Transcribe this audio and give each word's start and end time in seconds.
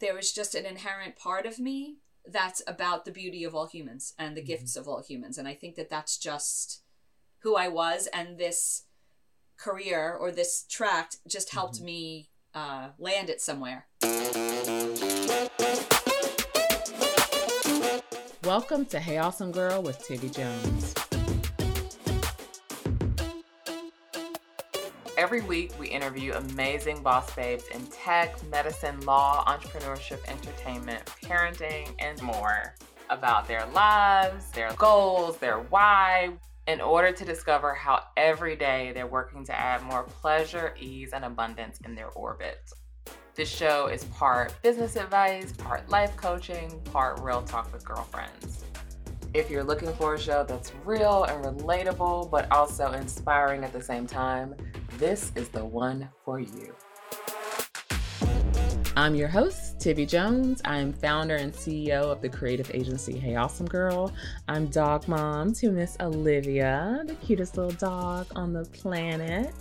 there 0.00 0.18
is 0.18 0.32
just 0.32 0.54
an 0.54 0.64
inherent 0.64 1.16
part 1.16 1.44
of 1.44 1.58
me 1.58 1.96
that's 2.24 2.62
about 2.68 3.04
the 3.04 3.10
beauty 3.10 3.42
of 3.42 3.54
all 3.54 3.66
humans 3.66 4.14
and 4.18 4.36
the 4.36 4.42
gifts 4.42 4.76
of 4.76 4.86
all 4.86 5.02
humans. 5.02 5.38
And 5.38 5.48
I 5.48 5.54
think 5.54 5.74
that 5.74 5.90
that's 5.90 6.18
just 6.18 6.82
who 7.40 7.56
I 7.56 7.66
was. 7.68 8.06
And 8.12 8.38
this 8.38 8.84
career 9.56 10.14
or 10.14 10.30
this 10.30 10.64
tract 10.68 11.16
just 11.26 11.52
helped 11.52 11.80
me 11.80 12.30
uh, 12.54 12.90
land 12.98 13.28
it 13.28 13.40
somewhere. 13.40 13.86
Welcome 18.44 18.84
to 18.86 19.00
Hey 19.00 19.18
Awesome 19.18 19.50
Girl 19.50 19.82
with 19.82 19.98
Tivi 19.98 20.32
Jones. 20.32 20.94
Every 25.18 25.40
week, 25.40 25.72
we 25.80 25.88
interview 25.88 26.32
amazing 26.34 27.02
boss 27.02 27.34
babes 27.34 27.64
in 27.74 27.84
tech, 27.86 28.40
medicine, 28.52 29.00
law, 29.00 29.44
entrepreneurship, 29.46 30.20
entertainment, 30.28 31.04
parenting, 31.24 31.92
and 31.98 32.22
more 32.22 32.76
about 33.10 33.48
their 33.48 33.66
lives, 33.74 34.48
their 34.52 34.72
goals, 34.74 35.36
their 35.38 35.58
why, 35.58 36.30
in 36.68 36.80
order 36.80 37.10
to 37.10 37.24
discover 37.24 37.74
how 37.74 38.04
every 38.16 38.54
day 38.54 38.92
they're 38.94 39.08
working 39.08 39.44
to 39.46 39.52
add 39.52 39.82
more 39.82 40.04
pleasure, 40.04 40.72
ease, 40.78 41.10
and 41.12 41.24
abundance 41.24 41.80
in 41.84 41.96
their 41.96 42.10
orbit. 42.10 42.70
This 43.34 43.48
show 43.48 43.88
is 43.88 44.04
part 44.04 44.54
business 44.62 44.94
advice, 44.94 45.50
part 45.50 45.88
life 45.88 46.16
coaching, 46.16 46.80
part 46.92 47.18
real 47.18 47.42
talk 47.42 47.72
with 47.72 47.84
girlfriends. 47.84 48.67
If 49.34 49.50
you're 49.50 49.64
looking 49.64 49.92
for 49.92 50.14
a 50.14 50.18
show 50.18 50.42
that's 50.42 50.72
real 50.86 51.24
and 51.24 51.44
relatable, 51.44 52.30
but 52.30 52.50
also 52.50 52.92
inspiring 52.92 53.62
at 53.62 53.74
the 53.74 53.82
same 53.82 54.06
time, 54.06 54.54
this 54.96 55.32
is 55.34 55.50
the 55.50 55.62
one 55.62 56.08
for 56.24 56.40
you. 56.40 56.74
I'm 58.96 59.14
your 59.14 59.28
host, 59.28 59.78
Tivi 59.78 60.08
Jones. 60.08 60.62
I'm 60.64 60.94
founder 60.94 61.36
and 61.36 61.52
CEO 61.52 62.04
of 62.10 62.22
the 62.22 62.28
creative 62.28 62.70
agency 62.74 63.18
Hey 63.18 63.36
Awesome 63.36 63.66
Girl. 63.66 64.12
I'm 64.48 64.66
dog 64.68 65.06
mom 65.06 65.52
to 65.54 65.70
Miss 65.70 65.98
Olivia, 66.00 67.02
the 67.04 67.14
cutest 67.16 67.58
little 67.58 67.72
dog 67.72 68.26
on 68.34 68.54
the 68.54 68.64
planet. 68.64 69.54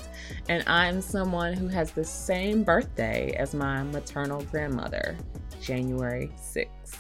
And 0.47 0.63
I'm 0.65 1.01
someone 1.01 1.53
who 1.53 1.67
has 1.67 1.91
the 1.91 2.05
same 2.05 2.63
birthday 2.63 3.33
as 3.33 3.53
my 3.53 3.83
maternal 3.83 4.41
grandmother, 4.43 5.17
January 5.61 6.31
6th. 6.37 6.99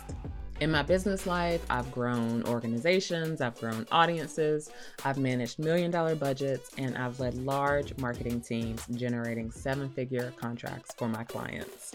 In 0.59 0.71
my 0.71 0.81
business 0.81 1.27
life, 1.27 1.63
I've 1.69 1.91
grown 1.91 2.41
organizations, 2.47 3.41
I've 3.41 3.59
grown 3.59 3.85
audiences, 3.91 4.71
I've 5.05 5.19
managed 5.19 5.59
million 5.59 5.91
dollar 5.91 6.15
budgets, 6.15 6.71
and 6.79 6.97
I've 6.97 7.19
led 7.19 7.35
large 7.35 7.95
marketing 7.99 8.41
teams 8.41 8.83
generating 8.91 9.51
seven 9.51 9.87
figure 9.87 10.33
contracts 10.35 10.95
for 10.97 11.07
my 11.07 11.23
clients. 11.25 11.93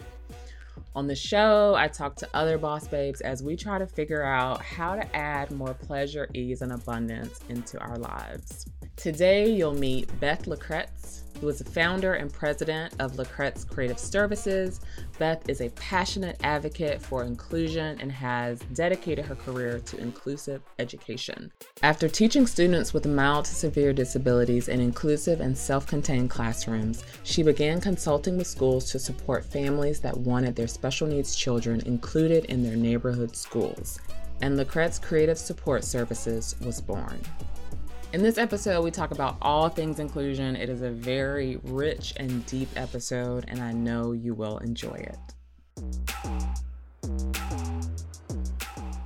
On 0.94 1.08
the 1.08 1.14
show, 1.16 1.74
I 1.74 1.88
talk 1.88 2.14
to 2.16 2.28
other 2.34 2.56
boss 2.56 2.86
babes 2.86 3.20
as 3.22 3.42
we 3.42 3.56
try 3.56 3.80
to 3.80 3.86
figure 3.86 4.22
out 4.22 4.62
how 4.62 4.94
to 4.94 5.16
add 5.16 5.50
more 5.50 5.74
pleasure, 5.74 6.28
ease, 6.32 6.62
and 6.62 6.70
abundance 6.70 7.40
into 7.48 7.80
our 7.80 7.96
lives. 7.96 8.66
Today, 8.94 9.50
you'll 9.50 9.74
meet 9.74 10.08
Beth 10.20 10.44
Lakretz, 10.44 11.21
who 11.40 11.48
is 11.48 11.58
the 11.58 11.64
founder 11.64 12.14
and 12.14 12.32
president 12.32 12.94
of 12.98 13.12
Lakretz 13.12 13.68
Creative 13.68 13.98
Services. 13.98 14.80
Beth 15.18 15.48
is 15.48 15.60
a 15.60 15.70
passionate 15.70 16.38
advocate 16.42 17.00
for 17.02 17.24
inclusion 17.24 17.98
and 18.00 18.12
has 18.12 18.60
dedicated 18.74 19.24
her 19.24 19.34
career 19.34 19.80
to 19.80 19.98
inclusive 19.98 20.62
education. 20.78 21.52
After 21.82 22.08
teaching 22.08 22.46
students 22.46 22.92
with 22.92 23.06
mild 23.06 23.46
to 23.46 23.54
severe 23.54 23.92
disabilities 23.92 24.68
in 24.68 24.80
inclusive 24.80 25.40
and 25.40 25.56
self 25.56 25.86
contained 25.86 26.30
classrooms, 26.30 27.04
she 27.24 27.42
began 27.42 27.80
consulting 27.80 28.36
with 28.36 28.46
schools 28.46 28.90
to 28.92 28.98
support 28.98 29.44
families 29.44 30.00
that 30.00 30.16
wanted 30.16 30.56
their 30.56 30.68
special 30.68 31.06
needs 31.06 31.34
children 31.34 31.80
included 31.86 32.44
in 32.46 32.62
their 32.62 32.76
neighborhood 32.76 33.36
schools. 33.36 33.98
And 34.40 34.58
Lakretz 34.58 35.00
Creative 35.00 35.38
Support 35.38 35.84
Services 35.84 36.56
was 36.64 36.80
born. 36.80 37.20
In 38.12 38.22
this 38.22 38.36
episode, 38.36 38.82
we 38.82 38.90
talk 38.90 39.10
about 39.10 39.38
all 39.40 39.70
things 39.70 39.98
inclusion. 39.98 40.54
It 40.54 40.68
is 40.68 40.82
a 40.82 40.90
very 40.90 41.56
rich 41.62 42.12
and 42.18 42.44
deep 42.44 42.68
episode, 42.76 43.46
and 43.48 43.62
I 43.62 43.72
know 43.72 44.12
you 44.12 44.34
will 44.34 44.58
enjoy 44.58 44.96
it. 44.96 45.16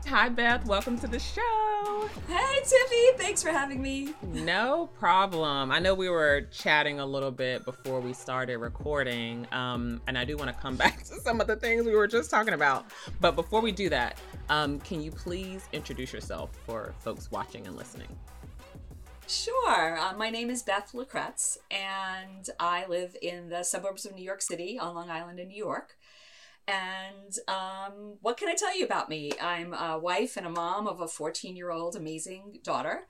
Hi, 0.09 0.29
Beth. 0.29 0.67
Welcome 0.67 0.99
to 0.99 1.07
the 1.07 1.21
show. 1.21 2.09
Hey, 2.27 2.63
Tivi. 2.65 3.17
Thanks 3.17 3.45
for 3.45 3.51
having 3.51 3.81
me. 3.81 4.13
No 4.23 4.89
problem. 4.99 5.71
I 5.71 5.79
know 5.79 5.95
we 5.95 6.09
were 6.09 6.49
chatting 6.51 6.99
a 6.99 7.07
little 7.07 7.31
bit 7.31 7.65
before 7.65 8.01
we 8.01 8.13
started 8.13 8.59
recording, 8.59 9.47
um, 9.53 10.01
and 10.09 10.19
I 10.19 10.25
do 10.25 10.37
want 10.37 10.53
to 10.53 10.61
come 10.61 10.75
back 10.85 11.05
to 11.05 11.21
some 11.21 11.41
of 11.41 11.47
the 11.47 11.55
things 11.55 11.87
we 11.87 11.95
were 11.95 12.09
just 12.09 12.29
talking 12.29 12.55
about. 12.55 12.87
But 13.21 13.37
before 13.37 13.61
we 13.61 13.71
do 13.71 13.89
that, 13.89 14.19
um, 14.49 14.81
can 14.81 15.01
you 15.01 15.13
please 15.13 15.69
introduce 15.73 16.13
yourself 16.13 16.51
for 16.67 16.93
folks 16.99 17.31
watching 17.31 17.69
and 17.69 17.77
listening? 17.77 18.09
Sure. 19.29 19.99
Uh, 19.99 20.13
my 20.17 20.31
name 20.31 20.51
is 20.51 20.63
Beth 20.63 20.93
Lakretz, 20.95 21.59
and 21.69 22.49
I 22.61 22.87
live 22.87 23.17
in 23.21 23.49
the 23.49 23.65
suburbs 23.65 24.07
of 24.07 24.15
New 24.15 24.23
York 24.23 24.41
City 24.41 24.79
on 24.79 24.95
Long 24.95 25.11
Island 25.11 25.41
in 25.41 25.49
New 25.49 25.57
York. 25.57 25.97
And 26.69 27.37
um, 27.49 28.19
what 28.23 28.37
can 28.37 28.49
I 28.49 28.55
tell 28.55 28.77
you 28.79 28.85
about 28.85 29.09
me? 29.09 29.33
I'm 29.43 29.75
a 29.75 29.99
wife 29.99 30.37
and 30.37 30.47
a 30.47 30.51
mom 30.51 30.87
of 30.87 31.01
a 31.01 31.09
14 31.09 31.57
year 31.57 31.73
old 31.73 31.97
amazing 31.97 32.61
daughter. 32.63 33.09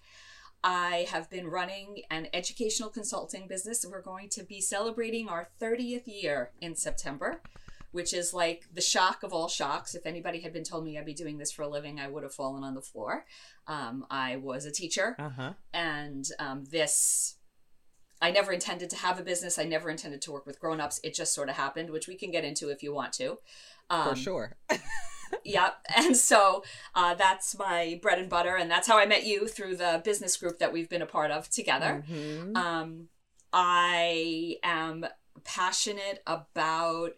I 0.64 1.06
have 1.10 1.28
been 1.28 1.48
running 1.48 2.00
an 2.10 2.28
educational 2.32 2.88
consulting 2.88 3.46
business. 3.46 3.84
We're 3.86 4.00
going 4.00 4.30
to 4.30 4.42
be 4.42 4.62
celebrating 4.62 5.28
our 5.28 5.50
30th 5.60 6.06
year 6.06 6.50
in 6.62 6.76
September 6.76 7.42
which 7.92 8.12
is 8.12 8.34
like 8.34 8.64
the 8.72 8.80
shock 8.80 9.22
of 9.22 9.32
all 9.32 9.48
shocks. 9.48 9.94
If 9.94 10.06
anybody 10.06 10.40
had 10.40 10.52
been 10.52 10.64
told 10.64 10.84
me 10.84 10.98
I'd 10.98 11.06
be 11.06 11.14
doing 11.14 11.38
this 11.38 11.52
for 11.52 11.62
a 11.62 11.68
living, 11.68 12.00
I 12.00 12.08
would 12.08 12.22
have 12.22 12.34
fallen 12.34 12.64
on 12.64 12.74
the 12.74 12.82
floor. 12.82 13.24
Um, 13.66 14.06
I 14.10 14.36
was 14.36 14.64
a 14.64 14.70
teacher, 14.70 15.16
uh-huh. 15.18 15.52
and 15.72 16.26
um, 16.38 16.64
this. 16.70 17.36
I 18.22 18.30
never 18.30 18.50
intended 18.50 18.88
to 18.90 18.96
have 18.96 19.20
a 19.20 19.22
business. 19.22 19.58
I 19.58 19.64
never 19.64 19.90
intended 19.90 20.22
to 20.22 20.32
work 20.32 20.46
with 20.46 20.58
grown-ups. 20.58 21.00
It 21.04 21.14
just 21.14 21.34
sort 21.34 21.50
of 21.50 21.56
happened, 21.56 21.90
which 21.90 22.08
we 22.08 22.14
can 22.14 22.30
get 22.30 22.44
into 22.44 22.70
if 22.70 22.82
you 22.82 22.94
want 22.94 23.12
to. 23.14 23.38
Um, 23.90 24.08
for 24.08 24.16
sure. 24.16 24.56
yep. 25.44 25.76
And 25.94 26.16
so 26.16 26.64
uh, 26.94 27.14
that's 27.14 27.58
my 27.58 27.98
bread 28.02 28.18
and 28.18 28.28
butter. 28.28 28.56
And 28.56 28.70
that's 28.70 28.88
how 28.88 28.98
I 28.98 29.06
met 29.06 29.26
you 29.26 29.46
through 29.48 29.76
the 29.76 30.00
business 30.04 30.36
group 30.36 30.58
that 30.58 30.72
we've 30.72 30.88
been 30.88 31.02
a 31.02 31.06
part 31.06 31.30
of 31.30 31.48
together. 31.50 32.04
Mm-hmm. 32.08 32.56
Um, 32.56 33.08
I 33.52 34.56
am 34.62 35.06
passionate 35.44 36.22
about 36.26 37.12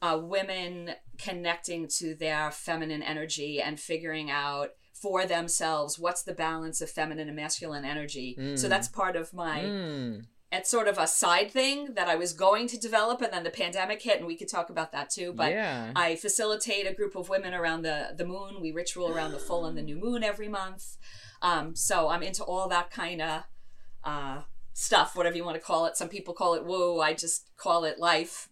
uh, 0.00 0.18
women 0.22 0.92
connecting 1.18 1.88
to 1.88 2.14
their 2.14 2.50
feminine 2.50 3.02
energy 3.02 3.60
and 3.60 3.80
figuring 3.80 4.30
out 4.30 4.70
for 4.92 5.26
themselves 5.26 5.98
what's 5.98 6.22
the 6.22 6.32
balance 6.32 6.80
of 6.80 6.90
feminine 6.90 7.28
and 7.28 7.36
masculine 7.36 7.84
energy. 7.84 8.36
Mm. 8.38 8.58
So 8.58 8.68
that's 8.68 8.88
part 8.88 9.16
of 9.16 9.32
my. 9.32 9.60
Mm. 9.60 10.26
It's 10.50 10.70
sort 10.70 10.88
of 10.88 10.96
a 10.96 11.06
side 11.06 11.50
thing 11.50 11.92
that 11.94 12.08
I 12.08 12.16
was 12.16 12.32
going 12.32 12.68
to 12.68 12.78
develop, 12.78 13.20
and 13.20 13.30
then 13.30 13.44
the 13.44 13.50
pandemic 13.50 14.00
hit, 14.00 14.16
and 14.16 14.26
we 14.26 14.34
could 14.34 14.48
talk 14.48 14.70
about 14.70 14.92
that 14.92 15.10
too. 15.10 15.34
But 15.34 15.52
yeah. 15.52 15.92
I 15.94 16.16
facilitate 16.16 16.86
a 16.86 16.94
group 16.94 17.16
of 17.16 17.28
women 17.28 17.52
around 17.52 17.82
the 17.82 18.14
the 18.16 18.24
moon. 18.24 18.60
We 18.60 18.72
ritual 18.72 19.12
around 19.12 19.32
the 19.32 19.38
full 19.38 19.66
and 19.66 19.76
the 19.76 19.82
new 19.82 19.96
moon 19.96 20.24
every 20.24 20.48
month. 20.48 20.96
Um, 21.42 21.76
so 21.76 22.08
I'm 22.08 22.22
into 22.22 22.42
all 22.44 22.66
that 22.68 22.90
kind 22.90 23.20
of 23.20 23.42
uh, 24.04 24.40
stuff, 24.72 25.16
whatever 25.16 25.36
you 25.36 25.44
want 25.44 25.56
to 25.56 25.62
call 25.62 25.86
it. 25.86 25.96
Some 25.96 26.08
people 26.08 26.34
call 26.34 26.54
it 26.54 26.64
woo. 26.64 27.00
I 27.00 27.12
just 27.12 27.50
call 27.56 27.84
it 27.84 27.98
life. 27.98 28.48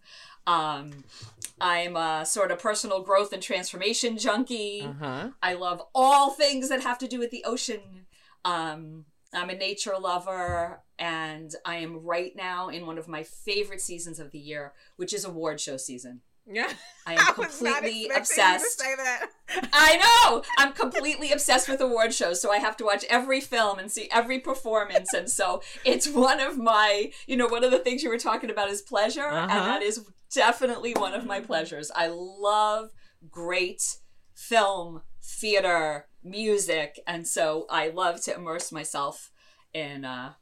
Um, 0.47 1.03
I'm 1.59 1.95
a 1.95 2.25
sort 2.25 2.51
of 2.51 2.59
personal 2.59 3.03
growth 3.03 3.33
and 3.33 3.43
transformation 3.43 4.17
junkie. 4.17 4.81
Uh-huh. 4.81 5.29
I 5.43 5.53
love 5.53 5.81
all 5.93 6.31
things 6.31 6.69
that 6.69 6.81
have 6.81 6.97
to 6.99 7.07
do 7.07 7.19
with 7.19 7.31
the 7.31 7.43
ocean. 7.45 8.05
Um, 8.45 9.05
I'm 9.33 9.49
a 9.49 9.55
nature 9.55 9.97
lover, 9.99 10.81
and 10.97 11.53
I 11.65 11.77
am 11.77 12.03
right 12.03 12.33
now 12.35 12.69
in 12.69 12.85
one 12.85 12.97
of 12.97 13.07
my 13.07 13.23
favorite 13.23 13.81
seasons 13.81 14.19
of 14.19 14.31
the 14.31 14.39
year, 14.39 14.73
which 14.95 15.13
is 15.13 15.25
award 15.25 15.59
show 15.59 15.77
season. 15.77 16.21
Yeah. 16.49 16.71
I 17.05 17.13
am 17.19 17.33
completely 17.33 18.09
I 18.13 18.17
obsessed. 18.17 18.81
I 19.73 19.97
know. 19.97 20.43
I'm 20.57 20.73
completely 20.73 21.31
obsessed 21.31 21.69
with 21.69 21.81
award 21.81 22.13
shows, 22.13 22.41
so 22.41 22.51
I 22.51 22.57
have 22.57 22.77
to 22.77 22.85
watch 22.85 23.05
every 23.09 23.41
film 23.41 23.79
and 23.79 23.91
see 23.91 24.09
every 24.11 24.39
performance. 24.39 25.13
And 25.13 25.29
so 25.29 25.61
it's 25.83 26.07
one 26.07 26.39
of 26.39 26.57
my, 26.57 27.11
you 27.25 27.37
know, 27.37 27.47
one 27.47 27.63
of 27.63 27.71
the 27.71 27.79
things 27.79 28.03
you 28.03 28.09
were 28.09 28.17
talking 28.17 28.49
about 28.49 28.69
is 28.69 28.81
pleasure, 28.81 29.27
uh-huh. 29.27 29.47
and 29.49 29.65
that 29.65 29.81
is 29.81 30.05
definitely 30.33 30.93
one 30.93 31.13
of 31.13 31.25
my 31.25 31.39
pleasures. 31.39 31.91
I 31.95 32.07
love 32.07 32.91
great 33.29 33.81
film, 34.33 35.01
theater, 35.21 36.07
music, 36.23 36.99
and 37.07 37.27
so 37.27 37.65
I 37.69 37.89
love 37.89 38.21
to 38.23 38.35
immerse 38.35 38.71
myself 38.71 39.31
in 39.73 40.05
uh 40.05 40.33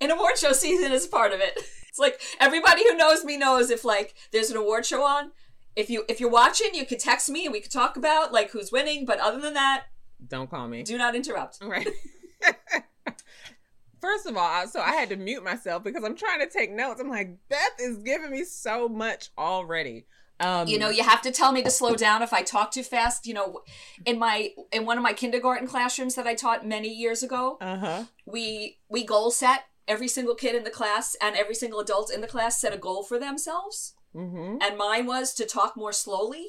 in 0.00 0.10
award 0.10 0.38
show 0.38 0.52
season 0.52 0.92
as 0.92 1.06
part 1.06 1.32
of 1.32 1.40
it. 1.40 1.58
It's 1.90 1.98
like 1.98 2.18
everybody 2.40 2.82
who 2.88 2.96
knows 2.96 3.24
me 3.24 3.36
knows 3.36 3.68
if 3.70 3.84
like 3.84 4.14
there's 4.32 4.50
an 4.50 4.56
award 4.56 4.86
show 4.86 5.04
on, 5.04 5.32
if 5.76 5.90
you 5.90 6.04
if 6.08 6.18
you're 6.20 6.30
watching, 6.30 6.74
you 6.74 6.86
could 6.86 7.00
text 7.00 7.28
me 7.28 7.44
and 7.44 7.52
we 7.52 7.60
could 7.60 7.70
talk 7.72 7.96
about 7.96 8.32
like 8.32 8.50
who's 8.52 8.72
winning, 8.72 9.04
but 9.04 9.20
other 9.20 9.40
than 9.40 9.54
that, 9.54 9.84
don't 10.26 10.48
call 10.48 10.66
me. 10.68 10.82
Do 10.82 10.96
not 10.96 11.14
interrupt. 11.14 11.58
Right. 11.62 11.88
First 14.00 14.24
of 14.24 14.34
all, 14.36 14.66
so 14.66 14.80
I 14.80 14.92
had 14.92 15.10
to 15.10 15.16
mute 15.16 15.44
myself 15.44 15.84
because 15.84 16.02
I'm 16.04 16.16
trying 16.16 16.40
to 16.40 16.48
take 16.48 16.72
notes. 16.72 17.00
I'm 17.00 17.10
like, 17.10 17.36
Beth 17.50 17.76
is 17.78 17.98
giving 17.98 18.30
me 18.30 18.44
so 18.44 18.88
much 18.88 19.28
already. 19.36 20.06
Um, 20.40 20.66
you 20.68 20.78
know, 20.78 20.88
you 20.88 21.02
have 21.02 21.20
to 21.22 21.30
tell 21.30 21.52
me 21.52 21.62
to 21.62 21.70
slow 21.70 21.94
down 21.94 22.22
if 22.22 22.32
I 22.32 22.40
talk 22.40 22.70
too 22.72 22.82
fast. 22.82 23.26
You 23.26 23.34
know, 23.34 23.60
in 24.06 24.18
my 24.18 24.52
in 24.72 24.86
one 24.86 24.96
of 24.96 25.02
my 25.02 25.12
kindergarten 25.12 25.68
classrooms 25.68 26.14
that 26.14 26.26
I 26.26 26.34
taught 26.34 26.66
many 26.66 26.88
years 26.88 27.22
ago, 27.22 27.58
Uh 27.60 27.76
huh. 27.76 28.04
we 28.24 28.78
we 28.88 29.04
goal 29.04 29.30
set. 29.30 29.64
Every 29.88 30.08
single 30.08 30.34
kid 30.34 30.54
in 30.54 30.64
the 30.64 30.70
class 30.70 31.16
and 31.20 31.34
every 31.36 31.54
single 31.54 31.80
adult 31.80 32.12
in 32.12 32.20
the 32.20 32.26
class 32.28 32.60
set 32.60 32.72
a 32.74 32.78
goal 32.78 33.02
for 33.02 33.18
themselves, 33.18 33.94
Mm-hmm. 34.14 34.56
and 34.60 34.76
mine 34.76 35.06
was 35.06 35.32
to 35.34 35.46
talk 35.46 35.76
more 35.76 35.92
slowly. 35.92 36.44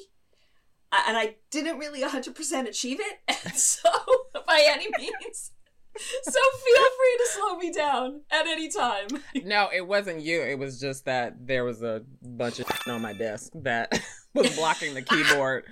And 1.06 1.16
I 1.16 1.36
didn't 1.50 1.78
really 1.78 2.02
100% 2.02 2.68
achieve 2.68 2.98
it, 3.00 3.18
and 3.44 3.54
so 3.54 3.88
by 4.46 4.64
any 4.68 4.88
means. 4.98 5.52
So 5.96 6.30
feel 6.32 6.82
free 6.82 7.18
to 7.18 7.28
slow 7.30 7.56
me 7.58 7.70
down 7.72 8.20
at 8.30 8.46
any 8.46 8.68
time. 8.68 9.08
No, 9.44 9.68
it 9.74 9.86
wasn't 9.86 10.22
you. 10.22 10.40
It 10.42 10.58
was 10.58 10.80
just 10.80 11.04
that 11.04 11.46
there 11.46 11.64
was 11.64 11.82
a 11.82 12.02
bunch 12.22 12.60
of 12.60 12.66
on 12.86 13.02
my 13.02 13.12
desk 13.12 13.52
that 13.56 14.00
was 14.34 14.54
blocking 14.56 14.94
the 14.94 15.02
keyboard. 15.02 15.64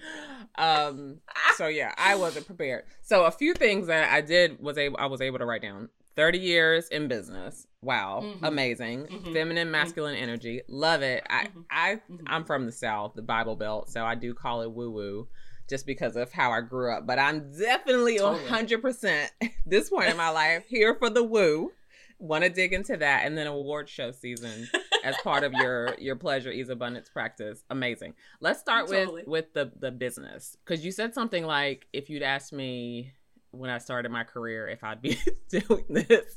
Um, 0.57 1.19
so 1.57 1.67
yeah, 1.69 1.93
I 1.97 2.17
wasn't 2.17 2.47
prepared. 2.47 2.85
So 3.03 3.25
a 3.25 3.31
few 3.31 3.55
things 3.55 3.87
that 3.89 4.13
I 4.13 4.21
did 4.21 4.61
was 4.61 4.77
able 4.79 4.97
I 4.99 5.07
was 5.07 5.21
able 5.21 5.39
to 5.39 5.47
write 5.47 5.63
down. 5.63 5.89
30 6.21 6.39
years 6.39 6.89
in 6.89 7.09
business. 7.09 7.67
Wow. 7.81 8.21
Mhm. 8.23 8.39
Amazing. 8.43 9.07
Mhm. 9.07 9.33
Feminine 9.33 9.71
masculine 9.71 10.15
energy. 10.17 10.61
Love 10.69 11.01
it. 11.01 11.25
I 11.31 11.45
Mhm. 11.47 11.65
I 11.71 11.95
Mhm. 12.11 12.25
I'm 12.27 12.45
from 12.45 12.67
the 12.67 12.73
South, 12.73 13.15
the 13.15 13.23
Bible 13.23 13.57
Belt, 13.57 13.89
so 13.89 14.05
I 14.05 14.17
do 14.17 14.35
call 14.35 14.61
it 14.61 14.71
woo 14.71 14.91
woo 14.91 15.29
just 15.67 15.87
because 15.87 16.17
of 16.17 16.31
how 16.31 16.51
I 16.51 16.61
grew 16.61 16.93
up. 16.93 17.07
But 17.07 17.19
I'm 17.19 17.57
definitely 17.57 18.19
Totally. 18.19 18.45
100% 18.51 19.31
this 19.65 19.89
point 19.89 20.11
in 20.11 20.19
my 20.19 20.29
life 20.29 20.65
here 20.69 20.95
for 20.95 21.09
the 21.09 21.25
woo. 21.25 21.73
Want 22.19 22.45
to 22.45 22.51
dig 22.51 22.75
into 22.75 22.99
that 22.99 23.25
and 23.25 23.39
then 23.39 23.47
award 23.47 23.89
show 23.89 24.11
season 24.11 24.69
as 25.03 25.17
part 25.25 25.43
of 25.43 25.55
your 25.55 25.95
your 25.99 26.17
pleasure 26.17 26.51
ease 26.51 26.69
abundance 26.69 27.09
practice. 27.09 27.65
Amazing. 27.71 28.13
Let's 28.41 28.61
start 28.61 28.89
Totally. 28.89 29.23
with 29.23 29.27
with 29.27 29.53
the 29.55 29.73
the 29.81 29.91
business 29.91 30.59
cuz 30.67 30.85
you 30.85 30.93
said 30.93 31.15
something 31.15 31.47
like 31.47 31.87
if 31.95 32.11
you'd 32.11 32.23
asked 32.23 32.53
me 32.53 33.15
when 33.53 33.71
I 33.71 33.79
started 33.79 34.11
my 34.13 34.25
career 34.25 34.69
if 34.69 34.83
I'd 34.85 35.03
be 35.03 35.19
doing 35.49 35.85
this. 35.89 36.37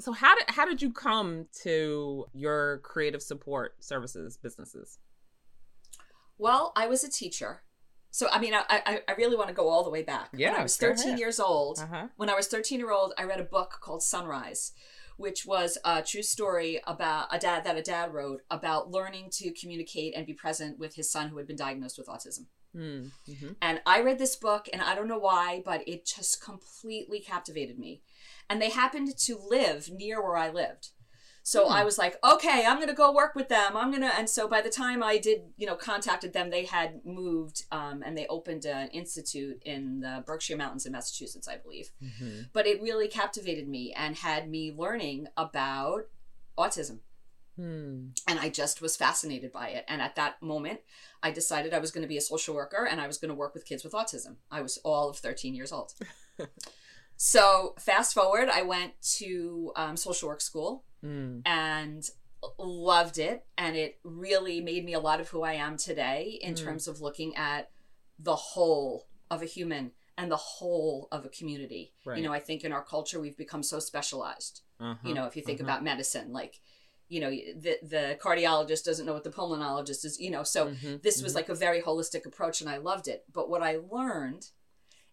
So 0.00 0.12
how 0.12 0.36
did 0.36 0.44
how 0.48 0.64
did 0.64 0.82
you 0.82 0.92
come 0.92 1.46
to 1.62 2.26
your 2.32 2.78
creative 2.78 3.22
support 3.22 3.82
services 3.84 4.36
businesses? 4.36 4.98
Well, 6.38 6.72
I 6.76 6.86
was 6.86 7.04
a 7.04 7.10
teacher. 7.10 7.62
So, 8.10 8.28
I 8.30 8.38
mean, 8.40 8.52
I, 8.52 8.62
I, 8.68 9.00
I 9.08 9.12
really 9.12 9.36
want 9.36 9.48
to 9.48 9.54
go 9.54 9.68
all 9.68 9.84
the 9.84 9.90
way 9.90 10.02
back. 10.02 10.32
when 10.32 10.40
Yeah, 10.40 10.54
I 10.58 10.62
was 10.62 10.76
13 10.76 11.08
ahead. 11.08 11.18
years 11.18 11.40
old, 11.40 11.78
Uh-huh. 11.78 12.08
when 12.16 12.28
I 12.28 12.34
was 12.34 12.46
13 12.46 12.78
year 12.78 12.90
old, 12.92 13.14
I 13.16 13.24
read 13.24 13.40
a 13.40 13.44
book 13.44 13.78
called 13.80 14.02
Son-Rise, 14.02 14.72
which 15.16 15.46
was 15.46 15.78
a 15.82 16.02
true 16.02 16.22
story 16.22 16.80
about 16.86 17.28
a 17.30 17.38
dad 17.38 17.64
that 17.64 17.78
a 17.78 17.82
dad 17.82 18.12
wrote 18.12 18.42
about 18.50 18.90
learning 18.90 19.30
to 19.34 19.50
communicate 19.58 20.14
and 20.14 20.26
be 20.26 20.34
present 20.34 20.78
with 20.78 20.96
his 20.96 21.10
son 21.10 21.28
who 21.28 21.38
had 21.38 21.46
been 21.46 21.56
diagnosed 21.56 21.96
with 21.96 22.06
autism. 22.08 22.46
Mm-hmm. 22.76 23.52
And 23.60 23.80
I 23.86 24.00
read 24.00 24.18
this 24.18 24.36
book, 24.36 24.68
and 24.72 24.82
I 24.82 24.94
don't 24.94 25.08
know 25.08 25.18
why, 25.18 25.62
but 25.64 25.86
it 25.86 26.06
just 26.06 26.42
completely 26.42 27.20
captivated 27.20 27.78
me. 27.78 28.02
And 28.48 28.60
they 28.60 28.70
happened 28.70 29.16
to 29.16 29.38
live 29.48 29.90
near 29.90 30.22
where 30.22 30.36
I 30.36 30.50
lived. 30.50 30.90
So 31.44 31.66
Hmm. 31.66 31.72
I 31.72 31.84
was 31.84 31.98
like, 31.98 32.16
okay, 32.24 32.64
I'm 32.66 32.76
going 32.76 32.88
to 32.88 32.94
go 32.94 33.12
work 33.12 33.34
with 33.34 33.48
them. 33.48 33.76
I'm 33.76 33.90
going 33.90 34.02
to. 34.02 34.16
And 34.16 34.30
so 34.30 34.46
by 34.46 34.60
the 34.60 34.70
time 34.70 35.02
I 35.02 35.18
did, 35.18 35.42
you 35.56 35.66
know, 35.66 35.74
contacted 35.74 36.32
them, 36.32 36.50
they 36.50 36.64
had 36.64 37.04
moved 37.04 37.64
um, 37.72 38.02
and 38.06 38.16
they 38.16 38.26
opened 38.28 38.64
an 38.64 38.88
institute 38.88 39.60
in 39.64 40.00
the 40.00 40.22
Berkshire 40.24 40.56
Mountains 40.56 40.86
in 40.86 40.92
Massachusetts, 40.92 41.48
I 41.48 41.56
believe. 41.56 41.90
Mm-hmm. 42.02 42.42
But 42.52 42.66
it 42.66 42.80
really 42.80 43.08
captivated 43.08 43.68
me 43.68 43.92
and 43.96 44.16
had 44.16 44.48
me 44.48 44.72
learning 44.72 45.26
about 45.36 46.02
autism 46.56 47.00
Hmm. 47.56 48.08
and 48.26 48.40
I 48.40 48.48
just 48.48 48.80
was 48.80 48.96
fascinated 48.96 49.52
by 49.52 49.68
it. 49.68 49.84
And 49.86 50.00
at 50.00 50.16
that 50.16 50.42
moment, 50.42 50.80
I 51.22 51.30
decided 51.30 51.74
I 51.74 51.78
was 51.80 51.90
going 51.90 52.02
to 52.02 52.08
be 52.08 52.16
a 52.16 52.22
social 52.22 52.54
worker 52.54 52.86
and 52.90 53.00
I 53.00 53.06
was 53.06 53.18
going 53.18 53.28
to 53.28 53.34
work 53.34 53.52
with 53.54 53.66
kids 53.66 53.84
with 53.84 53.92
autism. 53.92 54.36
I 54.50 54.62
was 54.62 54.78
all 54.78 55.10
of 55.10 55.18
13 55.18 55.54
years 55.54 55.70
old. 55.70 55.92
so, 57.16 57.74
fast 57.78 58.14
forward, 58.14 58.48
I 58.48 58.62
went 58.62 58.92
to 59.18 59.72
um, 59.76 59.96
social 59.96 60.28
work 60.28 60.40
school 60.40 60.84
Mm. 61.04 61.42
and 61.44 62.04
loved 62.58 63.18
it. 63.18 63.44
And 63.58 63.76
it 63.76 63.98
really 64.04 64.60
made 64.60 64.84
me 64.84 64.92
a 64.94 65.00
lot 65.00 65.20
of 65.20 65.28
who 65.28 65.42
I 65.42 65.54
am 65.54 65.76
today 65.76 66.38
in 66.40 66.54
Mm. 66.54 66.64
terms 66.64 66.88
of 66.88 67.00
looking 67.00 67.34
at 67.36 67.70
the 68.18 68.36
whole 68.36 69.08
of 69.30 69.42
a 69.42 69.46
human 69.46 69.92
and 70.16 70.30
the 70.30 70.36
whole 70.36 71.08
of 71.10 71.24
a 71.24 71.28
community. 71.28 71.92
Right. 72.06 72.18
You 72.18 72.24
know, 72.24 72.32
I 72.32 72.38
think 72.40 72.62
in 72.64 72.72
our 72.72 72.84
culture, 72.84 73.18
we've 73.20 73.36
become 73.36 73.62
so 73.62 73.78
specialized 73.78 74.60
Uh-huh. 74.78 75.08
you 75.08 75.14
know 75.14 75.26
if 75.26 75.36
you 75.36 75.42
think 75.42 75.60
uh-huh. 75.60 75.70
about 75.70 75.84
medicine 75.84 76.32
like 76.32 76.60
you 77.12 77.20
know 77.20 77.30
the 77.30 77.74
the 77.94 78.04
cardiologist 78.24 78.84
doesn't 78.84 79.04
know 79.06 79.12
what 79.18 79.22
the 79.28 79.36
pulmonologist 79.38 80.02
is 80.08 80.18
you 80.18 80.30
know 80.34 80.42
so 80.42 80.60
Mhm, 80.68 81.02
this 81.02 81.22
was 81.22 81.32
mhm. 81.32 81.36
like 81.36 81.50
a 81.50 81.54
very 81.66 81.80
holistic 81.82 82.24
approach 82.30 82.60
and 82.62 82.70
i 82.70 82.78
loved 82.90 83.06
it 83.14 83.20
but 83.36 83.50
what 83.50 83.62
i 83.62 83.72
learned 83.98 84.44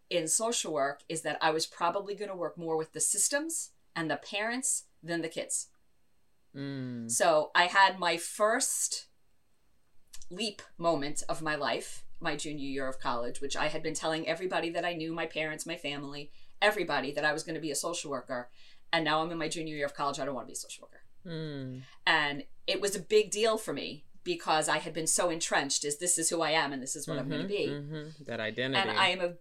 in 0.10 0.28
social 0.28 0.72
work 0.82 1.00
is 1.10 1.22
that 1.24 1.38
i 1.48 1.52
was 1.58 1.66
probably 1.80 2.16
going 2.16 2.32
to 2.32 2.36
work 2.44 2.58
more 2.58 2.78
with 2.78 2.94
the 2.94 3.02
systems 3.02 3.72
and 3.98 4.10
the 4.10 4.16
parents 4.36 4.70
than 5.04 5.22
the 5.22 5.34
kids 5.40 5.68
Mm. 6.56 7.12
so 7.12 7.52
i 7.54 7.66
had 7.66 8.00
my 8.00 8.16
first 8.18 9.06
leap 10.32 10.62
moment 10.78 11.22
of 11.30 11.42
my 11.42 11.56
life 11.56 12.06
my 12.20 12.36
junior 12.36 12.66
year 12.76 12.88
of 12.88 13.00
college 13.00 13.40
which 13.42 13.56
i 13.56 13.68
had 13.68 13.84
been 13.84 13.94
telling 13.94 14.28
everybody 14.28 14.70
that 14.72 14.86
i 14.86 14.94
knew 14.94 15.12
my 15.14 15.26
parents 15.28 15.66
my 15.66 15.76
family 15.76 16.32
everybody 16.62 17.12
that 17.12 17.26
i 17.26 17.34
was 17.34 17.44
going 17.44 17.56
to 17.56 17.62
be 17.62 17.72
a 17.72 17.76
social 17.88 18.10
worker 18.12 18.50
and 18.92 19.06
now 19.06 19.22
i'm 19.22 19.32
in 19.32 19.38
my 19.38 19.48
junior 19.48 19.76
year 19.76 19.86
of 19.86 19.94
college 19.94 20.20
i 20.20 20.26
don't 20.26 20.34
want 20.36 20.48
to 20.48 20.52
be 20.54 20.60
a 20.62 20.66
social 20.68 20.84
worker 20.86 20.99
Mm. 21.26 21.82
and 22.06 22.44
it 22.68 22.80
was 22.82 22.96
a 22.96 23.00
big 23.00 23.30
deal 23.32 23.58
for 23.58 23.74
me 23.74 24.06
because 24.24 24.70
I 24.70 24.78
had 24.78 24.94
been 24.94 25.08
so 25.08 25.30
entrenched 25.30 25.84
as 25.86 25.98
this 25.98 26.18
is 26.18 26.30
who 26.30 26.42
I 26.42 26.52
am 26.52 26.72
and 26.72 26.82
this 26.82 26.96
is 26.96 27.08
what 27.08 27.18
I'm 27.20 27.28
going 27.30 27.42
to 27.42 27.48
be. 27.48 27.68
mhm. 27.68 28.26
That 28.26 28.40
identity. 28.40 28.90
And 28.90 28.98
I 28.98 29.08
am 29.10 29.22
a 29.22 29.34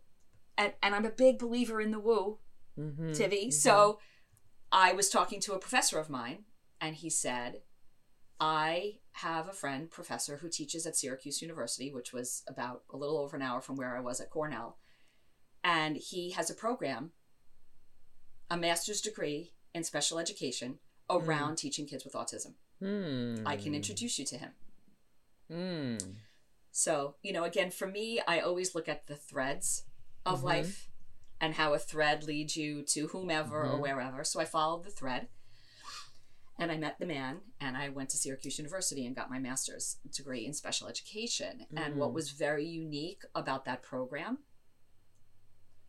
and, 0.56 0.72
and 0.82 0.94
I'm 0.94 1.04
a 1.06 1.10
big 1.10 1.38
believer 1.38 1.80
in 1.80 1.90
the 1.92 2.00
woo, 2.00 2.38
Mhm, 2.76 3.10
Tivi. 3.16 3.48
mhm. 3.48 3.52
So 3.52 4.00
I 4.72 4.92
was 4.92 5.08
talking 5.08 5.40
to 5.42 5.52
a 5.54 5.58
professor 5.58 5.98
of 5.98 6.10
mine 6.10 6.44
and 6.80 6.96
he 6.96 7.10
said, 7.10 7.62
I 8.40 8.98
have 9.12 9.48
a 9.48 9.52
friend, 9.52 9.90
professor, 9.90 10.38
who 10.38 10.48
teaches 10.48 10.86
at 10.86 10.96
Syracuse 10.96 11.42
University, 11.42 11.92
which 11.92 12.12
was 12.12 12.42
about 12.48 12.82
a 12.92 12.96
little 12.96 13.18
over 13.18 13.36
an 13.36 13.42
hour 13.42 13.60
from 13.60 13.76
where 13.76 13.96
I 13.96 14.00
was 14.00 14.20
at 14.20 14.30
Cornell. 14.30 14.78
And 15.64 15.96
he 15.96 16.30
has 16.32 16.50
a 16.50 16.54
program, 16.54 17.12
a 18.50 18.56
master's 18.56 19.00
degree 19.00 19.54
in 19.74 19.84
special 19.84 20.18
education 20.18 20.78
around 21.10 21.56
teaching 21.56 21.86
kids 21.86 22.04
with 22.04 22.14
autism. 22.14 22.54
Mm. 22.82 23.42
I 23.46 23.56
can 23.56 23.74
introduce 23.74 24.18
you 24.18 24.24
to 24.26 24.38
him. 24.38 24.50
Mm. 25.50 26.14
So, 26.70 27.16
you 27.22 27.32
know, 27.32 27.44
again, 27.44 27.70
for 27.70 27.86
me, 27.86 28.20
I 28.26 28.40
always 28.40 28.74
look 28.74 28.88
at 28.88 29.06
the 29.06 29.16
threads 29.16 29.84
of 30.24 30.40
Mhm. 30.40 30.44
life 30.44 30.90
and 31.40 31.54
how 31.54 31.72
a 31.74 31.78
thread 31.78 32.24
leads 32.24 32.56
you 32.56 32.82
to 32.84 33.08
whomever 33.08 33.62
or 33.62 33.78
Mhm. 33.78 33.80
wherever. 33.80 34.24
So 34.24 34.40
I 34.40 34.44
followed 34.44 34.84
the 34.84 34.90
thread 34.90 35.28
and 36.58 36.70
I 36.70 36.76
met 36.76 36.98
the 36.98 37.06
man 37.06 37.40
and 37.60 37.76
I 37.76 37.88
went 37.88 38.10
to 38.10 38.16
Syracuse 38.18 38.58
University 38.58 39.06
and 39.06 39.16
got 39.16 39.30
my 39.30 39.38
master's 39.38 39.96
degree 40.10 40.44
in 40.44 40.52
special 40.52 40.88
education. 40.88 41.66
And 41.74 41.96
what 41.96 42.10
Mm. 42.10 42.14
was 42.14 42.30
very 42.30 42.66
unique 42.66 43.22
about 43.34 43.64
that 43.64 43.82
program 43.82 44.44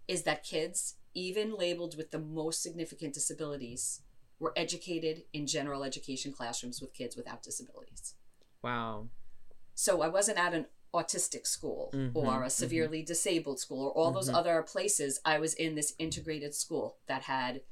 is 0.07 0.23
that 0.23 0.43
kids, 0.43 0.95
even 1.13 1.53
labeled 1.53 1.97
with 1.97 2.11
the 2.11 2.19
most 2.19 2.61
significant 2.63 3.13
disabilities, 3.13 4.01
were 4.39 4.53
educated 4.55 5.23
in 5.33 5.45
general 5.45 5.83
education 5.83 6.31
classrooms 6.31 6.81
with 6.81 6.93
kids 6.93 7.15
without 7.15 7.43
disabilities. 7.43 8.15
Wow. 8.63 9.09
So 9.75 10.01
I 10.01 10.07
wasn't 10.07 10.37
at 10.39 10.53
an 10.53 10.65
autistic 10.93 11.45
school 11.45 11.91
Mhm, 11.93 12.15
or 12.15 12.43
a 12.43 12.49
severely 12.49 13.03
disabled 13.03 13.59
school 13.59 13.87
or 13.87 13.91
all 13.91 14.11
those 14.11 14.29
Mhm. 14.29 14.33
other 14.35 14.63
places. 14.63 15.19
I 15.23 15.37
was 15.39 15.53
in 15.53 15.75
this 15.75 15.93
integrated 15.99 16.55
school 16.55 16.97
that 17.05 17.23
had 17.23 17.63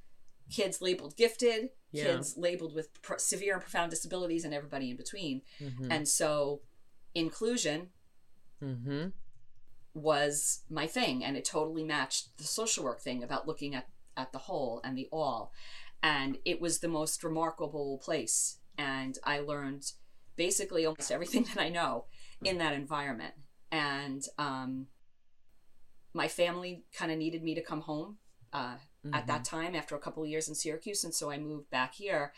kids 0.50 0.82
labeled 0.82 1.16
gifted, 1.16 1.72
Yeah. 1.92 2.04
kids 2.06 2.38
labeled 2.38 2.74
with 2.74 3.02
pr- 3.02 3.18
severe 3.18 3.54
and 3.54 3.62
profound 3.62 3.90
disabilities, 3.90 4.46
and 4.46 4.54
everybody 4.54 4.92
in 4.92 4.98
between. 4.98 5.42
Mhm. 5.60 5.88
And 5.92 6.08
so 6.08 6.62
inclusion 7.16 7.92
Mhm. 8.62 9.14
was 9.94 10.64
my 10.70 10.86
thing 10.86 11.24
and 11.24 11.36
it 11.36 11.44
totally 11.46 11.84
matched 11.84 12.38
the 12.38 12.44
social 12.44 12.84
work 12.84 13.02
thing 13.02 13.24
about 13.24 13.48
looking 13.48 13.74
at 13.74 13.90
at 14.16 14.32
the 14.32 14.40
whole 14.40 14.82
and 14.84 14.98
the 14.98 15.08
all 15.12 15.54
and 16.04 16.38
it 16.46 16.62
was 16.62 16.80
the 16.80 16.88
most 16.88 17.24
remarkable 17.24 18.00
place. 18.04 18.60
And 18.78 19.18
i 19.24 19.40
learned 19.40 19.84
basically 20.36 20.86
almost 20.86 21.12
everything 21.12 21.44
that 21.54 21.60
i 21.60 21.70
know 21.70 22.06
in 22.44 22.58
that 22.60 22.74
environment. 22.74 23.34
And 23.72 24.24
um, 24.38 24.88
my 26.14 26.28
family 26.28 26.84
kind 26.98 27.12
of 27.12 27.18
needed 27.18 27.44
me 27.44 27.56
to 27.56 27.62
come 27.62 27.82
home 27.82 28.18
uh, 28.54 28.76
at 29.14 29.28
that 29.28 29.44
time 29.46 29.76
after 29.76 29.96
a 29.96 30.00
couple 30.00 30.24
of 30.24 30.30
years 30.30 30.48
in 30.48 30.56
syracuse 30.56 31.04
and 31.04 31.14
so 31.14 31.32
i 31.32 31.38
moved 31.38 31.70
back 31.70 31.94
here. 31.96 32.34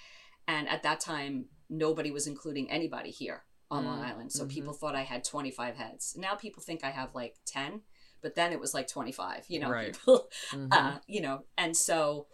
And 0.47 0.67
at 0.67 0.83
that 0.83 0.99
time 0.99 1.45
nobody 1.69 2.09
was 2.11 2.25
including 2.27 2.71
anybody 2.71 3.11
here 3.11 3.43
on 3.71 3.85
long 3.85 3.99
Mm, 3.99 4.03
island 4.09 4.31
so 4.31 4.45
mhm. 4.45 4.49
people 4.49 4.73
thought 4.73 4.95
i 4.95 5.03
had 5.03 5.23
25 5.23 5.75
heads. 5.75 6.15
Now 6.17 6.35
people 6.35 6.61
think 6.63 6.83
i 6.83 6.89
have 6.89 7.13
like 7.13 7.35
10 7.45 7.81
but 8.21 8.35
then 8.35 8.51
it 8.51 8.59
was 8.59 8.73
like 8.73 8.87
25 8.87 9.45
you 9.47 9.59
know 9.59 9.69
Right. 9.69 9.93
people 9.93 10.29
uh, 10.71 10.97
you 11.07 11.21
know 11.21 11.43
and 11.57 11.75
so 11.77 12.27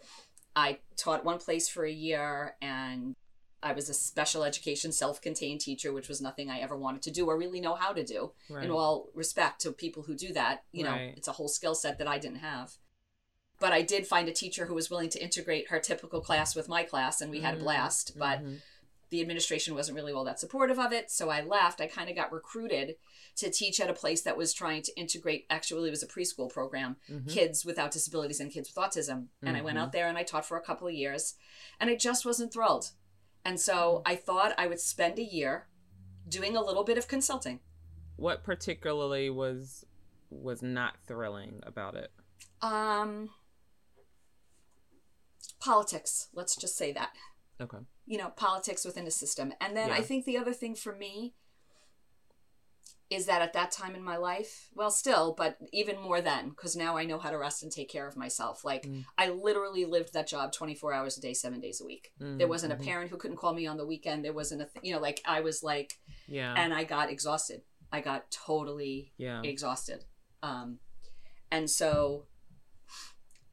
i 0.56 0.78
taught 0.96 1.24
one 1.24 1.38
place 1.38 1.68
for 1.68 1.84
a 1.84 1.92
year 1.92 2.56
and 2.60 3.14
I 3.62 3.72
was 3.72 3.88
a 3.88 3.94
special 3.94 4.44
education 4.44 4.92
self 4.92 5.20
contained 5.20 5.60
teacher, 5.60 5.92
which 5.92 6.08
was 6.08 6.20
nothing 6.20 6.50
I 6.50 6.60
ever 6.60 6.76
wanted 6.76 7.02
to 7.02 7.10
do 7.10 7.26
or 7.26 7.36
really 7.38 7.60
know 7.60 7.74
how 7.74 7.92
to 7.92 8.04
do. 8.04 8.32
Right. 8.50 8.64
In 8.64 8.70
all 8.70 9.08
respect 9.14 9.62
to 9.62 9.72
people 9.72 10.04
who 10.04 10.14
do 10.14 10.32
that, 10.34 10.62
you 10.72 10.84
know, 10.84 10.92
Right. 10.92 11.14
it's 11.16 11.26
a 11.26 11.32
whole 11.32 11.48
skill 11.48 11.74
set 11.74 11.98
that 11.98 12.06
I 12.06 12.18
didn't 12.18 12.40
have. 12.40 12.74
But 13.58 13.72
I 13.72 13.82
did 13.82 14.06
find 14.06 14.28
a 14.28 14.32
teacher 14.32 14.66
who 14.66 14.74
was 14.74 14.90
willing 14.90 15.08
to 15.08 15.22
integrate 15.22 15.68
her 15.70 15.80
typical 15.80 16.20
class 16.20 16.54
with 16.54 16.68
my 16.68 16.82
class, 16.84 17.20
and 17.20 17.30
we 17.30 17.40
had 17.40 17.54
a 17.54 17.56
Mm, 17.56 17.60
blast. 17.60 18.12
But 18.16 18.44
mhm. 18.44 18.60
The 19.10 19.20
administration 19.20 19.74
wasn't 19.74 19.94
really 19.96 20.12
all 20.12 20.24
that 20.24 20.40
supportive 20.40 20.78
of 20.78 20.92
it. 20.92 21.10
So 21.10 21.28
I 21.30 21.40
left. 21.42 21.80
I 21.80 21.86
kind 21.86 22.10
of 22.10 22.16
got 22.16 22.32
recruited 22.32 22.96
to 23.36 23.50
teach 23.50 23.78
at 23.80 23.88
a 23.90 23.94
place 23.94 24.22
that 24.22 24.36
was 24.36 24.52
trying 24.52 24.82
to 24.82 24.98
integrate, 24.98 25.46
actually, 25.48 25.88
it 25.88 25.92
was 25.92 26.02
a 26.02 26.08
preschool 26.08 26.50
program, 26.52 26.96
Mhm. 27.08 27.28
kids 27.30 27.64
without 27.64 27.90
disabilities 27.92 28.40
and 28.40 28.50
kids 28.50 28.68
with 28.68 28.84
autism. 28.84 29.28
And 29.42 29.56
I 29.56 29.60
went 29.60 29.78
out 29.78 29.92
there 29.92 30.08
and 30.08 30.18
I 30.18 30.22
taught 30.24 30.44
for 30.46 30.56
a 30.56 30.62
couple 30.62 30.88
of 30.88 30.94
years 30.94 31.34
and 31.78 31.88
I 31.90 31.94
just 31.96 32.24
wasn't 32.26 32.52
thrilled. 32.52 32.92
And 33.44 33.60
so 33.60 34.02
I 34.04 34.16
thought 34.16 34.54
I 34.58 34.66
would 34.66 34.80
spend 34.80 35.18
a 35.20 35.24
year 35.24 35.68
doing 36.28 36.56
a 36.56 36.62
little 36.64 36.82
bit 36.84 36.98
of 36.98 37.06
consulting. 37.08 37.60
what 38.16 38.42
particularly 38.42 39.28
was 39.30 39.84
was 40.30 40.62
not 40.62 40.96
thrilling 41.06 41.60
about 41.64 41.94
it? 41.94 42.10
Um, 42.62 43.30
politics, 45.60 46.28
let's 46.32 46.56
just 46.56 46.76
say 46.76 46.92
that. 46.92 47.10
Okay. 47.60 47.78
you 48.06 48.18
know 48.18 48.28
politics 48.30 48.84
within 48.84 49.06
a 49.06 49.10
system 49.10 49.52
and 49.60 49.76
then 49.76 49.90
i 49.90 50.00
think 50.00 50.24
the 50.24 50.36
other 50.36 50.52
thing 50.52 50.74
for 50.74 50.94
me 50.94 51.34
is 53.08 53.26
that 53.26 53.40
at 53.40 53.52
that 53.52 53.70
time 53.70 53.94
in 53.94 54.02
my 54.02 54.16
life 54.16 54.68
well 54.74 54.90
still 54.90 55.32
but 55.38 55.56
even 55.72 55.98
more 56.00 56.20
then 56.20 56.48
because 56.50 56.74
now 56.76 56.96
i 56.96 57.04
know 57.04 57.18
how 57.18 57.30
to 57.30 57.38
rest 57.38 57.62
and 57.62 57.70
take 57.72 57.88
care 57.88 58.06
of 58.06 58.16
myself 58.16 58.64
like 58.64 58.82
Mm. 58.84 59.04
i 59.16 59.30
literally 59.30 59.84
lived 59.84 60.12
that 60.12 60.26
job 60.26 60.52
24 60.52 60.92
hours 60.92 61.16
a 61.16 61.20
day 61.20 61.32
seven 61.32 61.60
days 61.60 61.80
a 61.80 61.86
week 61.86 62.10
there 62.18 62.48
wasn't 62.48 62.72
a 62.72 62.76
parent 62.76 63.10
who 63.10 63.16
couldn't 63.16 63.36
call 63.36 63.54
me 63.54 63.66
on 63.66 63.76
the 63.76 63.86
weekend 63.86 64.24
there 64.24 64.32
wasn't 64.32 64.60
a 64.60 64.64
th- 64.66 64.84
you 64.84 64.92
know 64.92 65.00
like 65.00 65.22
i 65.24 65.40
was 65.40 65.62
like 65.62 65.94
Yeah. 66.28 66.52
and 66.56 66.74
i 66.74 66.82
got 66.84 67.10
exhausted 67.10 67.62
i 67.92 68.00
got 68.00 68.30
totally 68.30 69.12
yeah. 69.16 69.40
exhausted. 69.44 70.04
Um, 70.42 70.80
and 71.50 71.70
so 71.70 72.26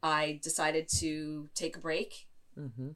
I 0.01 0.39
decided 0.43 0.89
to 0.99 1.49
take 1.55 1.77
a 1.77 1.79
break, 1.79 2.27
Mm-hmm. 2.59 2.89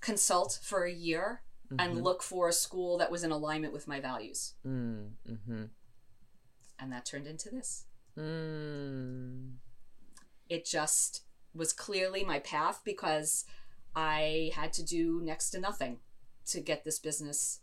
Consult 0.00 0.58
for 0.62 0.84
a 0.84 0.92
year, 0.92 1.42
and 1.78 2.02
look 2.02 2.22
for 2.22 2.48
a 2.48 2.52
school 2.52 2.96
that 2.98 3.10
was 3.10 3.24
in 3.24 3.30
alignment 3.30 3.72
with 3.74 3.86
my 3.86 4.00
values. 4.00 4.54
Mm-hmm. 4.66 5.64
And 6.78 6.92
that 6.92 7.04
turned 7.04 7.26
into 7.26 7.50
this. 7.50 7.84
Mm. 8.16 9.56
It 10.48 10.64
just 10.64 11.24
was 11.54 11.72
clearly 11.72 12.24
my 12.24 12.38
path 12.38 12.80
because 12.84 13.44
I 13.94 14.50
had 14.54 14.72
to 14.74 14.84
do 14.84 15.20
next 15.22 15.50
to 15.50 15.60
nothing 15.60 15.98
to 16.46 16.60
get 16.60 16.84
this 16.84 16.98
business 16.98 17.60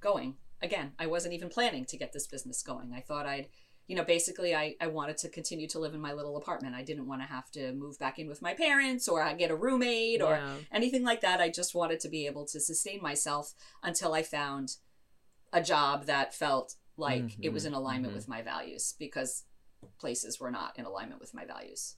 going. 0.00 0.36
Again, 0.62 0.92
I 0.98 1.06
wasn't 1.06 1.34
even 1.34 1.48
planning 1.48 1.84
to 1.86 1.96
get 1.96 2.12
this 2.12 2.26
business 2.26 2.62
going. 2.62 2.92
I 2.94 3.00
thought 3.00 3.26
I'd, 3.26 3.48
you 3.86 3.94
know, 3.94 4.04
basically 4.04 4.54
I, 4.54 4.74
I 4.80 4.88
wanted 4.88 5.16
to 5.18 5.28
continue 5.28 5.68
to 5.68 5.78
live 5.78 5.94
in 5.94 6.00
my 6.00 6.12
little 6.12 6.36
apartment. 6.36 6.74
I 6.74 6.82
didn't 6.82 7.06
want 7.06 7.22
to 7.22 7.28
have 7.28 7.50
to 7.52 7.72
move 7.72 7.98
back 7.98 8.18
in 8.18 8.28
with 8.28 8.42
my 8.42 8.52
parents 8.54 9.06
or 9.08 9.32
get 9.34 9.50
a 9.50 9.56
roommate 9.56 10.20
or 10.20 10.34
Yeah. 10.36 10.56
anything 10.72 11.04
like 11.04 11.20
that. 11.20 11.40
I 11.40 11.50
just 11.50 11.74
wanted 11.74 12.00
to 12.00 12.08
be 12.08 12.26
able 12.26 12.46
to 12.46 12.58
sustain 12.60 13.00
myself 13.00 13.54
until 13.82 14.12
I 14.12 14.22
found 14.24 14.76
a 15.52 15.62
job 15.62 16.06
that 16.06 16.34
felt 16.34 16.74
like 16.96 17.36
it 17.40 17.50
was 17.50 17.64
in 17.64 17.72
Mhm, 17.72 17.76
alignment 17.76 18.12
mhm. 18.12 18.16
with 18.16 18.28
my 18.28 18.42
values 18.42 18.94
because 18.98 19.44
places 19.98 20.40
were 20.40 20.50
not 20.50 20.76
in 20.78 20.84
alignment 20.84 21.20
with 21.20 21.34
my 21.34 21.44
values, 21.44 21.96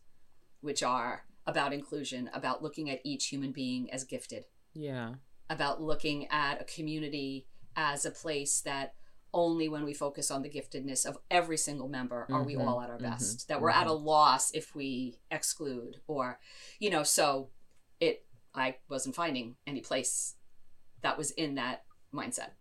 which 0.61 0.83
are 0.83 1.25
about 1.47 1.73
inclusion, 1.73 2.29
about 2.35 2.63
looking 2.63 2.91
at 2.91 3.01
each 3.05 3.29
human 3.29 3.53
being 3.53 3.91
as 3.91 4.05
gifted, 4.05 4.45
Yeah. 4.75 5.15
about 5.49 5.81
looking 5.81 6.27
at 6.29 6.61
a 6.61 6.65
community 6.65 7.47
as 7.77 8.05
a 8.05 8.11
place 8.11 8.61
that 8.61 8.95
only 9.35 9.69
when 9.69 9.85
we 9.85 9.95
focus 9.95 10.31
on 10.31 10.43
the 10.43 10.49
giftedness 10.51 11.07
of 11.07 11.19
every 11.31 11.57
single 11.57 11.89
member 11.89 12.29
are 12.33 12.45
we 12.45 12.57
Mhm, 12.57 12.67
all 12.67 12.81
at 12.81 12.91
our 12.91 12.99
mhm, 12.99 13.01
best. 13.01 13.49
That 13.49 13.61
we're 13.61 13.71
at 13.71 13.87
a 13.87 13.93
loss 13.93 14.51
if 14.53 14.75
we 14.75 15.19
exclude 15.31 15.97
or, 16.07 16.39
you 16.79 16.91
know, 16.91 17.03
so 17.03 17.51
it, 18.01 18.25
I 18.55 18.77
wasn't 18.89 19.15
finding 19.15 19.57
any 19.67 19.81
place 19.81 20.37
that 21.03 21.19
was 21.19 21.31
in 21.33 21.57
that 21.57 21.85
mindset. 22.15 22.53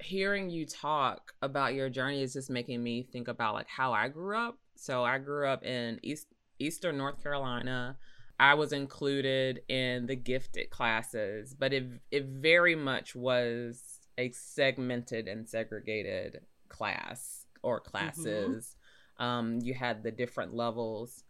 hearing 0.00 0.48
you 0.50 0.64
talk 0.66 1.32
about 1.42 1.74
your 1.74 1.88
journey 1.90 2.22
is 2.22 2.32
just 2.32 2.50
making 2.50 2.82
me 2.82 3.02
think 3.02 3.28
about 3.28 3.54
like 3.54 3.68
how 3.68 3.92
I 3.92 4.08
grew 4.08 4.36
up. 4.36 4.56
So 4.76 5.04
I 5.04 5.18
grew 5.18 5.46
up 5.48 5.64
in 5.64 5.98
East 6.02 6.26
Eastern 6.58 6.96
North 6.96 7.22
Carolina. 7.22 7.96
I 8.40 8.54
was 8.54 8.72
included 8.72 9.62
in 9.68 10.06
the 10.06 10.14
gifted 10.14 10.70
classes, 10.70 11.54
but 11.58 11.72
it 11.72 11.84
it 12.10 12.26
very 12.26 12.74
much 12.76 13.14
was 13.16 13.97
a 14.18 14.30
segmented 14.32 15.28
and 15.28 15.48
segregated 15.48 16.40
class 16.68 17.46
or 17.62 17.80
classes. 17.80 18.76
Um, 19.18 19.60
you 19.62 19.74
had 19.74 20.02
the 20.02 20.10
different 20.10 20.54
levels, 20.54 21.24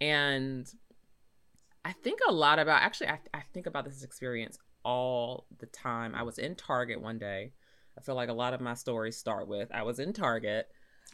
and 0.00 0.70
I 1.84 1.92
think 1.92 2.20
a 2.26 2.32
lot 2.32 2.58
about 2.58 2.82
actually 2.82 3.08
I, 3.08 3.18
I 3.34 3.42
think 3.52 3.66
about 3.66 3.84
this 3.84 4.02
experience 4.02 4.58
all 4.84 5.46
the 5.58 5.66
time. 5.66 6.14
I 6.14 6.22
was 6.22 6.38
in 6.38 6.54
Target 6.54 7.00
one 7.00 7.18
day. 7.18 7.52
I 7.98 8.00
feel 8.00 8.14
like 8.14 8.28
a 8.28 8.34
lot 8.34 8.54
of 8.54 8.60
my 8.60 8.74
stories 8.74 9.16
start 9.16 9.48
with 9.48 9.70
I 9.72 9.82
was 9.82 9.98
in 9.98 10.12
Target. 10.12 10.68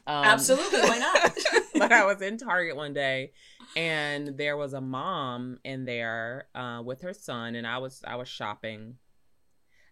Um, 0.06 0.25
Absolutely, 0.25 0.80
why 0.80 0.99
not? 0.99 1.32
but 1.75 1.92
I 1.92 2.04
was 2.04 2.22
in 2.22 2.38
Target 2.38 2.76
one 2.76 2.92
day, 2.92 3.32
and 3.76 4.38
there 4.38 4.56
was 4.56 4.72
a 4.72 4.80
mom 4.80 5.58
in 5.64 5.84
there 5.84 6.46
uh, 6.54 6.82
with 6.84 7.02
her 7.02 7.12
son, 7.12 7.54
and 7.54 7.66
I 7.66 7.78
was 7.78 8.02
I 8.06 8.16
was 8.16 8.28
shopping, 8.28 8.96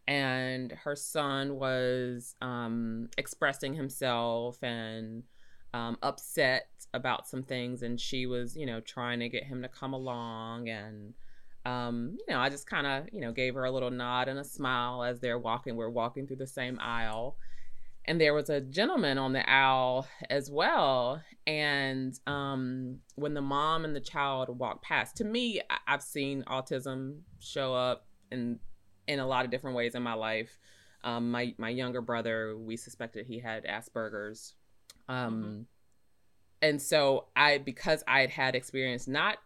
and 0.08 0.72
her 0.72 0.96
son 0.96 1.54
was 1.54 2.34
um, 2.42 3.08
expressing 3.16 3.74
himself 3.74 4.60
and 4.62 5.22
um, 5.72 5.96
upset 6.02 6.66
about 6.92 7.28
some 7.28 7.44
things, 7.44 7.82
and 7.82 8.00
she 8.00 8.26
was 8.26 8.56
you 8.56 8.66
know 8.66 8.80
trying 8.80 9.20
to 9.20 9.28
get 9.28 9.44
him 9.44 9.62
to 9.62 9.68
come 9.68 9.92
along 9.92 10.68
and 10.68 11.14
um, 11.68 12.16
you 12.18 12.34
know, 12.34 12.40
I 12.40 12.48
just 12.48 12.66
kind 12.66 12.86
of, 12.86 13.12
you 13.12 13.20
know, 13.20 13.32
gave 13.32 13.54
her 13.54 13.64
a 13.64 13.70
little 13.70 13.90
nod 13.90 14.28
and 14.28 14.38
a 14.38 14.44
smile 14.44 15.02
as 15.02 15.20
they're 15.20 15.38
walking. 15.38 15.76
We're 15.76 15.90
walking 15.90 16.26
through 16.26 16.36
the 16.36 16.46
same 16.46 16.78
aisle. 16.80 17.36
And 18.06 18.18
there 18.18 18.32
was 18.32 18.48
a 18.48 18.62
gentleman 18.62 19.18
on 19.18 19.34
the 19.34 19.48
aisle 19.48 20.06
as 20.30 20.50
well. 20.50 21.22
And 21.46 22.18
um, 22.26 23.00
when 23.16 23.34
the 23.34 23.42
mom 23.42 23.84
and 23.84 23.94
the 23.94 24.00
child 24.00 24.48
walked 24.58 24.82
past, 24.82 25.16
to 25.16 25.24
me, 25.24 25.60
I've 25.86 26.02
seen 26.02 26.42
autism 26.44 27.18
show 27.38 27.74
up 27.74 28.06
in 28.32 28.60
in 29.08 29.18
a 29.18 29.26
lot 29.26 29.44
of 29.44 29.50
different 29.50 29.76
ways 29.76 29.94
in 29.94 30.02
my 30.02 30.14
life. 30.14 30.60
Um, 31.02 31.30
my 31.30 31.54
my 31.58 31.70
younger 31.70 32.00
brother, 32.00 32.56
we 32.56 32.76
suspected 32.76 33.26
he 33.26 33.40
had 33.40 33.64
Asperger's, 33.64 34.54
um, 35.08 35.66
and 36.60 36.80
so 36.80 37.26
I 37.34 37.58
because 37.58 38.04
I 38.06 38.20
had 38.20 38.30
had 38.30 38.54
experience 38.54 39.08
not 39.08 39.38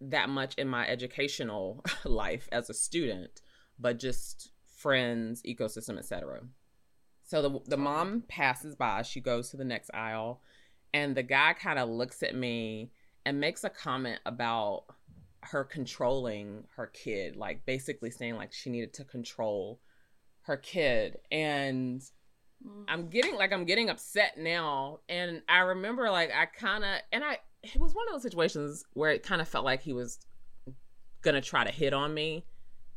that 0.00 0.28
much 0.28 0.54
in 0.56 0.68
my 0.68 0.86
educational 0.86 1.84
life 2.04 2.48
as 2.50 2.68
a 2.68 2.74
student, 2.74 3.40
but 3.78 3.98
just 3.98 4.50
friends, 4.76 5.42
ecosystem, 5.46 5.98
etc. 5.98 6.40
So 7.24 7.42
the 7.42 7.60
the 7.66 7.76
mom 7.76 8.24
passes 8.26 8.74
by, 8.74 9.02
she 9.02 9.20
goes 9.20 9.50
to 9.50 9.56
the 9.56 9.64
next 9.64 9.90
aisle, 9.94 10.40
and 10.94 11.14
the 11.14 11.22
guy 11.22 11.54
kind 11.54 11.78
of 11.78 11.88
looks 11.88 12.22
at 12.22 12.34
me 12.34 12.90
and 13.26 13.38
makes 13.40 13.64
a 13.64 13.70
comment 13.70 14.20
about 14.24 14.84
her 15.50 15.64
controlling 15.64 16.64
her 16.76 16.86
kid, 16.86 17.36
like 17.36 17.64
basically 17.66 18.10
saying 18.10 18.36
like 18.36 18.52
she 18.52 18.70
needed 18.70 18.94
to 18.94 19.04
control 19.04 19.80
her 20.42 20.56
kid. 20.56 21.18
And 21.30 22.02
I'm 22.88 23.08
getting 23.08 23.36
like 23.36 23.52
I'm 23.52 23.64
getting 23.64 23.90
upset 23.90 24.38
now, 24.38 25.00
and 25.08 25.42
I 25.48 25.60
remember 25.60 26.10
like 26.10 26.30
I 26.32 26.46
kind 26.46 26.84
of 26.84 27.00
and 27.12 27.24
I 27.24 27.38
it 27.62 27.78
was 27.78 27.94
one 27.94 28.06
of 28.08 28.14
those 28.14 28.22
situations 28.22 28.84
where 28.92 29.10
it 29.10 29.22
kind 29.22 29.40
of 29.40 29.48
felt 29.48 29.64
like 29.64 29.82
he 29.82 29.92
was 29.92 30.18
gonna 31.22 31.40
try 31.40 31.64
to 31.64 31.72
hit 31.72 31.92
on 31.92 32.14
me, 32.14 32.44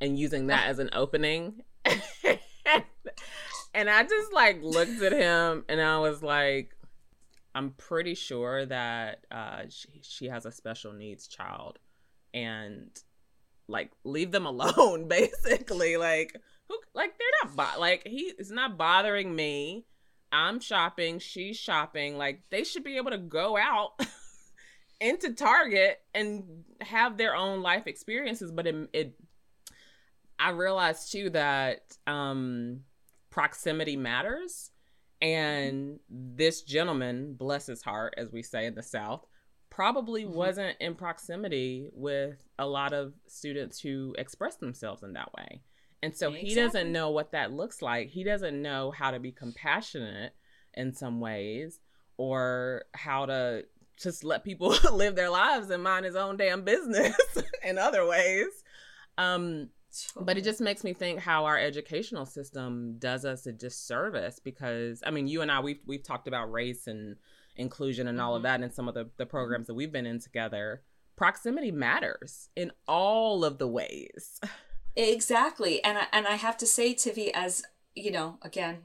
and 0.01 0.17
using 0.17 0.47
that 0.47 0.67
as 0.67 0.79
an 0.79 0.89
opening. 0.93 1.63
and 3.73 3.89
I 3.89 4.03
just 4.03 4.33
like 4.33 4.61
looked 4.61 5.01
at 5.01 5.11
him, 5.11 5.65
and 5.67 5.81
I 5.81 5.99
was 5.99 6.23
like, 6.23 6.75
I'm 7.53 7.71
pretty 7.71 8.15
sure 8.15 8.65
that 8.65 9.25
uh, 9.31 9.63
she 9.69 10.01
she 10.01 10.25
has 10.27 10.45
a 10.45 10.51
special 10.51 10.93
needs 10.93 11.27
child, 11.27 11.79
and 12.33 12.89
like 13.67 13.91
leave 14.03 14.31
them 14.31 14.45
alone, 14.45 15.07
basically, 15.07 15.97
like 15.97 16.35
who 16.67 16.77
like 16.93 17.13
they're 17.17 17.27
not 17.43 17.55
bo- 17.55 17.79
like 17.79 18.07
he 18.07 18.33
is 18.37 18.51
not 18.51 18.77
bothering 18.77 19.35
me. 19.35 19.85
I'm 20.31 20.59
shopping 20.59 21.19
she's 21.19 21.57
shopping. 21.57 22.17
Like 22.17 22.43
they 22.49 22.63
should 22.63 22.83
be 22.83 22.97
able 22.97 23.11
to 23.11 23.17
go 23.17 23.57
out 23.57 23.93
into 25.01 25.33
target 25.33 25.99
and 26.13 26.43
have 26.81 27.17
their 27.17 27.33
own 27.33 27.61
life 27.61 27.87
experiences 27.87 28.51
but 28.51 28.67
it, 28.67 28.75
it 28.91 29.13
i 30.37 30.49
realized 30.49 31.09
too 31.09 31.29
that 31.29 31.95
um 32.05 32.81
proximity 33.29 33.95
matters. 33.95 34.71
And 35.21 35.99
this 36.09 36.61
gentleman 36.61 37.33
bless 37.33 37.67
his 37.67 37.81
heart 37.81 38.13
as 38.17 38.31
we 38.31 38.41
say 38.41 38.65
in 38.65 38.75
the 38.75 38.83
south 38.83 39.25
probably 39.79 40.25
Mhm. 40.25 40.33
wasn't 40.33 40.77
in 40.81 40.93
proximity 40.95 41.89
with 41.93 42.43
a 42.57 42.67
lot 42.67 42.91
of 42.91 43.13
students 43.27 43.79
who 43.79 44.13
express 44.17 44.57
themselves 44.57 45.03
in 45.03 45.13
that 45.13 45.31
way 45.33 45.61
And 46.03 46.15
so 46.15 46.27
exactly. 46.29 46.49
he 46.49 46.55
doesn't 46.55 46.91
know 46.91 47.09
what 47.11 47.31
that 47.31 47.51
looks 47.53 47.81
like. 47.81 48.09
He 48.09 48.23
doesn't 48.23 48.61
know 48.61 48.91
how 48.91 49.11
to 49.11 49.19
be 49.19 49.31
compassionate 49.31 50.33
in 50.73 50.93
some 50.93 51.19
ways 51.21 51.79
or 52.17 52.83
how 52.93 53.25
to 53.25 53.65
just 53.97 54.23
let 54.23 54.43
people 54.43 54.69
live 54.93 55.15
their 55.15 55.29
lives 55.29 55.69
and 55.69 55.81
mind 55.83 56.05
his 56.05 56.15
own 56.15 56.35
damn 56.37 56.63
business 56.63 57.15
in 57.63 57.77
other 57.77 58.05
ways. 58.05 58.63
Um, 59.17 59.69
but 60.19 60.37
it 60.37 60.43
just 60.43 60.61
makes 60.61 60.83
me 60.83 60.93
think 60.93 61.19
how 61.19 61.45
our 61.45 61.57
educational 61.57 62.25
system 62.25 62.97
does 62.99 63.23
us 63.25 63.45
a 63.45 63.51
disservice 63.53 64.39
because 64.39 65.01
I 65.05 65.11
mean 65.11 65.27
you 65.27 65.41
and 65.41 65.51
I 65.51 65.59
we've 65.61 65.81
we've 65.85 66.03
talked 66.03 66.27
about 66.27 66.51
race 66.51 66.87
and 66.87 67.17
inclusion 67.55 68.07
and 68.07 68.19
all 68.19 68.31
mm-hmm. 68.31 68.37
of 68.37 68.43
that 68.43 68.61
and 68.61 68.73
some 68.73 68.87
of 68.87 68.93
the, 68.93 69.09
the 69.17 69.25
programs 69.25 69.67
that 69.67 69.73
we've 69.73 69.91
been 69.91 70.05
in 70.05 70.19
together. 70.19 70.83
Proximity 71.15 71.71
matters 71.71 72.49
in 72.55 72.71
all 72.87 73.43
of 73.43 73.57
the 73.57 73.67
ways. 73.67 74.39
Exactly. 74.95 75.83
And 75.83 75.97
I, 75.97 76.07
and 76.11 76.27
I 76.27 76.35
have 76.35 76.57
to 76.57 76.65
say, 76.65 76.93
Tivi, 76.93 77.31
as 77.33 77.63
you 77.95 78.11
know, 78.11 78.37
again, 78.41 78.83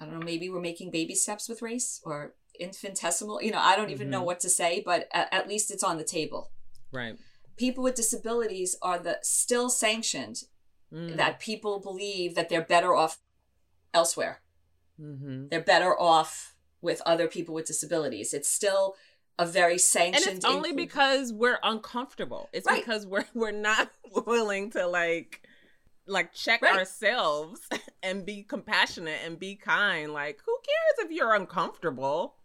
I 0.00 0.04
don't 0.04 0.18
know, 0.18 0.24
maybe 0.24 0.48
we're 0.48 0.60
making 0.60 0.90
baby 0.90 1.14
steps 1.14 1.48
with 1.48 1.62
race 1.62 2.00
or 2.04 2.34
infinitesimal. 2.58 3.42
You 3.42 3.52
know, 3.52 3.58
I 3.58 3.76
don't 3.76 3.90
even 3.90 4.06
mm-hmm. 4.06 4.12
know 4.12 4.22
what 4.22 4.40
to 4.40 4.48
say, 4.48 4.82
but 4.84 5.08
at, 5.12 5.32
at, 5.32 5.48
least 5.48 5.70
it's 5.70 5.84
on 5.84 5.98
the 5.98 6.04
table. 6.04 6.50
Right. 6.92 7.16
People 7.56 7.84
with 7.84 7.94
disabilities 7.94 8.76
are 8.80 8.98
the 8.98 9.18
still 9.22 9.68
sanctioned 9.68 10.44
mm. 10.92 11.16
that 11.16 11.40
people 11.40 11.80
believe 11.80 12.34
that 12.34 12.48
they're 12.48 12.62
better 12.62 12.94
off 12.94 13.18
elsewhere. 13.92 14.40
Mm-hmm. 15.00 15.48
They're 15.48 15.60
better 15.60 15.98
off 15.98 16.49
with 16.82 17.02
other 17.06 17.28
people 17.28 17.54
with 17.54 17.66
disabilities. 17.66 18.32
It's 18.32 18.48
still 18.48 18.94
a 19.38 19.46
very 19.46 19.78
sanctioned. 19.78 20.26
And 20.26 20.36
it's 20.36 20.44
only 20.44 20.72
because 20.72 21.32
we're 21.32 21.58
uncomfortable. 21.62 22.48
It's 22.52 22.66
right. 22.66 22.84
because 22.84 23.06
we're 23.06 23.24
we're 23.34 23.52
not 23.52 23.90
willing 24.26 24.70
to 24.72 24.86
like 24.86 25.42
like 26.06 26.32
check 26.32 26.62
right. 26.62 26.76
ourselves 26.76 27.60
and 28.02 28.26
be 28.26 28.42
compassionate 28.42 29.20
and 29.24 29.38
be 29.38 29.56
kind. 29.56 30.12
Like 30.12 30.40
who 30.44 30.56
cares 30.66 31.10
if 31.10 31.16
you're 31.16 31.34
uncomfortable? 31.34 32.36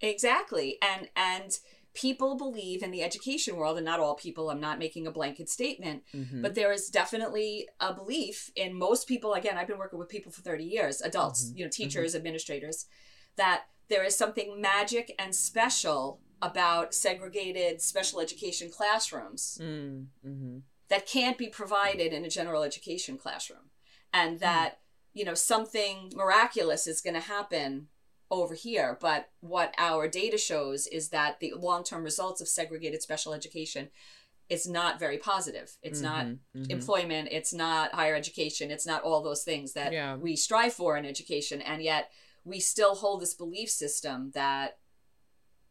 Exactly. 0.00 0.78
And 0.82 1.08
and 1.16 1.58
people 1.94 2.36
believe 2.36 2.82
in 2.82 2.90
the 2.90 3.02
education 3.02 3.56
world 3.56 3.76
and 3.76 3.84
not 3.84 3.98
all 3.98 4.14
people 4.14 4.48
i'm 4.48 4.60
not 4.60 4.78
making 4.78 5.08
a 5.08 5.10
blanket 5.10 5.48
statement 5.48 6.02
mm-hmm. 6.14 6.40
but 6.40 6.54
there 6.54 6.72
is 6.72 6.88
definitely 6.88 7.66
a 7.80 7.92
belief 7.92 8.50
in 8.54 8.72
most 8.72 9.08
people 9.08 9.34
again 9.34 9.58
i've 9.58 9.66
been 9.66 9.78
working 9.78 9.98
with 9.98 10.08
people 10.08 10.30
for 10.30 10.40
30 10.40 10.62
years 10.62 11.00
adults 11.00 11.46
mm-hmm. 11.46 11.58
you 11.58 11.64
know 11.64 11.70
teachers 11.70 12.10
mm-hmm. 12.10 12.18
administrators 12.18 12.86
that 13.40 13.62
there 13.88 14.04
is 14.04 14.16
something 14.16 14.60
magic 14.60 15.14
and 15.18 15.34
special 15.34 16.20
about 16.42 16.94
segregated 16.94 17.80
special 17.80 18.20
education 18.20 18.70
classrooms 18.70 19.58
mm, 19.60 20.04
mm-hmm. 20.26 20.58
that 20.90 21.06
can't 21.06 21.38
be 21.38 21.48
provided 21.48 22.12
in 22.12 22.24
a 22.24 22.30
general 22.30 22.62
education 22.62 23.16
classroom 23.16 23.70
and 24.12 24.36
mm. 24.36 24.40
that 24.40 24.72
mm. 24.72 24.76
you 25.14 25.24
know 25.24 25.34
something 25.34 26.12
miraculous 26.14 26.86
is 26.86 27.00
going 27.00 27.14
to 27.14 27.20
happen 27.20 27.88
over 28.30 28.54
here 28.54 28.98
but 29.00 29.30
what 29.40 29.74
our 29.78 30.06
data 30.06 30.36
shows 30.36 30.86
is 30.86 31.08
that 31.08 31.40
the 31.40 31.54
long-term 31.56 32.04
results 32.04 32.42
of 32.42 32.48
segregated 32.48 33.00
special 33.00 33.32
education 33.32 33.88
is 34.50 34.68
not 34.68 35.00
very 35.00 35.16
positive 35.16 35.78
it's 35.82 36.00
mm-hmm, 36.00 36.12
not 36.12 36.26
mm-hmm. 36.26 36.70
employment 36.70 37.28
it's 37.32 37.54
not 37.54 37.94
higher 37.94 38.14
education 38.14 38.70
it's 38.70 38.86
not 38.86 39.02
all 39.02 39.22
those 39.22 39.44
things 39.44 39.72
that 39.72 39.92
yeah. 39.92 40.14
we 40.14 40.36
strive 40.36 40.74
for 40.74 40.96
in 40.98 41.06
education 41.06 41.62
and 41.62 41.82
yet 41.82 42.10
we 42.44 42.60
still 42.60 42.94
hold 42.96 43.20
this 43.20 43.34
belief 43.34 43.70
system 43.70 44.30
that 44.34 44.78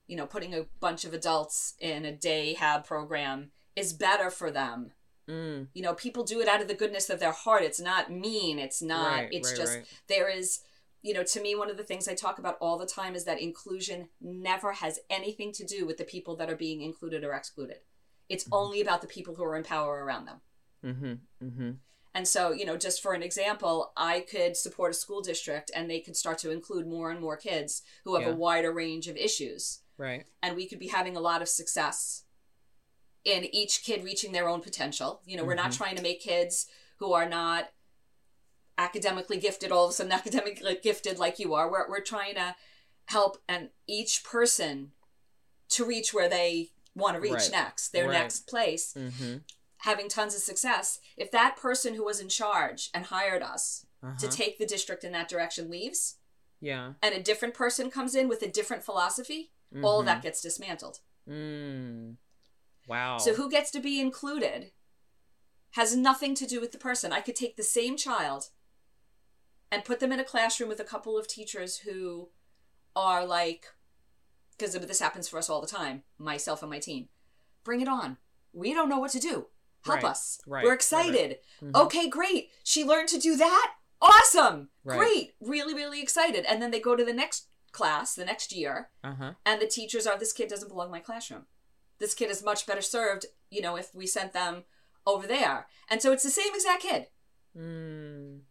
you 0.08 0.16
know 0.16 0.26
putting 0.26 0.54
a 0.54 0.66
bunch 0.80 1.06
of 1.06 1.14
adults 1.14 1.76
in 1.80 2.06
a 2.06 2.12
day 2.12 2.54
hab 2.54 2.86
program 2.86 3.52
is 3.76 3.94
better 3.94 4.30
for 4.30 4.52
them 4.52 4.92
mm. 5.30 5.68
you 5.74 5.82
know 5.82 5.94
people 5.94 6.24
do 6.24 6.42
it 6.42 6.48
out 6.48 6.62
of 6.62 6.68
the 6.68 6.74
goodness 6.74 7.10
of 7.10 7.20
their 7.20 7.32
heart 7.32 7.64
it's 7.64 7.80
not 7.80 8.12
mean 8.12 8.60
it's 8.60 8.82
not 8.82 9.14
right, 9.14 9.30
it's 9.32 9.52
right, 9.52 9.58
just 9.58 9.76
right. 9.76 9.86
there 10.08 10.30
is 10.30 10.62
you 11.02 11.14
know 11.14 11.24
to 11.24 11.42
me 11.42 11.56
one 11.56 11.70
of 11.70 11.78
the 11.78 11.84
things 11.84 12.08
i 12.08 12.14
talk 12.14 12.40
about 12.40 12.58
all 12.60 12.78
the 12.78 12.86
time 12.86 13.16
is 13.16 13.24
that 13.26 13.42
inclusion 13.42 14.10
never 14.20 14.74
has 14.74 15.00
anything 15.10 15.52
to 15.52 15.64
do 15.64 15.86
with 15.86 15.98
the 15.98 16.04
people 16.04 16.36
that 16.36 16.50
are 16.50 16.56
being 16.56 16.82
included 16.82 17.24
or 17.24 17.34
excluded 17.34 17.78
it's 18.28 18.44
mm-hmm. 18.44 18.56
only 18.56 18.82
about 18.82 19.02
the 19.02 19.08
people 19.08 19.36
who 19.36 19.44
are 19.44 19.56
in 19.56 19.64
power 19.64 20.04
around 20.04 20.26
them 20.26 20.42
mm-hmm. 20.86 21.46
Mm-hmm. 21.46 21.72
And 22.16 22.28
so, 22.28 22.52
you 22.52 22.66
know, 22.66 22.78
just 22.78 23.02
for 23.02 23.14
an 23.14 23.22
example, 23.22 23.92
I 23.96 24.22
could 24.22 24.58
support 24.58 24.92
a 24.92 24.96
school 24.96 25.22
district 25.22 25.72
and 25.76 25.90
they 25.90 26.00
could 26.00 26.18
start 26.18 26.40
to 26.40 26.52
include 26.52 26.88
more 26.88 27.12
and 27.12 27.20
more 27.20 27.38
kids 27.38 27.84
who 28.04 28.16
have 28.16 28.24
yeah. 28.24 28.34
a 28.34 28.36
wider 28.36 28.72
range 28.72 29.08
of 29.08 29.16
issues. 29.16 29.82
Right. 29.98 30.26
And 30.42 30.56
we 30.56 30.68
could 30.68 30.80
be 30.80 30.88
having 30.88 31.16
a 31.16 31.22
lot 31.22 31.42
of 31.42 31.50
success 31.50 32.24
in 33.26 33.44
each 33.54 33.84
kid 33.84 34.04
reaching 34.04 34.32
their 34.32 34.50
own 34.50 34.62
potential. 34.62 35.22
You 35.26 35.36
know, 35.36 35.44
mm-hmm. 35.44 35.50
we're 35.50 35.56
not 35.56 35.72
mm-hmm. 35.72 35.84
trying 35.84 35.96
to 35.98 36.02
make 36.02 36.22
kids 36.22 36.66
who 36.98 37.14
are 37.14 37.30
not 37.30 37.70
academically 38.78 39.38
gifted 39.38 39.72
all 39.72 39.86
of 39.86 39.92
a 39.92 39.94
sudden 39.94 40.12
academically 40.12 40.80
gifted 40.82 41.20
like 41.20 41.38
you 41.38 41.54
are. 41.54 41.70
We're, 41.70 41.88
we're 41.90 42.02
trying 42.02 42.36
to 42.36 42.56
help 43.06 43.38
and 43.48 43.70
each 43.88 44.24
person 44.24 44.94
to 45.70 45.86
reach 45.86 46.14
where 46.14 46.30
they 46.30 46.70
want 46.96 47.16
to 47.16 47.22
reach 47.22 47.34
right. 47.34 47.50
next, 47.52 47.90
their 47.90 48.08
right. 48.08 48.14
next 48.14 48.48
place. 48.48 48.96
Mm-hmm 48.98 49.38
having 49.80 50.10
tons 50.10 50.36
of 50.36 50.42
success, 50.42 51.00
if 51.18 51.32
that 51.32 51.58
person 51.58 51.96
who 51.96 52.04
was 52.04 52.20
in 52.20 52.30
charge 52.30 52.90
and 52.94 53.06
hired 53.06 53.42
us 53.42 53.86
uh-huh. 54.04 54.18
to 54.18 54.28
take 54.28 54.58
the 54.58 54.66
district 54.66 55.04
in 55.04 55.12
that 55.14 55.30
direction 55.30 55.70
leaves, 55.70 56.18
yeah, 56.62 56.94
and 57.02 57.16
a 57.16 57.24
different 57.24 57.54
person 57.54 57.90
comes 57.90 58.16
in 58.16 58.28
with 58.28 58.42
a 58.42 58.50
different 58.50 58.84
philosophy, 58.84 59.52
mm-hmm. 59.74 59.86
all 59.86 60.00
of 60.00 60.06
that 60.06 60.18
mm-hmm. 60.18 60.28
gets 60.28 60.42
dismantled. 60.42 61.00
Mm. 61.30 62.16
Wow. 62.88 63.18
So 63.18 63.36
who 63.36 63.50
gets 63.50 63.72
to 63.72 63.80
be 63.80 64.02
included 64.02 64.72
has 65.72 65.96
nothing 65.96 66.34
to 66.36 66.48
do 66.48 66.60
with 66.60 66.72
the 66.72 66.78
person. 66.78 67.14
I 67.14 67.22
could 67.22 67.36
take 67.36 67.56
the 67.56 67.64
same 67.64 67.96
child 67.96 68.50
and 69.72 69.86
put 69.86 70.00
them 70.00 70.12
in 70.12 70.20
a 70.20 70.24
classroom 70.24 70.70
with 70.70 70.80
a 70.80 70.86
couple 70.86 71.18
of 71.18 71.28
teachers 71.28 71.78
who 71.80 72.30
are 72.96 73.26
like 73.26 73.66
because 74.58 74.74
this 74.74 75.00
happens 75.00 75.30
for 75.30 75.38
us 75.38 75.50
all 75.50 75.62
the 75.62 75.68
time, 75.68 76.04
myself 76.18 76.62
and 76.62 76.70
my 76.70 76.80
team. 76.80 77.08
Bring 77.64 77.80
it 77.80 77.88
on. 77.88 78.18
We 78.52 78.74
don't 78.74 78.90
know 78.90 79.00
what 79.00 79.12
to 79.12 79.20
do 79.20 79.48
help 79.84 80.04
right, 80.04 80.12
us. 80.12 80.40
right, 80.46 80.64
we're 80.64 80.74
excited 80.74 81.38
right, 81.62 81.72
mm-hmm. 81.72 81.86
okay 81.86 82.10
great. 82.10 82.50
She 82.64 82.84
learned 82.84 83.10
to 83.10 83.20
do 83.20 83.36
that? 83.38 83.74
Awesome. 84.02 84.70
Great. 84.86 85.34
Really 85.40 85.74
really 85.74 86.02
excited. 86.02 86.46
And 86.46 86.62
then 86.62 86.72
they 86.72 86.80
go 86.80 86.96
to 86.96 87.06
the 87.06 87.14
next 87.14 87.48
class 87.72 88.16
the 88.16 88.26
next 88.26 88.52
year 88.52 88.90
uh-huh. 89.04 89.34
and 89.46 89.62
the 89.62 89.68
teachers 89.68 90.08
are 90.08 90.18
this 90.18 90.34
kid 90.34 90.50
doesn't 90.50 90.70
belong 90.70 90.88
in 90.88 90.92
my 90.92 91.00
classroom. 91.00 91.46
This 92.00 92.16
kid 92.16 92.32
is 92.32 92.44
much 92.44 92.66
better 92.66 92.82
served 92.82 93.26
you 93.50 93.62
know 93.62 93.76
if 93.76 93.94
we 93.94 94.08
sent 94.08 94.34
them 94.34 94.64
over 95.06 95.28
there. 95.28 95.68
And 95.90 96.02
so 96.02 96.12
it's 96.12 96.24
the 96.24 96.30
same 96.30 96.54
exact 96.54 96.84
kid. 96.84 97.08
Mm. 97.58 98.42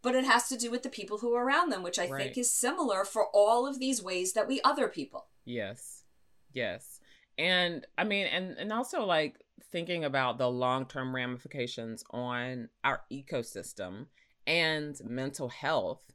but 0.00 0.14
it 0.14 0.24
has 0.24 0.48
to 0.48 0.56
do 0.56 0.70
with 0.70 0.82
the 0.82 0.88
people 0.88 1.18
who 1.18 1.34
are 1.34 1.44
around 1.44 1.70
them 1.70 1.82
which 1.82 1.98
i 1.98 2.06
think 2.06 2.38
is 2.38 2.50
similar 2.50 3.04
for 3.04 3.26
all 3.34 3.66
of 3.66 3.78
these 3.78 4.02
ways 4.02 4.32
that 4.32 4.48
we 4.48 4.62
other 4.62 4.88
people. 4.88 5.26
Yes. 5.44 6.04
Yes 6.52 6.95
and 7.38 7.86
i 7.98 8.04
mean 8.04 8.26
and 8.26 8.56
and 8.58 8.72
also 8.72 9.04
like 9.04 9.36
thinking 9.72 10.04
about 10.04 10.38
the 10.38 10.48
long-term 10.48 11.14
ramifications 11.14 12.04
on 12.10 12.68
our 12.84 13.02
ecosystem 13.12 14.06
and 14.46 14.96
mental 15.04 15.48
health 15.48 16.12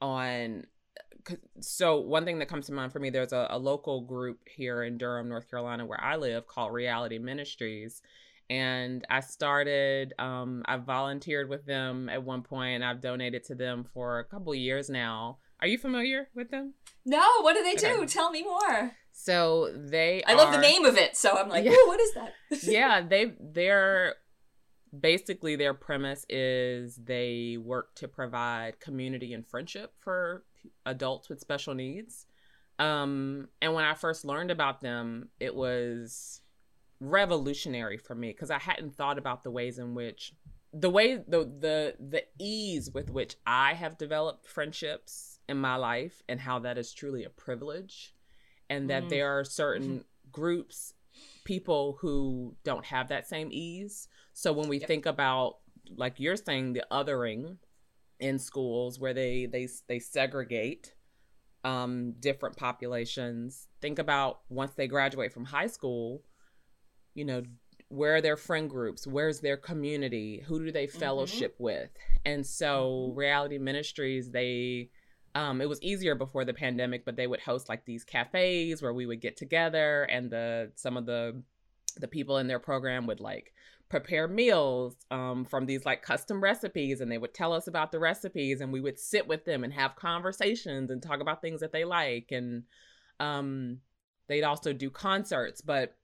on 0.00 0.64
so 1.60 1.98
one 1.98 2.24
thing 2.24 2.38
that 2.38 2.48
comes 2.48 2.66
to 2.66 2.72
mind 2.72 2.92
for 2.92 2.98
me 2.98 3.10
there's 3.10 3.32
a, 3.32 3.46
a, 3.50 3.58
local 3.58 4.00
group 4.00 4.38
here 4.56 4.82
in 4.82 4.96
durham 4.96 5.28
north 5.28 5.48
carolina 5.50 5.84
where 5.84 6.02
i 6.02 6.16
live 6.16 6.46
called 6.46 6.72
reality 6.72 7.18
ministries. 7.18 8.02
And 8.50 9.06
i 9.10 9.20
started 9.20 10.14
um, 10.18 10.62
i 10.64 10.78
volunteered 10.78 11.50
with 11.50 11.66
them 11.66 12.08
at 12.08 12.22
one 12.22 12.42
point. 12.42 12.82
I've 12.82 13.02
donated 13.02 13.44
to 13.44 13.54
them 13.54 13.84
for 13.92 14.20
a 14.20 14.24
couple 14.24 14.54
years 14.54 14.88
now. 14.88 15.38
Are 15.60 15.66
you 15.66 15.76
familiar 15.76 16.30
with 16.34 16.50
them? 16.50 16.72
No 17.04 17.22
what 17.42 17.54
do 17.54 17.62
they 17.62 17.74
do? 17.74 18.06
Tell 18.06 18.30
me 18.30 18.42
more 18.42 18.92
so 19.28 19.70
they 19.76 20.22
I 20.26 20.32
are, 20.32 20.36
love 20.38 20.52
the 20.52 20.58
name 20.58 20.86
of 20.86 20.96
it. 20.96 21.14
So 21.14 21.36
I'm 21.36 21.50
like, 21.50 21.62
yeah. 21.62 21.72
what 21.72 22.00
is 22.00 22.14
that? 22.14 22.32
yeah, 22.62 23.02
they 23.02 23.34
they're 23.38 24.14
basically 24.98 25.54
their 25.54 25.74
premise 25.74 26.24
is 26.30 26.96
they 26.96 27.58
work 27.62 27.94
to 27.96 28.08
provide 28.08 28.80
community 28.80 29.34
and 29.34 29.46
friendship 29.46 29.92
for 29.98 30.44
adults 30.86 31.28
with 31.28 31.40
special 31.40 31.74
needs. 31.74 32.24
Um, 32.78 33.48
and 33.60 33.74
when 33.74 33.84
I 33.84 33.92
first 33.92 34.24
learned 34.24 34.50
about 34.50 34.80
them, 34.80 35.28
it 35.38 35.54
was 35.54 36.40
revolutionary 36.98 37.98
for 37.98 38.14
me 38.14 38.30
because 38.30 38.50
I 38.50 38.58
hadn't 38.58 38.96
thought 38.96 39.18
about 39.18 39.42
the 39.42 39.50
ways 39.50 39.78
in 39.78 39.94
which 39.94 40.32
the 40.72 40.88
way 40.88 41.16
the 41.16 41.40
the 41.44 41.96
the 42.00 42.24
ease 42.38 42.90
with 42.94 43.10
which 43.10 43.36
I 43.46 43.74
have 43.74 43.98
developed 43.98 44.46
friendships 44.46 45.38
in 45.50 45.58
my 45.58 45.76
life 45.76 46.22
and 46.30 46.40
how 46.40 46.60
that 46.60 46.78
is 46.78 46.94
truly 46.94 47.24
a 47.24 47.30
privilege 47.30 48.14
and 48.70 48.90
that 48.90 49.04
mm. 49.04 49.08
there 49.08 49.38
are 49.38 49.44
certain 49.44 49.88
mm-hmm. 49.88 50.30
groups 50.32 50.94
people 51.44 51.98
who 52.00 52.54
don't 52.64 52.84
have 52.84 53.08
that 53.08 53.26
same 53.26 53.48
ease 53.50 54.08
so 54.32 54.52
when 54.52 54.68
we 54.68 54.78
yep. 54.78 54.86
think 54.86 55.06
about 55.06 55.56
like 55.96 56.14
you're 56.18 56.36
saying 56.36 56.72
the 56.72 56.84
othering 56.90 57.56
in 58.20 58.38
schools 58.38 58.98
where 58.98 59.14
they 59.14 59.46
they 59.46 59.66
they 59.88 59.98
segregate 59.98 60.94
um 61.64 62.14
different 62.20 62.56
populations 62.56 63.66
think 63.80 63.98
about 63.98 64.40
once 64.48 64.74
they 64.74 64.86
graduate 64.86 65.32
from 65.32 65.44
high 65.44 65.66
school 65.66 66.22
you 67.14 67.24
know 67.24 67.42
where 67.88 68.16
are 68.16 68.20
their 68.20 68.36
friend 68.36 68.68
groups 68.68 69.06
where's 69.06 69.40
their 69.40 69.56
community 69.56 70.42
who 70.46 70.64
do 70.64 70.70
they 70.70 70.86
Mm-hmm. 70.86 70.98
fellowship 70.98 71.54
with 71.58 71.90
and 72.24 72.46
so 72.46 73.12
reality 73.16 73.58
ministries 73.58 74.30
they 74.30 74.90
um, 75.38 75.60
it 75.60 75.68
was 75.68 75.80
easier 75.82 76.14
before 76.14 76.44
the 76.44 76.54
pandemic 76.54 77.04
but 77.04 77.16
they 77.16 77.26
would 77.26 77.40
host 77.40 77.68
like 77.68 77.84
these 77.84 78.04
cafes 78.04 78.82
where 78.82 78.94
we 78.94 79.06
would 79.06 79.20
get 79.20 79.36
together 79.36 80.04
and 80.04 80.30
the 80.30 80.70
some 80.74 80.96
of 80.96 81.06
the 81.06 81.42
the 81.96 82.08
people 82.08 82.38
in 82.38 82.46
their 82.46 82.58
program 82.58 83.06
would 83.06 83.20
like 83.20 83.52
prepare 83.88 84.28
meals 84.28 84.94
um, 85.10 85.44
from 85.44 85.64
these 85.64 85.86
like 85.86 86.02
custom 86.02 86.42
recipes 86.42 87.00
and 87.00 87.10
they 87.10 87.18
would 87.18 87.32
tell 87.32 87.52
us 87.52 87.66
about 87.66 87.90
the 87.90 87.98
recipes 87.98 88.60
and 88.60 88.72
we 88.72 88.80
would 88.80 88.98
sit 88.98 89.26
with 89.26 89.44
them 89.44 89.64
and 89.64 89.72
have 89.72 89.96
conversations 89.96 90.90
and 90.90 91.02
talk 91.02 91.20
about 91.20 91.40
things 91.40 91.60
that 91.60 91.72
they 91.72 91.84
like 91.84 92.28
and 92.30 92.64
um, 93.20 93.78
they'd 94.28 94.44
also 94.44 94.72
do 94.72 94.90
concerts. 94.90 95.60
But 95.60 95.96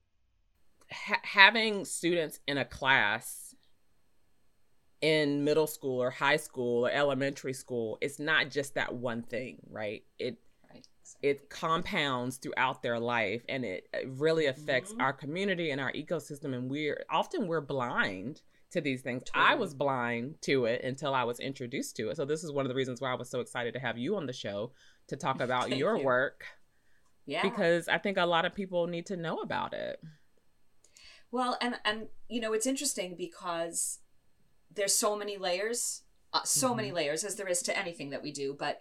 ha- 0.91 1.21
having 1.23 1.85
students 1.85 2.39
in 2.47 2.57
a 2.57 2.65
class 2.65 3.44
in 5.05 5.43
middle 5.43 5.67
school 5.67 6.01
or 6.01 6.09
high 6.09 6.37
school 6.47 6.87
or 6.87 6.91
elementary 6.91 7.53
school 7.53 7.97
it's 8.01 8.19
not 8.19 8.49
just 8.49 8.73
that 8.73 8.91
one 8.93 9.21
thing 9.21 9.53
right 9.69 10.03
it 10.19 10.35
Right. 10.73 10.87
it 11.21 11.49
compounds 11.49 12.37
throughout 12.37 12.81
their 12.81 12.99
life 12.99 13.43
and 13.47 13.63
it, 13.63 13.87
it 13.93 14.07
really 14.25 14.47
affects 14.47 14.91
Mhm. 14.93 15.01
our 15.03 15.13
community 15.13 15.67
and 15.71 15.79
our 15.79 15.91
ecosystem 15.93 16.53
and 16.57 16.69
we're 16.69 16.99
often 17.09 17.47
we're 17.47 17.61
blind 17.61 18.41
to 18.71 18.81
these 18.81 19.01
things 19.03 19.21
i 19.33 19.53
was 19.55 19.73
blind 19.73 20.41
to 20.41 20.65
it 20.65 20.83
until 20.83 21.13
i 21.13 21.23
was 21.23 21.39
introduced 21.39 21.95
to 21.97 22.09
it 22.09 22.17
so 22.17 22.25
this 22.25 22.43
is 22.43 22.51
one 22.51 22.65
of 22.65 22.69
the 22.69 22.75
reasons 22.75 22.99
why 22.99 23.11
i 23.11 23.15
was 23.15 23.29
so 23.29 23.39
excited 23.41 23.73
to 23.75 23.79
have 23.79 23.97
you 23.97 24.15
on 24.17 24.25
the 24.25 24.33
show 24.33 24.71
to 25.07 25.15
talk 25.15 25.39
about 25.47 25.69
your 25.69 25.97
you. 25.97 26.03
work 26.03 26.45
Yeah. 27.25 27.43
because 27.49 27.87
i 27.87 27.97
think 27.99 28.17
a 28.17 28.25
lot 28.25 28.43
of 28.45 28.53
people 28.55 28.87
need 28.87 29.05
to 29.05 29.15
know 29.25 29.37
about 29.47 29.73
it 29.73 29.97
Well, 31.31 31.57
and 31.61 31.75
and 31.85 32.07
you 32.27 32.39
know 32.41 32.53
it's 32.53 32.65
interesting 32.73 33.15
because 33.15 33.99
there's 34.75 34.95
so 34.95 35.15
many 35.15 35.37
layers, 35.37 36.01
uh, 36.33 36.43
so 36.43 36.75
many 36.75 36.91
Mhm. 36.91 36.93
layers 36.95 37.23
as 37.23 37.35
there 37.35 37.47
is 37.47 37.61
to 37.63 37.77
anything 37.77 38.09
that 38.11 38.21
we 38.21 38.31
do. 38.31 38.53
But 38.53 38.79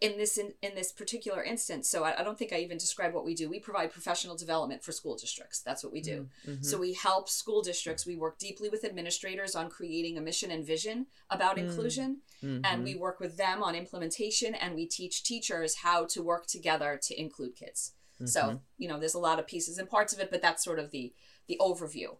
in 0.00 0.18
this 0.18 0.36
in, 0.36 0.52
in 0.62 0.74
this 0.74 0.90
particular 0.90 1.44
instance, 1.44 1.88
so 1.88 2.02
I, 2.02 2.18
I 2.20 2.24
don't 2.24 2.36
think 2.36 2.52
I 2.52 2.58
even 2.58 2.76
describe 2.76 3.14
what 3.14 3.24
we 3.24 3.34
do. 3.36 3.48
We 3.48 3.60
provide 3.60 3.92
professional 3.92 4.34
development 4.36 4.82
for 4.82 4.90
school 4.90 5.14
districts. 5.16 5.60
That's 5.60 5.84
what 5.84 5.92
we 5.92 6.00
do. 6.00 6.28
Mhm. 6.44 6.64
So 6.64 6.76
we 6.78 6.92
help 6.94 7.28
school 7.28 7.62
districts. 7.62 8.04
We 8.04 8.16
work 8.16 8.36
deeply 8.38 8.68
with 8.68 8.82
administrators 8.84 9.54
on 9.54 9.70
creating 9.70 10.18
a 10.18 10.20
mission 10.20 10.50
and 10.50 10.64
vision 10.66 11.06
about 11.30 11.54
Mm. 11.56 11.60
inclusion, 11.68 12.22
and 12.42 12.64
Mhm. 12.64 12.82
we 12.82 12.94
work 12.96 13.20
with 13.20 13.36
them 13.36 13.62
on 13.62 13.76
implementation. 13.76 14.56
And 14.56 14.74
we 14.74 14.86
teach 14.86 15.22
teachers 15.22 15.76
how 15.76 16.06
to 16.06 16.20
work 16.20 16.46
together 16.48 16.98
to 17.00 17.20
include 17.20 17.54
kids. 17.54 17.92
So, 18.24 18.60
you 18.78 18.88
know, 18.88 18.98
there's 19.00 19.14
a 19.14 19.18
lot 19.20 19.38
of 19.38 19.46
pieces 19.48 19.78
and 19.78 19.88
parts 19.88 20.12
of 20.12 20.18
it, 20.20 20.30
but 20.32 20.42
that's 20.42 20.64
sort 20.64 20.80
of 20.80 20.90
the 20.90 21.14
the 21.46 21.58
overview. 21.60 22.18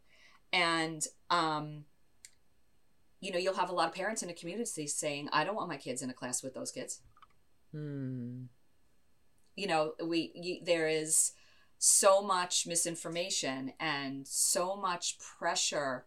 And 0.53 1.07
um 1.31 1.87
you 3.23 3.31
know, 3.31 3.39
you'll 3.39 3.55
have 3.55 3.71
a 3.71 3.75
lot 3.75 3.89
of 3.89 3.95
parents 3.95 4.23
in 4.23 4.29
a 4.29 4.35
community 4.35 4.87
saying, 4.87 5.29
"I 5.33 5.45
don't 5.45 5.55
want 5.55 5.69
my 5.69 5.77
kids 5.77 6.03
in 6.03 6.11
a 6.11 6.13
class 6.13 6.43
with 6.43 6.55
those 6.55 6.73
kids." 6.73 7.01
Mm. 7.75 8.49
You 9.55 9.67
know, 9.69 9.95
we 10.05 10.33
you, 10.35 10.59
there 10.63 10.89
is 10.89 11.33
so 11.79 12.21
much 12.21 12.67
misinformation 12.67 13.75
and 13.79 14.27
so 14.27 14.77
much 14.77 15.19
pressure 15.19 16.05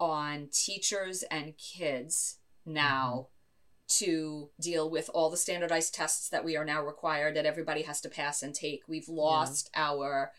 on 0.00 0.48
teachers 0.52 1.22
and 1.30 1.56
kids 1.56 2.38
now 2.66 3.28
to 3.88 4.50
deal 4.60 4.90
with 4.90 5.08
all 5.14 5.30
the 5.30 5.36
standardized 5.36 5.94
tests 5.94 6.28
that 6.28 6.44
we 6.44 6.56
are 6.56 6.64
now 6.64 6.82
required 6.84 7.34
that 7.36 7.46
everybody 7.46 7.82
has 7.82 8.00
to 8.00 8.08
pass 8.08 8.42
and 8.42 8.54
take. 8.54 8.82
We've 8.86 9.08
lost 9.08 9.70
our 9.74 10.32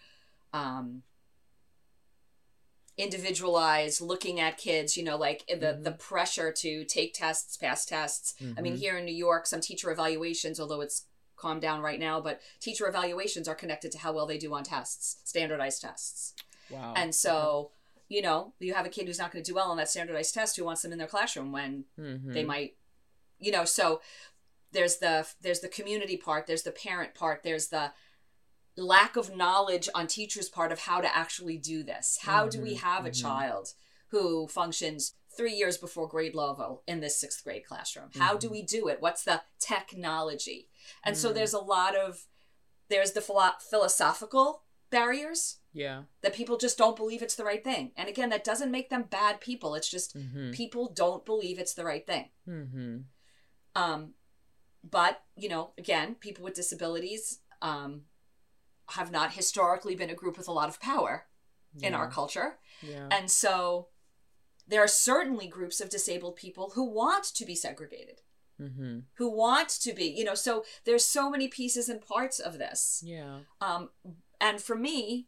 um, 0.53 1.03
individualized 2.99 4.01
looking 4.01 4.39
at 4.39 4.57
kids 4.57 4.97
you 4.97 5.03
know 5.03 5.15
like 5.17 5.45
the 5.47 5.55
Mhm. 5.55 5.83
the 5.83 5.91
pressure 5.91 6.51
to 6.51 6.83
take 6.85 7.13
tests 7.13 7.55
pass 7.57 7.85
tests 7.85 8.33
i 8.57 8.61
mean 8.61 8.75
Mhm. 8.75 8.79
here 8.79 8.97
in 8.97 9.05
new 9.05 9.15
york 9.15 9.45
some 9.47 9.61
teacher 9.61 9.89
evaluations 9.91 10.59
although 10.59 10.81
it's 10.81 11.05
calmed 11.35 11.61
down 11.61 11.81
right 11.81 11.99
now 11.99 12.19
but 12.19 12.41
teacher 12.59 12.87
evaluations 12.87 13.47
are 13.47 13.55
connected 13.55 13.91
to 13.93 13.97
how 13.99 14.11
well 14.11 14.25
they 14.25 14.37
do 14.37 14.53
on 14.53 14.63
tests 14.63 15.17
standardized 15.23 15.81
tests 15.81 16.33
wow 16.69 16.93
and 16.97 17.15
so 17.15 17.71
you 18.09 18.21
know 18.21 18.53
you 18.59 18.73
have 18.73 18.85
a 18.85 18.89
kid 18.89 19.07
who's 19.07 19.19
not 19.19 19.31
going 19.31 19.43
to 19.43 19.49
do 19.51 19.55
well 19.55 19.71
on 19.71 19.77
that 19.77 19.89
standardized 19.89 20.33
test 20.33 20.57
who 20.57 20.65
wants 20.65 20.81
them 20.81 20.91
in 20.91 20.97
their 20.97 21.07
classroom 21.07 21.51
when 21.51 21.85
Mhm. 21.97 22.33
they 22.33 22.43
might 22.43 22.75
you 23.39 23.51
know 23.51 23.63
so 23.65 24.01
there's 24.71 24.97
the 24.97 25.25
there's 25.41 25.61
the 25.61 25.69
community 25.69 26.17
part 26.17 26.45
there's 26.47 26.63
the 26.63 26.71
parent 26.71 27.13
part 27.15 27.43
there's 27.43 27.67
the 27.69 27.93
lack 28.79 29.15
of 29.15 29.35
knowledge 29.35 29.87
on 29.93 30.07
teachers 30.07 30.49
part 30.49 30.71
of 30.71 30.79
how 30.79 31.01
to 31.01 31.15
actually 31.15 31.57
do 31.57 31.83
this 31.83 32.17
how 32.21 32.47
do 32.47 32.61
we 32.61 32.75
Mhm, 32.75 32.79
have 32.79 33.05
a 33.05 33.09
mhm. 33.11 33.21
child 33.21 33.73
who 34.09 34.47
functions 34.47 35.13
three 35.37 35.53
years 35.53 35.77
before 35.77 36.07
grade 36.07 36.35
level 36.35 36.83
in 36.87 36.99
this 36.99 37.17
sixth 37.19 37.43
grade 37.43 37.65
classroom 37.65 38.09
how 38.17 38.35
do 38.37 38.47
Mhm. 38.47 38.51
we 38.51 38.61
do 38.63 38.87
it 38.87 39.01
what's 39.01 39.23
the 39.23 39.41
technology 39.59 40.69
and 41.03 41.17
so 41.17 41.29
Mm. 41.29 41.33
there's 41.35 41.53
a 41.53 41.59
lot 41.59 41.95
of 41.95 42.27
there's 42.89 43.11
the 43.11 43.21
philo- 43.21 43.57
philosophical 43.59 44.63
barriers 44.89 45.59
yeah 45.71 46.03
that 46.21 46.33
people 46.33 46.57
just 46.57 46.77
don't 46.77 46.95
believe 46.95 47.21
it's 47.21 47.35
the 47.35 47.43
right 47.45 47.63
thing 47.63 47.91
and 47.95 48.09
again 48.09 48.29
that 48.29 48.43
doesn't 48.43 48.71
make 48.71 48.89
them 48.89 49.03
bad 49.03 49.39
people 49.39 49.75
it's 49.75 49.89
just 49.89 50.15
Mhm. 50.17 50.51
people 50.53 50.89
don't 50.89 51.25
believe 51.25 51.59
it's 51.59 51.75
the 51.75 51.85
right 51.85 52.07
thing 52.07 52.31
Mhm. 52.47 53.03
um, 53.75 54.15
but 54.83 55.23
you 55.35 55.49
know, 55.49 55.73
again, 55.77 56.15
people 56.15 56.43
with 56.43 56.53
disabilities 56.53 57.39
um, 57.61 58.05
have 58.91 59.11
not 59.11 59.33
historically 59.33 59.95
been 59.95 60.09
a 60.09 60.15
group 60.15 60.37
with 60.37 60.47
a 60.47 60.51
lot 60.51 60.69
of 60.69 60.79
power 60.79 61.27
in 61.81 61.93
our 61.93 62.09
culture, 62.09 62.57
yeah 62.81 63.07
and 63.11 63.29
so 63.29 63.89
there 64.67 64.81
are 64.83 64.87
certainly 64.87 65.47
groups 65.47 65.79
of 65.81 65.89
disabled 65.89 66.35
people 66.35 66.71
who 66.75 66.83
want 66.83 67.23
to 67.23 67.45
be 67.45 67.55
segregated, 67.55 68.21
Mhm. 68.59 69.03
who 69.15 69.29
want 69.29 69.69
to 69.69 69.93
be, 69.93 70.05
you 70.05 70.23
know. 70.23 70.35
So 70.35 70.65
there's 70.83 71.05
so 71.05 71.29
many 71.29 71.47
pieces 71.47 71.87
and 71.89 72.01
parts 72.01 72.39
of 72.39 72.57
this, 72.57 73.01
yeah 73.05 73.41
um, 73.61 73.89
and 74.41 74.61
for 74.61 74.75
me, 74.75 75.27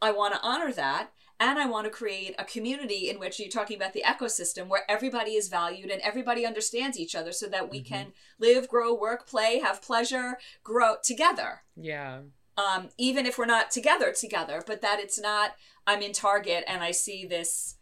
I 0.00 0.10
want 0.12 0.34
to 0.34 0.40
honor 0.42 0.72
that. 0.72 1.12
And 1.40 1.58
I 1.58 1.66
want 1.66 1.86
to 1.86 1.90
create 1.90 2.36
a 2.38 2.44
community 2.44 3.08
in 3.10 3.18
which 3.18 3.40
you're 3.40 3.48
talking 3.48 3.76
about 3.76 3.94
the 3.94 4.02
ecosystem 4.06 4.68
where 4.68 4.88
everybody 4.88 5.32
is 5.34 5.48
valued 5.48 5.90
and 5.90 6.00
everybody 6.02 6.46
understands 6.46 6.96
each 6.96 7.16
other 7.16 7.32
so 7.32 7.48
that 7.48 7.68
we 7.68 7.80
Mhm. 7.80 7.86
can 7.86 8.12
live, 8.38 8.68
grow, 8.68 8.94
work, 8.94 9.26
play, 9.26 9.58
have 9.58 9.82
pleasure, 9.82 10.38
grow 10.62 10.96
together. 11.02 11.64
yeah 11.74 12.22
Um, 12.56 12.90
even 12.98 13.24
if 13.26 13.38
we're 13.38 13.46
not 13.46 13.70
together 13.70 14.12
together, 14.12 14.62
but 14.66 14.82
that 14.82 14.98
it's 15.00 15.18
not, 15.18 15.52
I'm 15.86 16.02
in 16.02 16.12
Target 16.12 16.64
and 16.68 16.82
I 16.82 16.90
see 16.90 17.24
this, 17.24 17.76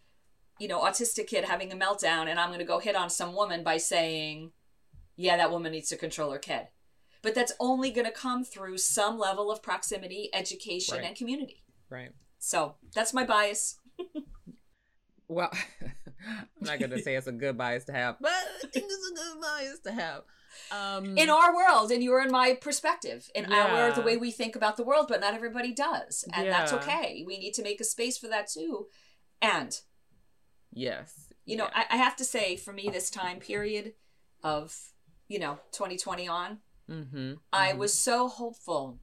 you 0.61 0.68
know, 0.68 0.80
autistic 0.80 1.26
kid 1.26 1.44
having 1.44 1.72
a 1.72 1.76
meltdown 1.76 2.28
and 2.28 2.38
I'm 2.38 2.48
going 2.50 2.61
to 2.61 2.64
go 2.64 2.78
hit 2.78 2.94
on 2.94 3.11
some 3.11 3.35
woman 3.35 3.64
by 3.64 3.78
saying, 3.78 4.52
yeah, 5.16 5.37
that 5.37 5.50
woman 5.50 5.72
needs 5.72 5.88
to 5.88 5.96
control 5.96 6.30
her 6.30 6.38
kid. 6.38 6.68
But 7.22 7.35
that's 7.35 7.52
only 7.59 7.90
going 7.90 8.06
to 8.06 8.12
come 8.12 8.44
through 8.44 8.78
some 8.78 9.18
level 9.18 9.50
of 9.50 9.61
proximity, 9.62 10.30
education, 10.33 10.96
Right. 10.98 11.04
and 11.04 11.16
community. 11.16 11.62
right 11.90 12.12
So 12.38 12.76
that's 12.94 13.12
my 13.12 13.24
bias. 13.24 13.78
well 15.28 15.50
i'm 16.26 16.46
not 16.62 16.78
gonna 16.80 16.98
say 16.98 17.14
it's 17.16 17.26
a 17.26 17.33
good 17.33 17.56
bias 17.56 17.85
to 17.85 17.92
have 17.92 18.16
but 18.20 18.33
it's 18.62 18.76
a 18.76 19.14
good 19.14 19.40
bias 19.40 19.78
to 19.80 19.92
have 19.92 20.22
um 20.70 21.16
In 21.16 21.30
our 21.30 21.54
world, 21.54 21.90
and 21.90 22.02
you're 22.02 22.22
in 22.22 22.30
my 22.30 22.54
perspective, 22.54 23.30
in 23.34 23.52
our 23.52 23.92
the 23.92 24.02
way 24.02 24.16
we 24.16 24.30
think 24.30 24.56
about 24.56 24.76
the 24.76 24.84
world, 24.84 25.06
but 25.08 25.20
not 25.20 25.34
everybody 25.34 25.72
does, 25.72 26.24
and 26.32 26.48
that's 26.48 26.72
okay. 26.72 27.24
We 27.26 27.38
need 27.38 27.54
to 27.54 27.62
make 27.62 27.80
a 27.80 27.84
space 27.84 28.18
for 28.18 28.28
that 28.28 28.48
too. 28.48 28.86
And 29.42 29.78
yes 30.72 31.30
you 31.50 31.56
know, 31.56 31.68
yeah. 31.74 31.84
I, 31.90 31.94
I 31.94 31.96
have 31.96 32.16
to 32.16 32.24
say, 32.24 32.56
for 32.56 32.72
me, 32.72 32.88
this 32.92 33.10
time 33.10 33.40
period 33.40 33.94
of 34.42 34.76
you 35.28 35.38
know 35.38 35.58
2020 35.72 36.28
on, 36.28 36.58
mm-hmm. 36.88 37.32
I 37.52 37.72
was 37.72 37.92
so 37.92 38.28
hopeful 38.28 39.00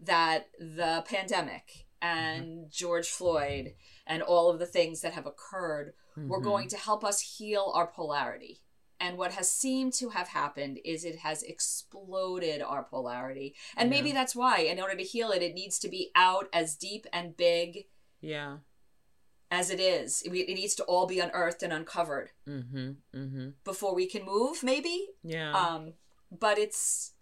that 0.00 0.48
the 0.58 1.04
pandemic 1.06 1.86
and 2.00 2.70
George 2.70 3.08
Floyd 3.08 3.74
and 4.06 4.22
all 4.22 4.50
of 4.50 4.58
the 4.58 4.66
things 4.66 5.02
that 5.02 5.12
have 5.12 5.26
occurred 5.26 5.92
were 6.16 6.38
Mm-hmm. 6.38 6.44
going 6.44 6.68
to 6.68 6.76
help 6.76 7.04
us 7.04 7.36
heal 7.38 7.70
our 7.74 7.86
polarity. 7.86 8.60
And 9.00 9.16
what 9.16 9.32
has 9.32 9.50
seemed 9.50 9.94
to 9.94 10.10
have 10.10 10.28
happened 10.28 10.78
is 10.84 11.04
it 11.04 11.20
has 11.20 11.42
exploded 11.42 12.60
our 12.60 12.84
polarity. 12.84 13.54
And 13.76 13.88
Yeah. 13.90 13.96
maybe 13.96 14.12
that's 14.12 14.36
why, 14.36 14.58
in 14.58 14.78
order 14.80 14.94
to 14.94 15.02
heal 15.02 15.30
it, 15.30 15.42
it 15.42 15.54
needs 15.54 15.78
to 15.80 15.88
be 15.88 16.10
out 16.14 16.48
as 16.52 16.76
deep 16.76 17.06
and 17.12 17.36
big 17.36 17.86
yeah 18.20 18.58
as 19.50 19.70
it 19.70 19.80
is. 19.80 20.22
It, 20.22 20.30
it 20.32 20.54
needs 20.54 20.74
to 20.76 20.84
all 20.84 21.06
be 21.06 21.18
unearthed 21.18 21.62
and 21.64 21.72
uncovered 21.72 22.30
mm-hmm. 22.46 22.90
Mm-hmm. 23.16 23.48
before 23.64 23.94
we 23.94 24.06
can 24.06 24.24
move, 24.24 24.62
maybe. 24.62 25.08
yeah 25.24 25.52
Um, 25.52 25.94
but 26.30 26.58
it's 26.58 27.12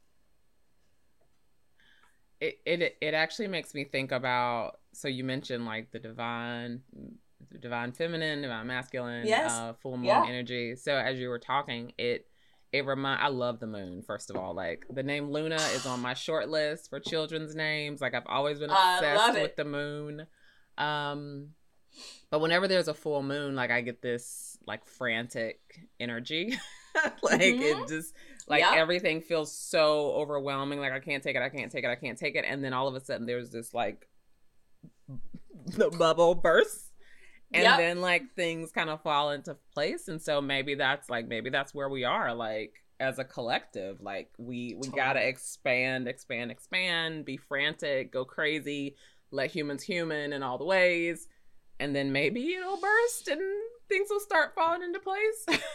it, 2.40 2.58
it 2.66 2.96
it 3.00 3.14
actually 3.14 3.48
makes 3.48 3.74
me 3.74 3.84
think 3.84 4.12
about 4.12 4.78
so 4.92 5.08
you 5.08 5.24
mentioned 5.24 5.64
like 5.64 5.90
the 5.90 5.98
divine 5.98 6.82
divine 7.60 7.92
feminine 7.92 8.42
divine 8.42 8.66
masculine 8.66 9.26
Yes. 9.26 9.52
uh 9.52 9.72
full 9.74 9.96
moon 9.96 10.06
Yeah. 10.06 10.24
energy 10.26 10.76
so 10.76 10.96
as 10.96 11.18
you 11.18 11.28
were 11.28 11.38
talking 11.38 11.92
it 11.98 12.26
it 12.72 12.84
remind 12.84 13.22
i 13.22 13.28
love 13.28 13.60
the 13.60 13.66
moon 13.66 14.02
first 14.02 14.30
of 14.30 14.36
all 14.36 14.54
like 14.54 14.84
the 14.90 15.02
name 15.02 15.30
luna 15.30 15.56
is 15.56 15.86
on 15.86 16.00
my 16.00 16.14
short 16.14 16.48
list 16.48 16.90
for 16.90 17.00
children's 17.00 17.54
names 17.54 18.00
like 18.00 18.14
i've 18.14 18.26
always 18.26 18.58
been 18.58 18.70
obsessed 18.70 19.40
with 19.40 19.56
the 19.56 19.64
moon 19.64 20.26
um 20.76 21.48
but 22.30 22.40
whenever 22.40 22.68
there's 22.68 22.88
a 22.88 22.94
full 22.94 23.22
moon, 23.22 23.54
like 23.54 23.70
I 23.70 23.80
get 23.80 24.02
this 24.02 24.58
like 24.66 24.86
frantic 24.86 25.60
energy. 25.98 26.58
like 27.22 27.40
mm-hmm. 27.40 27.82
it 27.82 27.88
just 27.88 28.14
like 28.46 28.60
yep. 28.60 28.74
everything 28.74 29.20
feels 29.20 29.52
so 29.52 30.12
overwhelming. 30.12 30.80
Like 30.80 30.92
I 30.92 31.00
can't 31.00 31.22
take 31.22 31.36
it, 31.36 31.42
I 31.42 31.48
can't 31.48 31.72
take 31.72 31.84
it, 31.84 31.90
I 31.90 31.96
can't 31.96 32.18
take 32.18 32.36
it. 32.36 32.44
And 32.46 32.62
then 32.62 32.72
all 32.72 32.88
of 32.88 32.94
a 32.94 33.00
sudden 33.00 33.26
there's 33.26 33.50
this 33.50 33.72
like 33.72 34.08
the 35.66 35.90
bubble 35.90 36.34
bursts. 36.34 36.87
And 37.52 37.62
yep. 37.62 37.78
then 37.78 38.00
like 38.00 38.34
things 38.34 38.72
kind 38.72 38.90
of 38.90 39.02
fall 39.02 39.30
into 39.30 39.56
place. 39.72 40.08
And 40.08 40.20
so 40.20 40.40
maybe 40.40 40.74
that's 40.74 41.08
like 41.08 41.28
maybe 41.28 41.50
that's 41.50 41.74
where 41.74 41.88
we 41.88 42.04
are, 42.04 42.34
like 42.34 42.74
as 43.00 43.18
a 43.18 43.24
collective. 43.24 44.00
Like 44.02 44.30
we 44.38 44.74
we 44.74 44.88
totally. 44.88 44.96
gotta 44.96 45.26
expand, 45.26 46.08
expand, 46.08 46.50
expand, 46.50 47.24
be 47.24 47.38
frantic, 47.38 48.12
go 48.12 48.24
crazy, 48.24 48.96
let 49.30 49.50
humans 49.50 49.82
human 49.82 50.32
in 50.32 50.42
all 50.42 50.58
the 50.58 50.64
ways. 50.64 51.26
And 51.80 51.94
then 51.94 52.12
maybe 52.12 52.54
it'll 52.54 52.76
burst 52.76 53.28
and 53.28 53.40
things 53.88 54.08
will 54.10 54.20
start 54.20 54.54
falling 54.54 54.82
into 54.82 54.98
place. 54.98 55.60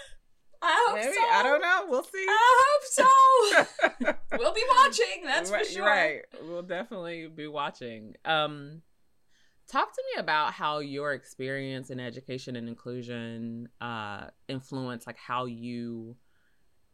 I 0.64 0.86
hope 0.88 0.96
Maybe. 0.96 1.14
so. 1.14 1.24
I 1.32 1.44
don't 1.44 1.62
know. 1.62 1.86
We'll 1.90 2.04
see. 2.04 2.26
I 2.28 2.64
hope 2.64 3.68
so. 3.92 4.14
we'll 4.40 4.54
be 4.54 4.64
watching. 4.80 5.24
That's 5.26 5.52
right, 5.52 5.66
for 5.66 5.72
sure. 5.72 5.86
Right. 5.86 6.22
We'll 6.44 6.62
definitely 6.62 7.28
be 7.28 7.48
watching. 7.48 8.16
Um, 8.26 8.82
talk 9.74 9.92
to 9.92 10.04
me 10.14 10.20
about 10.20 10.54
how 10.54 10.80
your 10.80 11.14
experience 11.14 11.90
in 11.90 12.00
education 12.00 12.56
and 12.56 12.68
inclusion 12.70 13.68
uh, 13.82 14.26
influence 14.48 15.08
like 15.08 15.18
how 15.18 15.46
you 15.46 16.16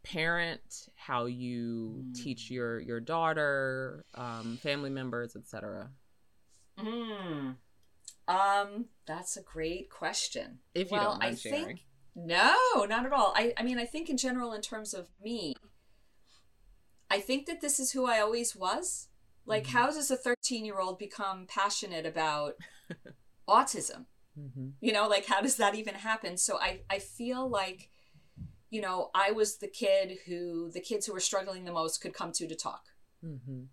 parent, 0.02 0.88
how 0.94 1.26
you 1.26 2.02
mm. 2.02 2.14
teach 2.14 2.50
your 2.50 2.80
your 2.80 3.00
daughter, 3.00 4.04
um, 4.14 4.58
family 4.62 4.90
members, 4.90 5.36
etc. 5.36 5.90
Hmm. 6.78 7.50
Um, 8.26 8.86
that's 9.06 9.36
a 9.36 9.42
great 9.42 9.90
question. 9.90 10.60
If 10.74 10.90
you 10.90 10.96
well, 10.96 11.10
don't 11.10 11.20
mind 11.20 11.34
I 11.34 11.36
sharing. 11.36 11.66
think 11.66 11.80
no, 12.16 12.56
not 12.88 13.04
at 13.04 13.12
all. 13.12 13.34
I, 13.36 13.52
I 13.56 13.62
mean, 13.62 13.78
I 13.78 13.84
think 13.84 14.08
in 14.08 14.16
general, 14.16 14.52
in 14.52 14.62
terms 14.62 14.94
of 14.94 15.08
me, 15.22 15.54
I 17.10 17.20
think 17.20 17.46
that 17.46 17.60
this 17.60 17.78
is 17.78 17.92
who 17.92 18.06
I 18.06 18.20
always 18.20 18.56
was. 18.56 19.08
Like, 19.46 19.64
mm-hmm. 19.64 19.78
how 19.78 19.86
does 19.86 20.10
a 20.10 20.16
13 20.16 20.64
year 20.64 20.78
old 20.78 20.98
become 20.98 21.46
passionate 21.48 22.06
about 22.06 22.54
autism? 23.48 24.06
Mm-hmm. 24.38 24.68
You 24.80 24.92
know, 24.92 25.08
like, 25.08 25.26
how 25.26 25.40
does 25.40 25.56
that 25.56 25.74
even 25.74 25.94
happen? 25.94 26.36
So 26.36 26.58
I, 26.58 26.80
I 26.88 26.98
feel 26.98 27.48
like, 27.48 27.90
you 28.70 28.80
know, 28.80 29.10
I 29.14 29.32
was 29.32 29.58
the 29.58 29.68
kid 29.68 30.18
who 30.26 30.70
the 30.70 30.80
kids 30.80 31.06
who 31.06 31.12
were 31.12 31.20
struggling 31.20 31.64
the 31.64 31.72
most 31.72 32.00
could 32.00 32.14
come 32.14 32.32
to 32.32 32.46
to 32.46 32.54
talk. 32.54 32.84
Mm-hmm. 33.24 33.64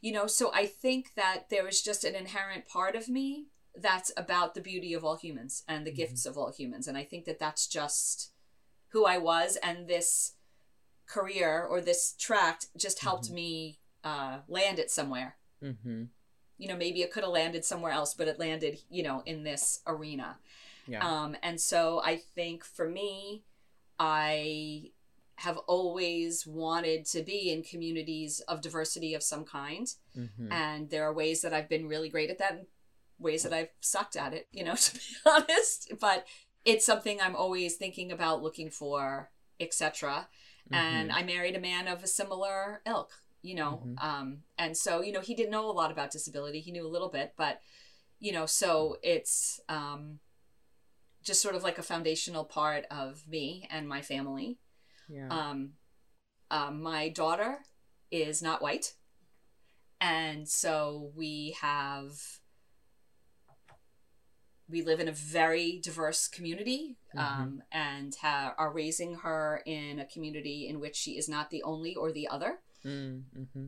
You 0.00 0.12
know, 0.12 0.26
so 0.26 0.50
I 0.54 0.66
think 0.66 1.14
that 1.14 1.50
there 1.50 1.68
is 1.68 1.82
just 1.82 2.04
an 2.04 2.14
inherent 2.14 2.66
part 2.66 2.96
of 2.96 3.08
me 3.08 3.48
that's 3.74 4.10
about 4.16 4.54
the 4.54 4.60
beauty 4.60 4.94
of 4.94 5.04
all 5.04 5.16
humans 5.16 5.62
and 5.68 5.86
the 5.86 5.90
mm-hmm. 5.90 5.98
gifts 5.98 6.26
of 6.26 6.36
all 6.36 6.52
humans. 6.52 6.88
And 6.88 6.96
I 6.96 7.04
think 7.04 7.24
that 7.26 7.38
that's 7.38 7.66
just 7.66 8.32
who 8.92 9.04
I 9.04 9.18
was. 9.18 9.56
And 9.62 9.86
this 9.86 10.34
career 11.06 11.64
or 11.68 11.80
this 11.80 12.14
tract 12.18 12.66
just 12.76 13.02
helped 13.02 13.26
mm-hmm. 13.26 13.34
me 13.34 13.78
uh, 14.04 14.38
land 14.48 14.78
it 14.78 14.90
somewhere. 14.90 15.36
Mm-hmm. 15.62 16.04
You 16.58 16.68
know, 16.68 16.76
maybe 16.76 17.02
it 17.02 17.10
could 17.10 17.22
have 17.22 17.32
landed 17.32 17.64
somewhere 17.64 17.92
else, 17.92 18.14
but 18.14 18.28
it 18.28 18.38
landed, 18.38 18.80
you 18.90 19.02
know, 19.02 19.22
in 19.24 19.44
this 19.44 19.80
arena. 19.86 20.36
Yeah. 20.86 21.06
Um, 21.06 21.36
and 21.42 21.60
so 21.60 22.02
I 22.04 22.16
think 22.16 22.64
for 22.64 22.88
me, 22.88 23.44
I 23.98 24.90
have 25.36 25.56
always 25.66 26.46
wanted 26.46 27.06
to 27.06 27.22
be 27.22 27.50
in 27.50 27.62
communities 27.62 28.40
of 28.40 28.60
diversity 28.60 29.14
of 29.14 29.22
some 29.22 29.44
kind. 29.44 29.86
Mm-hmm. 30.18 30.52
And 30.52 30.90
there 30.90 31.04
are 31.04 31.14
ways 31.14 31.40
that 31.42 31.54
I've 31.54 31.68
been 31.68 31.88
really 31.88 32.10
great 32.10 32.28
at 32.28 32.38
that 32.38 32.52
and 32.52 32.66
ways 33.18 33.42
that 33.44 33.52
I've 33.52 33.70
sucked 33.80 34.16
at 34.16 34.34
it, 34.34 34.48
you 34.52 34.64
know, 34.64 34.74
to 34.76 34.94
be 34.94 35.00
honest. 35.26 35.92
But 35.98 36.26
it's 36.64 36.84
something 36.84 37.20
I'm 37.20 37.36
always 37.36 37.76
thinking 37.76 38.12
about, 38.12 38.42
looking 38.42 38.68
for, 38.68 39.30
etc. 39.58 40.28
Mm-hmm. 40.70 40.74
And 40.74 41.12
I 41.12 41.22
married 41.22 41.56
a 41.56 41.60
man 41.60 41.88
of 41.88 42.02
a 42.02 42.06
similar 42.06 42.82
ilk, 42.86 43.12
you 43.42 43.54
know. 43.54 43.82
Mm-hmm. 43.84 44.06
Um, 44.06 44.38
and 44.58 44.76
so, 44.76 45.02
you 45.02 45.12
know, 45.12 45.20
he 45.20 45.34
didn't 45.34 45.50
know 45.50 45.70
a 45.70 45.72
lot 45.72 45.90
about 45.90 46.10
disability. 46.10 46.60
He 46.60 46.72
knew 46.72 46.86
a 46.86 46.88
little 46.88 47.08
bit, 47.08 47.34
but 47.36 47.60
you 48.18 48.32
know, 48.32 48.46
so 48.46 48.98
it's 49.02 49.60
um, 49.68 50.18
just 51.22 51.40
sort 51.40 51.54
of 51.54 51.62
like 51.62 51.78
a 51.78 51.82
foundational 51.82 52.44
part 52.44 52.84
of 52.90 53.26
me 53.26 53.66
and 53.70 53.88
my 53.88 54.02
family. 54.02 54.58
Yeah. 55.08 55.28
Um, 55.30 55.72
uh, 56.50 56.70
my 56.70 57.08
daughter 57.08 57.58
is 58.10 58.42
not 58.42 58.62
white. 58.62 58.94
And 60.00 60.48
so 60.48 61.12
we 61.14 61.56
have 61.60 62.12
we 64.68 64.82
live 64.82 65.00
in 65.00 65.08
a 65.08 65.12
very 65.12 65.80
diverse 65.82 66.28
community 66.28 66.96
mm-hmm. 67.14 67.42
um, 67.42 67.62
and 67.72 68.14
ha- 68.22 68.54
are 68.56 68.72
raising 68.72 69.16
her 69.16 69.62
in 69.66 69.98
a 69.98 70.06
community 70.06 70.68
in 70.68 70.78
which 70.78 70.94
she 70.94 71.18
is 71.18 71.28
not 71.28 71.50
the 71.50 71.62
only 71.64 71.94
or 71.94 72.12
the 72.12 72.28
other. 72.28 72.60
Mm-hmm. 72.84 73.66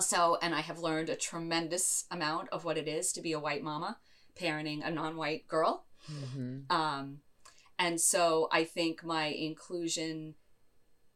So, 0.00 0.38
and 0.42 0.54
I 0.54 0.60
have 0.60 0.80
learned 0.80 1.08
a 1.08 1.16
tremendous 1.16 2.04
amount 2.10 2.48
of 2.50 2.64
what 2.64 2.76
it 2.76 2.88
is 2.88 3.12
to 3.12 3.20
be 3.20 3.32
a 3.32 3.38
white 3.38 3.62
mama 3.62 3.98
parenting 4.40 4.84
a 4.84 4.90
non 4.90 5.16
white 5.16 5.46
girl. 5.46 5.86
Mm-hmm. 6.10 6.74
Um, 6.74 7.18
and 7.78 8.00
so 8.00 8.48
I 8.50 8.64
think 8.64 9.04
my 9.04 9.26
inclusion 9.26 10.34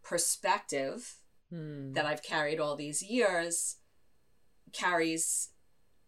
perspective 0.03 1.17
mm. 1.53 1.93
that 1.95 2.07
I've 2.07 2.23
carried 2.23 2.61
all 2.61 2.77
these 2.77 3.03
years 3.03 3.77
carries 4.73 5.51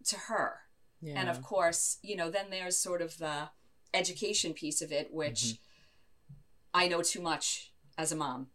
to 0.07 0.17
her 0.17 0.61
yeah. 1.03 1.19
And 1.19 1.29
of 1.29 1.43
course, 1.43 1.99
you 2.03 2.17
know, 2.17 2.31
then 2.31 2.47
there's 2.51 2.77
sort 2.77 3.03
of 3.03 3.19
the 3.19 3.49
education 3.95 4.53
piece 4.53 4.83
of 4.83 4.93
it, 4.93 5.13
which 5.13 5.43
mm-hmm. 5.43 6.35
I 6.75 6.89
know 6.89 7.03
too 7.03 7.23
much 7.23 7.73
as 7.97 8.13
a 8.13 8.17
mom. 8.17 8.49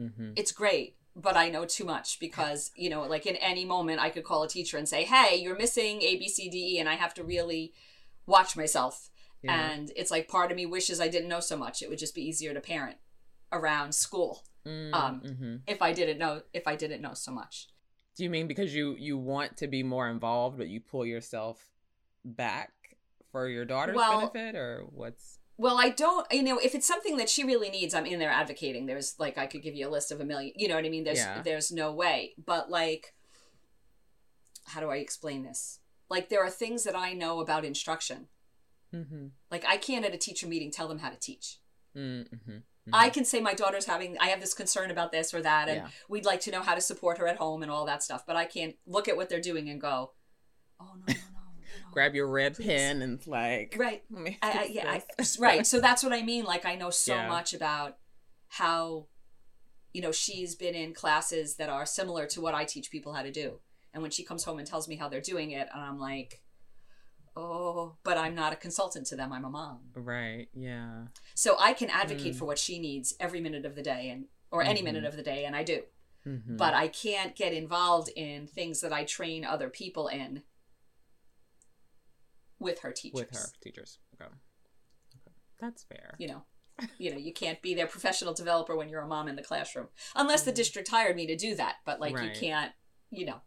Mm-hmm. 0.00 0.32
It's 0.36 0.52
great, 0.52 0.96
but 1.20 1.36
I 1.36 1.50
know 1.50 1.64
too 1.64 1.84
much 1.84 2.20
because, 2.20 2.70
you 2.76 2.88
know, 2.88 3.02
like 3.02 3.26
in 3.26 3.36
any 3.36 3.64
moment 3.64 4.00
I 4.00 4.10
could 4.10 4.24
call 4.24 4.44
a 4.44 4.48
teacher 4.48 4.78
and 4.78 4.88
say, 4.88 5.04
hey, 5.04 5.36
you're 5.36 5.56
missing 5.56 6.00
A, 6.02 6.16
B, 6.16 6.28
C, 6.28 6.48
D, 6.48 6.76
E, 6.76 6.78
and 6.78 6.88
I 6.88 6.94
have 6.94 7.12
to 7.14 7.24
really 7.24 7.72
watch 8.26 8.56
myself. 8.56 9.10
Yeah. 9.42 9.70
And 9.70 9.90
it's 9.96 10.10
like 10.10 10.28
part 10.28 10.50
of 10.50 10.56
me 10.56 10.66
wishes 10.66 11.00
I 11.00 11.08
didn't 11.08 11.28
know 11.28 11.40
so 11.40 11.56
much. 11.56 11.82
It 11.82 11.88
would 11.88 11.98
just 11.98 12.14
be 12.14 12.22
easier 12.22 12.54
to 12.54 12.60
parent 12.60 12.96
around 13.52 13.94
school 13.94 14.44
mm, 14.66 14.92
um, 14.94 15.20
mm-hmm. 15.24 15.56
if 15.66 15.82
I 15.82 15.92
didn't 15.92 16.18
know 16.18 16.42
if 16.52 16.66
I 16.66 16.76
didn't 16.76 17.02
know 17.02 17.14
so 17.14 17.32
much. 17.32 17.68
Do 18.16 18.24
you 18.24 18.30
mean 18.30 18.46
because 18.46 18.74
you 18.74 18.96
you 18.98 19.16
want 19.16 19.56
to 19.58 19.68
be 19.68 19.82
more 19.82 20.08
involved, 20.08 20.58
but 20.58 20.68
you 20.68 20.80
pull 20.80 21.06
yourself 21.06 21.64
back 22.24 22.72
for 23.30 23.48
your 23.48 23.64
daughter's 23.64 23.96
well, 23.96 24.28
benefit 24.32 24.56
or 24.56 24.84
what's 24.90 25.37
well 25.58 25.76
i 25.78 25.90
don't 25.90 26.26
you 26.32 26.42
know 26.42 26.58
if 26.58 26.74
it's 26.74 26.86
something 26.86 27.16
that 27.16 27.28
she 27.28 27.44
really 27.44 27.68
needs 27.68 27.94
i'm 27.94 28.06
in 28.06 28.18
there 28.18 28.30
advocating 28.30 28.86
there's 28.86 29.14
like 29.18 29.36
i 29.36 29.46
could 29.46 29.62
give 29.62 29.74
you 29.74 29.86
a 29.86 29.90
list 29.90 30.10
of 30.10 30.20
a 30.20 30.24
million 30.24 30.52
you 30.56 30.68
know 30.68 30.76
what 30.76 30.84
i 30.84 30.88
mean 30.88 31.04
there's 31.04 31.18
yeah. 31.18 31.42
there's 31.42 31.70
no 31.70 31.92
way 31.92 32.32
but 32.42 32.70
like 32.70 33.14
how 34.66 34.80
do 34.80 34.88
i 34.88 34.96
explain 34.96 35.42
this 35.42 35.80
like 36.08 36.28
there 36.28 36.42
are 36.42 36.50
things 36.50 36.84
that 36.84 36.96
i 36.96 37.12
know 37.12 37.40
about 37.40 37.64
instruction 37.64 38.28
mm-hmm. 38.94 39.26
like 39.50 39.64
i 39.68 39.76
can't 39.76 40.04
at 40.04 40.14
a 40.14 40.18
teacher 40.18 40.46
meeting 40.46 40.70
tell 40.70 40.88
them 40.88 41.00
how 41.00 41.10
to 41.10 41.18
teach 41.18 41.58
mm-hmm. 41.96 42.34
Mm-hmm. 42.88 42.94
I 42.94 43.10
can 43.10 43.26
say 43.26 43.40
my 43.40 43.52
daughter's 43.52 43.84
having, 43.84 44.16
I 44.18 44.28
have 44.28 44.40
this 44.40 44.54
concern 44.54 44.90
about 44.90 45.12
this 45.12 45.34
or 45.34 45.42
that, 45.42 45.68
and 45.68 45.76
yeah. 45.82 45.88
we'd 46.08 46.24
like 46.24 46.40
to 46.42 46.50
know 46.50 46.62
how 46.62 46.74
to 46.74 46.80
support 46.80 47.18
her 47.18 47.28
at 47.28 47.36
home 47.36 47.62
and 47.62 47.70
all 47.70 47.84
that 47.84 48.02
stuff. 48.02 48.24
But 48.26 48.36
I 48.36 48.46
can't 48.46 48.76
look 48.86 49.08
at 49.08 49.16
what 49.16 49.28
they're 49.28 49.42
doing 49.42 49.68
and 49.68 49.78
go, 49.78 50.12
oh, 50.80 50.92
no, 50.96 51.12
no, 51.12 51.20
no 51.34 51.37
grab 51.92 52.14
your 52.14 52.28
red 52.28 52.54
Please. 52.54 52.66
pen 52.66 53.02
and 53.02 53.26
like 53.26 53.74
right 53.78 54.02
I, 54.42 54.50
I, 54.50 54.68
yeah 54.70 54.90
I, 54.90 55.02
right 55.38 55.66
so 55.72 55.80
that's 55.80 56.02
what 56.02 56.12
i 56.12 56.22
mean 56.22 56.44
like 56.44 56.64
i 56.64 56.74
know 56.74 56.90
so 56.90 57.14
yeah. 57.14 57.28
much 57.28 57.54
about 57.54 57.96
how 58.48 59.06
you 59.92 60.02
know 60.02 60.12
she's 60.12 60.54
been 60.54 60.74
in 60.74 60.94
classes 60.94 61.56
that 61.56 61.68
are 61.68 61.86
similar 61.86 62.26
to 62.26 62.40
what 62.40 62.54
i 62.54 62.64
teach 62.64 62.90
people 62.90 63.14
how 63.14 63.22
to 63.22 63.30
do 63.30 63.58
and 63.92 64.02
when 64.02 64.10
she 64.10 64.24
comes 64.24 64.44
home 64.44 64.58
and 64.58 64.66
tells 64.66 64.88
me 64.88 64.96
how 64.96 65.08
they're 65.08 65.20
doing 65.20 65.50
it 65.50 65.68
and 65.72 65.82
i'm 65.82 65.98
like 65.98 66.42
oh 67.36 67.96
but 68.04 68.18
i'm 68.18 68.34
not 68.34 68.52
a 68.52 68.56
consultant 68.56 69.06
to 69.06 69.16
them 69.16 69.32
i'm 69.32 69.44
a 69.44 69.50
mom 69.50 69.80
right 69.94 70.48
yeah 70.54 71.04
so 71.34 71.56
i 71.60 71.72
can 71.72 71.88
advocate 71.90 72.34
mm. 72.34 72.38
for 72.38 72.44
what 72.44 72.58
she 72.58 72.78
needs 72.78 73.14
every 73.20 73.40
minute 73.40 73.64
of 73.64 73.74
the 73.74 73.82
day 73.82 74.10
and 74.10 74.24
or 74.50 74.62
any 74.62 74.76
mm-hmm. 74.76 74.86
minute 74.86 75.04
of 75.04 75.16
the 75.16 75.22
day 75.22 75.44
and 75.44 75.54
i 75.54 75.62
do 75.62 75.82
mm-hmm. 76.26 76.56
but 76.56 76.74
i 76.74 76.88
can't 76.88 77.36
get 77.36 77.52
involved 77.52 78.08
in 78.16 78.46
things 78.46 78.80
that 78.80 78.92
i 78.92 79.04
train 79.04 79.44
other 79.44 79.68
people 79.68 80.08
in 80.08 80.42
with 82.58 82.80
her 82.80 82.92
teachers. 82.92 83.14
With 83.14 83.34
her 83.34 83.46
teachers. 83.62 83.98
Okay. 84.14 84.30
okay. 84.30 85.32
That's 85.60 85.84
fair. 85.84 86.14
You 86.18 86.28
know, 86.28 86.42
you 86.98 87.10
know, 87.10 87.18
you 87.18 87.32
can't 87.32 87.60
be 87.62 87.74
their 87.74 87.86
professional 87.86 88.34
developer 88.34 88.76
when 88.76 88.88
you're 88.88 89.02
a 89.02 89.06
mom 89.06 89.28
in 89.28 89.36
the 89.36 89.42
classroom, 89.42 89.88
unless 90.14 90.42
the 90.42 90.50
mm-hmm. 90.50 90.56
district 90.56 90.88
hired 90.88 91.16
me 91.16 91.26
to 91.26 91.36
do 91.36 91.54
that. 91.56 91.76
But 91.84 92.00
like, 92.00 92.16
right. 92.16 92.24
you 92.24 92.40
can't, 92.40 92.72
you 93.10 93.26
know, 93.26 93.40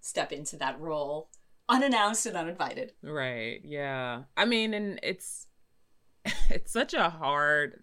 step 0.00 0.32
into 0.32 0.56
that 0.56 0.78
role 0.80 1.30
unannounced 1.68 2.26
and 2.26 2.36
uninvited. 2.36 2.92
Right. 3.02 3.60
Yeah. 3.64 4.24
I 4.36 4.44
mean, 4.44 4.74
and 4.74 5.00
it's 5.02 5.46
it's 6.50 6.72
such 6.72 6.94
a 6.94 7.10
hard 7.10 7.82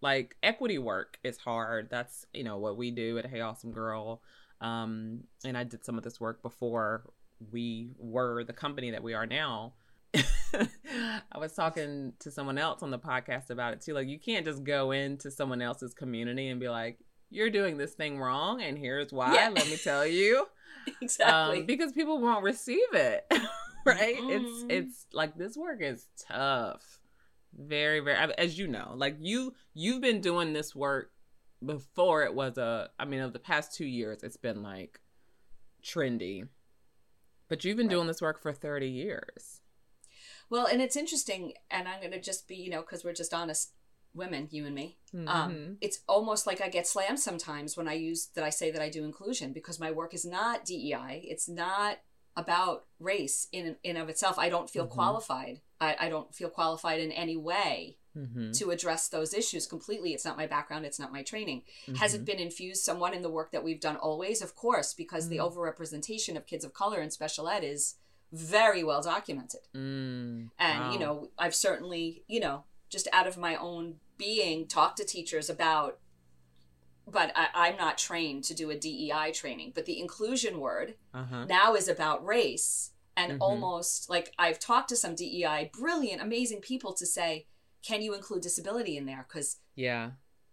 like 0.00 0.36
equity 0.42 0.78
work 0.78 1.18
is 1.24 1.38
hard. 1.38 1.88
That's 1.90 2.26
you 2.32 2.44
know 2.44 2.58
what 2.58 2.76
we 2.76 2.90
do 2.90 3.18
at 3.18 3.26
Hey 3.26 3.40
Awesome 3.40 3.72
Girl. 3.72 4.22
Um, 4.60 5.24
and 5.44 5.56
I 5.56 5.64
did 5.64 5.84
some 5.84 5.98
of 5.98 6.04
this 6.04 6.20
work 6.20 6.42
before 6.42 7.10
we 7.52 7.92
were 7.98 8.44
the 8.44 8.52
company 8.52 8.90
that 8.90 9.02
we 9.02 9.14
are 9.14 9.26
now 9.26 9.74
I 10.54 11.38
was 11.38 11.52
talking 11.52 12.12
to 12.20 12.30
someone 12.30 12.58
else 12.58 12.82
on 12.82 12.90
the 12.90 12.98
podcast 12.98 13.50
about 13.50 13.74
it 13.74 13.80
too. 13.80 13.94
Like, 13.94 14.08
you 14.08 14.18
can't 14.18 14.44
just 14.44 14.64
go 14.64 14.92
into 14.92 15.30
someone 15.30 15.60
else's 15.60 15.94
community 15.94 16.48
and 16.48 16.60
be 16.60 16.68
like, 16.68 16.98
"You're 17.30 17.50
doing 17.50 17.76
this 17.76 17.94
thing 17.94 18.18
wrong, 18.18 18.62
and 18.62 18.78
here's 18.78 19.12
why." 19.12 19.34
Yeah. 19.34 19.50
Let 19.50 19.68
me 19.68 19.76
tell 19.76 20.06
you. 20.06 20.46
exactly. 21.02 21.60
Um, 21.60 21.66
because 21.66 21.92
people 21.92 22.20
won't 22.20 22.42
receive 22.42 22.92
it, 22.92 23.26
right? 23.86 24.16
Mm-hmm. 24.16 24.30
It's 24.30 24.64
it's 24.68 25.06
like 25.12 25.36
this 25.36 25.56
work 25.56 25.82
is 25.82 26.06
tough, 26.18 27.00
very 27.54 28.00
very. 28.00 28.16
As 28.38 28.58
you 28.58 28.66
know, 28.66 28.92
like 28.96 29.16
you 29.20 29.54
you've 29.74 30.00
been 30.00 30.20
doing 30.20 30.52
this 30.52 30.74
work 30.74 31.10
before 31.64 32.24
it 32.24 32.34
was 32.34 32.56
a. 32.56 32.88
I 32.98 33.04
mean, 33.04 33.20
of 33.20 33.34
the 33.34 33.38
past 33.38 33.74
two 33.74 33.86
years, 33.86 34.22
it's 34.22 34.38
been 34.38 34.62
like 34.62 35.00
trendy. 35.84 36.48
But 37.48 37.64
you've 37.64 37.76
been 37.76 37.86
right. 37.86 37.94
doing 37.94 38.06
this 38.06 38.22
work 38.22 38.40
for 38.40 38.52
30 38.52 38.88
years. 38.88 39.60
Well, 40.50 40.66
and 40.66 40.80
it's 40.80 40.96
interesting, 40.96 41.54
and 41.70 41.86
I'm 41.88 42.00
going 42.00 42.12
to 42.12 42.20
just 42.20 42.48
be, 42.48 42.56
you 42.56 42.70
know, 42.70 42.80
because 42.80 43.04
we're 43.04 43.12
just 43.12 43.34
honest 43.34 43.72
women, 44.14 44.48
you 44.50 44.66
and 44.66 44.74
me. 44.74 44.98
Um, 45.14 45.20
mm-hmm. 45.20 45.28
Um, 45.28 45.76
it's 45.80 46.00
almost 46.08 46.46
like 46.46 46.60
I 46.60 46.68
get 46.68 46.86
slammed 46.86 47.20
sometimes 47.20 47.76
when 47.76 47.88
I 47.88 47.94
use 47.94 48.28
that 48.34 48.44
I 48.44 48.50
say 48.50 48.70
that 48.70 48.82
I 48.82 48.88
do 48.88 49.04
inclusion 49.04 49.52
because 49.52 49.78
my 49.78 49.90
work 49.90 50.14
is 50.14 50.24
not 50.24 50.64
DEI. 50.64 51.24
It's 51.24 51.48
not 51.48 51.98
about 52.36 52.84
race 53.00 53.48
in 53.52 53.76
in 53.82 53.96
of 53.96 54.08
itself. 54.08 54.38
I 54.38 54.48
don't 54.48 54.70
feel 54.70 54.84
mm-hmm. 54.84 54.94
qualified. 54.94 55.60
I, 55.80 55.96
I 56.00 56.08
don't 56.08 56.34
feel 56.34 56.48
qualified 56.48 57.00
in 57.00 57.12
any 57.12 57.36
way 57.36 57.98
mm-hmm. 58.18 58.52
to 58.52 58.70
address 58.70 59.08
those 59.08 59.32
issues 59.32 59.66
completely. 59.66 60.12
It's 60.12 60.24
not 60.24 60.36
my 60.36 60.46
background. 60.46 60.84
It's 60.84 60.98
not 60.98 61.12
my 61.12 61.22
training. 61.22 61.62
Has 61.98 62.14
it 62.14 62.18
mm-hmm. 62.18 62.24
been 62.24 62.38
infused 62.38 62.82
somewhat 62.82 63.14
in 63.14 63.22
the 63.22 63.30
work 63.30 63.52
that 63.52 63.64
we've 63.64 63.80
done 63.80 63.96
always? 63.96 64.42
Of 64.42 64.54
course, 64.54 64.94
because 64.94 65.28
the 65.28 65.38
mm. 65.38 65.52
overrepresentation 65.52 66.36
of 66.36 66.46
kids 66.46 66.64
of 66.64 66.74
color 66.74 67.00
in 67.00 67.10
special 67.10 67.48
ed 67.48 67.64
is 67.64 67.94
very 68.32 68.84
well 68.84 69.02
documented. 69.02 69.60
Mm, 69.74 70.50
and, 70.58 70.80
wow. 70.80 70.92
you 70.92 70.98
know, 70.98 71.30
I've 71.38 71.54
certainly, 71.54 72.24
you 72.26 72.40
know, 72.40 72.64
just 72.90 73.08
out 73.12 73.26
of 73.26 73.38
my 73.38 73.56
own 73.56 73.96
being, 74.16 74.66
talked 74.66 74.98
to 74.98 75.04
teachers 75.04 75.48
about, 75.48 75.98
but 77.06 77.32
I, 77.34 77.68
am 77.68 77.76
not 77.76 77.96
trained 77.96 78.44
to 78.44 78.54
do 78.54 78.70
a 78.70 78.76
DEI 78.76 79.32
training. 79.32 79.72
But 79.74 79.86
the 79.86 80.00
inclusion 80.00 80.60
word 80.60 80.94
uh-huh. 81.14 81.46
now 81.46 81.74
is 81.74 81.88
about 81.88 82.24
race. 82.24 82.90
And 83.16 83.32
mm-hmm. 83.32 83.42
almost 83.42 84.08
like 84.08 84.32
I've 84.38 84.58
talked 84.58 84.90
to 84.90 84.96
some 84.96 85.14
DEI, 85.14 85.70
brilliant, 85.72 86.22
amazing 86.22 86.60
people 86.60 86.92
to 86.92 87.06
say, 87.06 87.46
can 87.86 88.02
you 88.02 88.14
include 88.14 88.42
disability 88.42 88.96
in 88.96 89.06
there? 89.06 89.24
Because 89.28 89.56
yeah. 89.74 90.10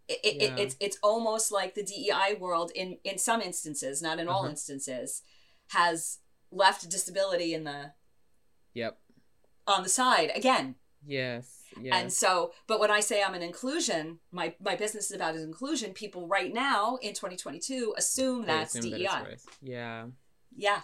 It, 0.08 0.20
it, 0.24 0.36
yeah. 0.36 0.44
It, 0.44 0.60
it's 0.60 0.76
it's 0.80 0.98
almost 1.02 1.52
like 1.52 1.74
the 1.74 1.84
DEI 1.84 2.36
world 2.40 2.72
in 2.76 2.98
in 3.04 3.18
some 3.18 3.42
instances, 3.42 4.02
not 4.02 4.20
in 4.20 4.28
uh-huh. 4.28 4.38
all 4.38 4.46
instances, 4.46 5.24
has 5.70 6.20
left 6.52 6.90
disability 6.90 7.54
in 7.54 7.64
the 7.64 7.92
yep 8.74 8.98
on 9.68 9.84
the 9.84 9.90
side 9.90 10.32
again 10.36 10.76
yes, 11.06 11.64
yes 11.82 11.94
and 11.94 12.14
so 12.14 12.52
but 12.68 12.80
when 12.80 12.92
i 12.92 13.00
say 13.00 13.24
i'm 13.24 13.34
an 13.34 13.42
inclusion 13.42 14.20
my 14.32 14.54
my 14.62 14.76
business 14.76 15.10
is 15.10 15.16
about 15.16 15.36
inclusion 15.36 15.92
people 15.92 16.28
right 16.28 16.54
now 16.54 16.98
in 17.02 17.14
2022 17.14 17.94
assume 17.98 18.42
they 18.42 18.48
that's 18.48 18.76
assume 18.76 18.92
dei 18.92 19.04
that 19.04 19.40
yeah 19.62 20.06
yeah 20.56 20.82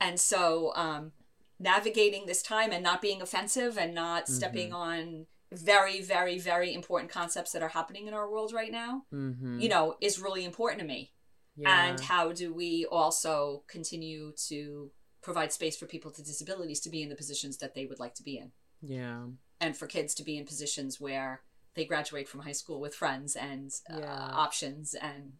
and 0.00 0.18
so 0.18 0.72
um 0.74 1.12
navigating 1.58 2.26
this 2.26 2.42
time 2.42 2.72
and 2.72 2.82
not 2.82 3.02
being 3.02 3.20
offensive 3.20 3.76
and 3.76 3.94
not 3.94 4.24
mm-hmm. 4.24 4.32
stepping 4.32 4.72
on 4.72 5.26
very 5.52 6.00
very 6.00 6.38
very 6.38 6.72
important 6.72 7.10
concepts 7.10 7.52
that 7.52 7.62
are 7.62 7.68
happening 7.68 8.06
in 8.06 8.14
our 8.14 8.30
world 8.30 8.52
right 8.52 8.70
now 8.70 9.02
mm-hmm. 9.12 9.58
you 9.58 9.68
know 9.68 9.96
is 10.00 10.20
really 10.20 10.44
important 10.44 10.80
to 10.80 10.86
me 10.86 11.12
yeah. 11.56 11.88
and 11.88 12.00
how 12.00 12.30
do 12.32 12.54
we 12.54 12.86
also 12.90 13.64
continue 13.66 14.32
to 14.48 14.92
provide 15.22 15.52
space 15.52 15.76
for 15.76 15.86
people 15.86 16.10
with 16.10 16.24
disabilities 16.24 16.80
to 16.80 16.90
be 16.90 17.02
in 17.02 17.08
the 17.08 17.16
positions 17.16 17.58
that 17.58 17.74
they 17.74 17.86
would 17.86 18.00
like 18.00 18.14
to 18.14 18.22
be 18.22 18.38
in. 18.38 18.52
Yeah. 18.82 19.24
And 19.60 19.76
for 19.76 19.86
kids 19.86 20.14
to 20.14 20.24
be 20.24 20.38
in 20.38 20.46
positions 20.46 21.00
where 21.00 21.42
they 21.74 21.84
graduate 21.84 22.28
from 22.28 22.40
high 22.40 22.52
school 22.52 22.80
with 22.80 22.94
friends 22.94 23.36
and 23.36 23.70
uh, 23.92 23.98
yeah. 23.98 24.30
options 24.32 24.94
and 24.94 25.34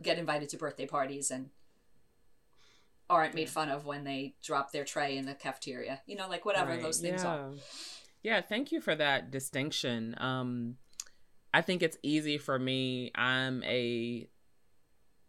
get 0.00 0.18
invited 0.18 0.48
to 0.50 0.56
birthday 0.56 0.86
parties 0.86 1.30
and 1.30 1.48
aren't 3.10 3.34
made 3.34 3.48
fun 3.48 3.70
of 3.70 3.86
when 3.86 4.04
they 4.04 4.34
drop 4.44 4.70
their 4.70 4.84
tray 4.84 5.16
in 5.16 5.24
the 5.24 5.34
cafeteria. 5.34 6.02
You 6.06 6.16
know, 6.16 6.28
like 6.28 6.44
whatever 6.44 6.72
right. 6.72 6.82
those 6.82 7.00
things 7.00 7.22
yeah. 7.22 7.30
are. 7.30 7.50
Yeah, 8.22 8.40
thank 8.40 8.72
you 8.72 8.80
for 8.80 8.94
that 8.94 9.30
distinction. 9.30 10.14
Um 10.18 10.76
I 11.52 11.62
think 11.62 11.82
it's 11.82 11.96
easy 12.02 12.38
for 12.38 12.58
me. 12.58 13.10
I'm 13.14 13.62
a 13.64 14.28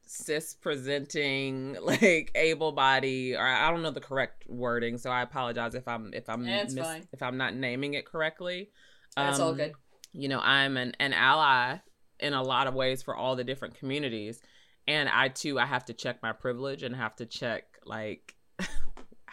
cis 0.06 0.56
presenting 0.56 1.78
like 1.82 2.32
able 2.34 2.72
body 2.72 3.36
or 3.36 3.46
I 3.46 3.70
don't 3.70 3.84
know 3.84 3.92
the 3.92 4.02
correct 4.02 4.44
wording 4.48 4.98
so 4.98 5.12
I 5.12 5.22
apologize 5.22 5.76
if 5.76 5.88
I'm 5.88 6.12
if 6.14 6.28
I'm 6.28 6.44
mis- 6.44 7.06
if 7.14 7.22
I'm 7.22 7.38
not 7.38 7.56
naming 7.56 7.94
it 7.94 8.06
correctly. 8.06 8.70
That's 9.16 9.40
um, 9.40 9.46
all 9.46 9.54
good. 9.54 9.74
You 10.12 10.28
know, 10.28 10.40
I'm 10.40 10.76
an, 10.78 10.94
an 11.00 11.14
ally 11.14 11.78
in 12.20 12.34
a 12.34 12.42
lot 12.42 12.68
of 12.68 12.74
ways 12.74 13.04
for 13.04 13.16
all 13.16 13.36
the 13.36 13.44
different 13.44 13.76
communities 13.76 14.42
and 14.88 15.08
I 15.08 15.30
too 15.30 15.60
I 15.60 15.66
have 15.66 15.86
to 15.86 15.94
check 15.94 16.22
my 16.22 16.34
privilege 16.34 16.84
and 16.84 16.96
have 16.96 17.16
to 17.18 17.26
check 17.26 17.64
like 17.86 18.36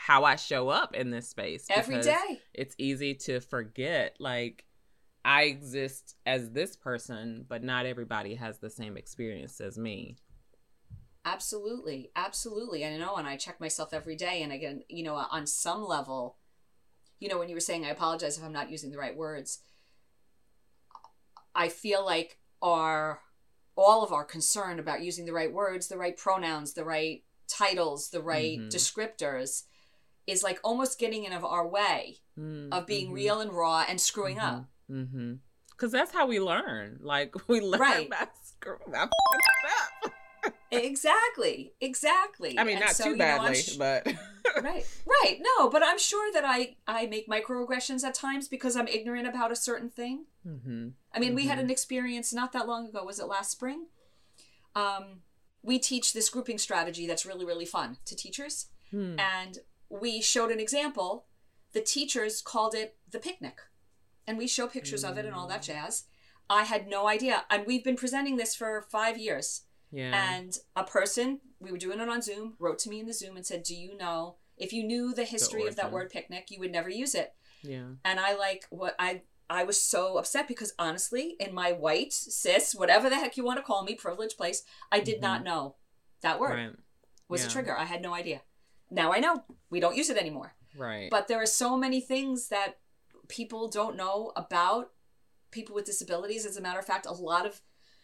how 0.07 0.23
I 0.23 0.37
show 0.37 0.69
up 0.69 0.95
in 0.95 1.11
this 1.11 1.29
space 1.29 1.67
every 1.69 2.01
day. 2.01 2.41
It's 2.55 2.77
easy 2.79 3.15
to 3.15 3.41
forget 3.41 4.15
like 4.21 4.65
I 5.25 5.43
exist 5.45 6.15
as 6.25 6.51
this 6.51 6.77
person, 6.77 7.45
but 7.49 7.65
not 7.65 7.87
everybody 7.87 8.37
has 8.37 8.59
the 8.59 8.71
same 8.71 8.97
experience 8.97 9.61
as 9.61 9.77
me. 9.77 10.15
Absolutely. 11.25 12.13
Absolutely. 12.15 12.87
I 12.87 12.97
know. 12.97 13.17
And 13.17 13.27
I 13.27 13.37
check 13.37 13.59
myself 13.59 13.93
every 13.93 14.15
day. 14.15 14.43
And 14.43 14.53
again, 14.53 14.85
you 14.89 15.03
know, 15.03 15.17
on 15.17 15.45
some 15.45 15.85
level, 15.85 16.37
you 17.19 17.29
know, 17.29 17.41
when 17.41 17.49
you 17.49 17.57
were 17.57 17.61
saying, 17.61 17.85
I 17.85 17.89
apologize 17.89 18.39
if 18.39 18.45
I'm 18.45 18.53
not 18.53 18.71
using 18.71 18.93
the 18.93 18.99
right 18.99 19.17
words, 19.17 19.59
I 21.53 21.69
feel 21.69 22.07
like 22.07 22.39
our, 22.63 23.23
all 23.75 24.05
of 24.05 24.13
our 24.13 24.25
concern 24.25 24.79
about 24.79 25.03
using 25.03 25.27
the 25.27 25.33
right 25.33 25.53
words, 25.53 25.89
the 25.89 25.99
right 25.99 26.17
pronouns, 26.17 26.75
the 26.75 26.85
right 26.85 27.25
titles, 27.49 28.11
the 28.11 28.23
right 28.23 28.57
mm-hmm. 28.57 28.69
descriptors 28.69 29.65
is 30.27 30.43
like 30.43 30.61
almost 30.65 30.99
getting 30.99 31.25
in 31.25 31.33
of 31.33 31.45
our 31.45 31.67
way 31.67 32.19
mm-hmm. 32.39 32.73
of 32.73 32.87
being 32.87 33.07
mm-hmm. 33.07 33.15
real 33.15 33.41
and 33.41 33.53
raw 33.53 33.85
and 33.89 34.01
screwing 34.01 34.39
up. 34.39 34.67
Mm-hmm. 34.91 35.35
Because 35.71 35.93
that's 35.93 36.13
how 36.13 36.27
we 36.27 36.41
learn. 36.41 36.99
Like 37.03 37.35
we 37.49 37.61
learn 37.61 37.81
right. 37.81 38.11
by 38.11 38.29
screwing 38.43 38.95
up 38.95 39.11
exactly 40.71 41.73
exactly 41.81 42.59
i 42.59 42.65
mean 42.65 42.77
and 42.77 42.85
not 42.85 42.95
so, 42.95 43.05
too 43.05 43.17
badly 43.17 43.49
know, 43.49 43.55
sh- 43.55 43.77
but 43.77 44.07
right 44.63 44.87
right 45.07 45.39
no 45.41 45.69
but 45.71 45.83
i'm 45.85 45.99
sure 45.99 46.33
that 46.33 46.45
i 46.45 46.75
i 46.87 47.07
make 47.07 47.29
microaggressions 47.29 48.05
at 48.05 48.15
times 48.15 48.49
because 48.49 48.77
i'm 48.77 48.89
ignorant 48.89 49.27
about 49.27 49.53
a 49.53 49.57
certain 49.57 49.89
thing 49.89 50.25
mm-hmm. 50.47 50.89
i 51.13 51.19
mean 51.19 51.31
mm-hmm. 51.31 51.37
we 51.37 51.47
had 51.47 51.59
mm-hmm. 51.59 51.67
an 51.67 51.71
experience 51.71 52.33
not 52.33 52.53
that 52.53 52.67
long 52.67 52.89
ago 52.89 53.05
was 53.05 53.19
it 53.19 53.27
last 53.27 53.51
spring 53.51 53.87
um 54.75 55.21
we 55.63 55.79
teach 55.79 56.13
this 56.13 56.29
grouping 56.29 56.59
strategy 56.59 57.07
that's 57.07 57.25
really 57.25 57.45
really 57.45 57.67
fun 57.67 57.97
to 58.05 58.17
teachers 58.17 58.67
hmm. 58.91 59.19
and 59.19 59.59
we 59.89 60.21
showed 60.21 60.51
an 60.51 60.61
example 60.61 61.27
the 61.73 61.81
teachers 61.81 62.41
called 62.41 62.75
it 62.75 62.97
the 63.11 63.19
picnic 63.19 63.61
and 64.27 64.39
we 64.39 64.47
show 64.47 64.67
pictures 64.67 65.05
mm. 65.05 65.11
of 65.11 65.19
it 65.19 65.25
and 65.25 65.35
all 65.35 65.47
that 65.47 65.63
mm. 65.63 65.67
jazz 65.67 66.05
i 66.49 66.65
had 66.65 66.89
no 66.89 67.09
idea 67.09 67.45
and 67.51 67.67
we've 67.67 67.85
been 67.85 67.97
presenting 67.97 68.37
this 68.37 68.55
for 68.55 68.87
five 68.91 69.19
years 69.19 69.63
yeah. 69.93 70.37
And 70.37 70.59
a 70.75 70.85
person, 70.85 71.41
we 71.61 71.71
were 71.71 71.79
doing 71.79 72.01
it 72.01 72.09
on 72.09 72.21
Zoom, 72.21 72.55
wrote 72.59 72.79
to 72.81 72.91
me 72.91 73.01
in 73.01 73.07
the 73.07 73.15
Zoom 73.15 73.37
and 73.37 73.47
said, 73.47 73.63
Do 73.63 73.75
you 73.75 73.97
know 73.97 74.37
if 74.59 74.73
you 74.73 74.85
knew 74.85 75.15
the 75.15 75.25
history 75.25 75.63
the 75.63 75.69
of 75.69 75.77
that 75.77 75.93
word 75.93 76.11
picnic, 76.11 76.51
you 76.51 76.59
would 76.61 76.73
never 76.73 76.89
use 76.89 77.15
it. 77.15 77.35
Yeah. 77.63 77.89
And 78.05 78.19
I 78.19 78.35
like 78.35 78.67
what 78.71 78.95
I 78.99 79.23
I 79.49 79.65
was 79.65 79.81
so 79.81 80.19
upset 80.19 80.49
because 80.49 80.73
honestly, 80.79 81.37
in 81.39 81.55
my 81.55 81.73
white, 81.73 82.13
cis, 82.13 82.75
whatever 82.75 83.09
the 83.09 83.17
heck 83.17 83.37
you 83.37 83.45
want 83.45 83.59
to 83.59 83.63
call 83.63 83.85
me, 83.85 83.95
privileged 83.95 84.37
place, 84.37 84.63
I 84.91 85.01
did 85.01 85.17
mm-hmm. 85.17 85.23
not 85.23 85.45
know 85.45 85.77
that 86.23 86.41
word 86.41 86.55
right. 86.55 86.73
was 87.29 87.43
yeah. 87.43 87.49
a 87.49 87.51
trigger. 87.51 87.77
I 87.77 87.85
had 87.85 88.03
no 88.03 88.15
idea. 88.15 88.43
Now 88.91 89.13
I 89.13 89.21
know. 89.21 89.45
We 89.71 89.81
don't 89.81 89.97
use 89.97 90.11
it 90.11 90.17
anymore. 90.17 90.55
Right. 90.77 91.11
But 91.11 91.29
there 91.29 91.41
are 91.41 91.47
so 91.47 91.77
many 91.77 92.01
things 92.01 92.49
that 92.49 92.79
people 93.29 93.69
don't 93.69 93.97
know 93.97 94.33
about 94.37 94.91
people 95.51 95.75
with 95.75 95.87
disabilities. 95.87 96.47
As 96.47 96.57
a 96.57 96.61
matter 96.61 96.79
of 96.79 96.87
fact, 96.87 97.07
a 97.07 97.13
lot 97.13 97.47
of 97.47 97.61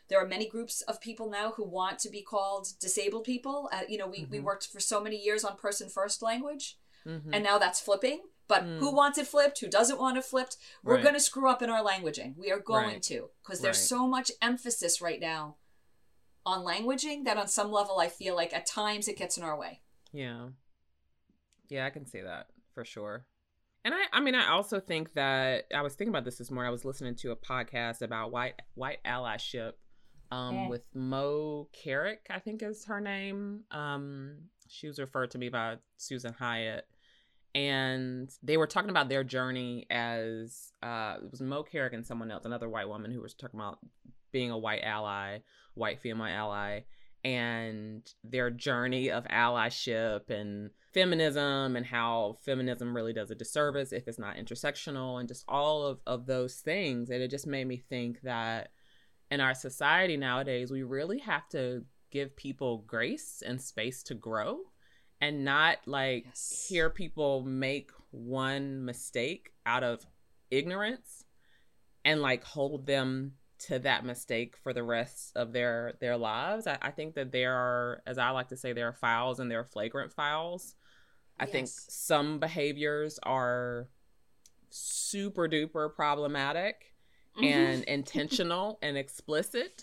there 0.09 0.22
are 0.22 0.26
many 0.26 0.49
groups 0.49 0.83
of 0.83 1.01
people 1.01 1.30
now 1.30 1.53
who 1.53 1.64
want 1.64 1.99
to 2.01 2.11
be 2.11 2.22
called 2.22 2.68
disabled 2.80 3.24
people. 3.24 3.70
Uh, 3.72 3.80
you 3.89 3.99
know, 3.99 4.07
we, 4.07 4.20
mm-hmm. 4.22 4.33
we 4.33 4.41
worked 4.41 4.66
for 4.66 4.80
so 4.80 5.01
many 5.01 5.16
years 5.16 5.45
on 5.45 5.57
person 5.57 5.89
first 5.89 6.22
language, 6.22 6.76
mm-hmm. 7.07 7.33
and 7.33 7.45
now 7.45 7.59
that's 7.59 7.80
flipping. 7.80 8.20
But 8.49 8.64
mm. 8.64 8.78
who 8.78 8.95
wants 8.95 9.16
it 9.16 9.26
flipped? 9.26 9.61
Who 9.61 9.68
doesn't 9.68 9.99
want 9.99 10.18
it 10.18 10.24
flipped? 10.24 10.59
We're 10.83 10.97
right. 10.97 11.03
going 11.03 11.14
to 11.14 11.20
screw 11.20 11.49
up 11.49 11.62
in 11.62 11.70
our 11.70 11.83
languaging. 11.83 12.37
We 12.37 12.51
are 12.51 12.59
going 12.59 12.87
right. 12.87 13.03
to 13.05 13.30
because 13.43 13.61
there's 13.61 13.78
right. 13.78 13.87
so 13.87 14.07
much 14.07 14.30
emphasis 14.43 15.01
right 15.01 15.20
now 15.20 15.57
on 16.45 16.64
languaging 16.64 17.24
that 17.24 17.39
on 17.39 17.49
some 17.49 17.70
level 17.70 17.99
I 17.99 18.09
feel 18.09 18.35
like 18.35 18.53
at 18.53 18.66
times 18.66 19.09
it 19.09 19.16
gets 19.16 19.39
in 19.39 19.45
our 19.45 19.57
way. 19.57 19.80
Yeah. 20.12 20.49
Yeah, 21.73 21.87
I 21.87 21.91
can 21.91 22.05
see 22.05 22.20
that 22.20 22.49
for 22.75 22.85
sure. 22.85 23.25
And 23.83 23.95
I, 23.95 24.01
I 24.12 24.20
mean, 24.20 24.35
I 24.35 24.51
also 24.51 24.79
think 24.79 25.14
that 25.14 25.64
I 25.75 25.81
was 25.81 25.95
thinking 25.95 26.12
about 26.12 26.27
this 26.27 26.37
this 26.37 26.51
morning. 26.51 26.68
I 26.68 26.70
was 26.70 26.85
listening 26.85 27.14
to 27.16 27.31
a 27.31 27.37
podcast 27.37 28.03
about 28.03 28.31
white 28.31 28.61
white 28.75 28.99
allyship 29.07 29.73
um, 30.31 30.55
yeah. 30.55 30.68
with 30.68 30.83
Mo 30.95 31.68
Carrick, 31.73 32.27
I 32.29 32.41
think 32.41 32.62
is 32.62 32.85
her 32.85 33.01
name. 33.01 33.61
Um, 33.70 34.37
she 34.68 34.87
was 34.87 34.99
referred 34.99 35.31
to 35.31 35.39
me 35.39 35.49
by 35.49 35.77
Susan 35.97 36.35
Hyatt. 36.35 36.87
and 37.55 38.31
they 38.43 38.59
were 38.59 38.66
talking 38.66 38.91
about 38.91 39.09
their 39.09 39.25
journey 39.25 39.87
as 39.89 40.73
uh, 40.83 41.16
it 41.23 41.31
was 41.31 41.41
Mo 41.41 41.62
Carrick 41.62 41.95
and 41.95 42.07
someone 42.07 42.31
else, 42.31 42.45
another 42.45 42.68
white 42.68 42.89
woman 42.89 43.11
who 43.11 43.23
was 43.23 43.33
talking 43.33 43.59
about 43.59 43.79
being 44.31 44.51
a 44.51 44.59
white 44.59 44.83
ally, 44.85 45.39
white 45.73 46.01
female 46.01 46.27
ally, 46.27 46.81
and 47.25 48.12
their 48.25 48.51
journey 48.51 49.11
of 49.11 49.25
allyship 49.25 50.29
and 50.31 50.70
feminism 50.93 51.77
and 51.77 51.87
how 51.87 52.37
feminism 52.45 52.95
really 52.95 53.12
does 53.12 53.31
a 53.31 53.35
disservice 53.35 53.93
if 53.93 54.09
it's 54.09 54.18
not 54.18 54.37
intersectional 54.37 55.20
and 55.20 55.29
just 55.29 55.45
all 55.49 55.87
of, 55.87 56.01
of 56.07 56.27
those 56.27 56.57
things. 56.57 57.11
And 57.11 57.23
it 57.23 57.31
just 57.31 57.47
made 57.47 57.66
me 57.66 57.77
think 57.77 58.20
that 58.23 58.70
in 59.31 59.41
our 59.41 59.55
society 59.55 60.16
nowadays, 60.16 60.70
we 60.70 60.83
really 60.83 61.18
have 61.20 61.49
to 61.51 61.85
give 62.11 62.37
people 62.37 62.85
grace 62.87 63.43
and 63.45 63.61
space 63.61 64.03
to 64.03 64.14
grow 64.14 64.59
and 65.20 65.45
not 65.45 65.79
like 65.87 66.25
yes. 66.27 66.66
hear 66.68 66.91
people 66.91 67.43
make 67.43 67.91
one 68.11 68.85
mistake 68.85 69.53
out 69.64 69.85
of 69.85 70.05
ignorance 70.51 71.25
and 72.05 72.20
like 72.20 72.45
hold 72.45 72.87
them 72.87 73.33
to 73.66 73.78
that 73.80 74.04
mistake 74.04 74.56
for 74.62 74.72
the 74.72 74.82
rest 74.82 75.32
of 75.36 75.52
their 75.52 75.94
their 76.00 76.16
lives. 76.16 76.66
I, 76.66 76.78
I 76.82 76.90
think 76.90 77.14
that 77.14 77.32
there 77.32 77.54
are, 77.54 78.02
as 78.06 78.18
I 78.18 78.30
like 78.30 78.48
to 78.48 78.56
say, 78.56 78.72
there 78.72 78.88
are 78.88 78.92
fouls 78.92 79.40
and 79.40 79.50
there 79.50 79.60
are 79.60 79.64
flagrant 79.64 80.12
fouls. 80.12 80.74
I 81.38 81.44
yes. 81.44 81.52
think 81.52 81.68
some 81.68 82.38
behaviors 82.38 83.18
are 83.22 83.88
super 84.70 85.48
duper 85.48 85.94
problematic 85.94 86.94
mm-hmm. 87.36 87.44
and 87.44 87.84
intentional 87.84 88.78
and 88.82 88.96
explicit. 88.96 89.82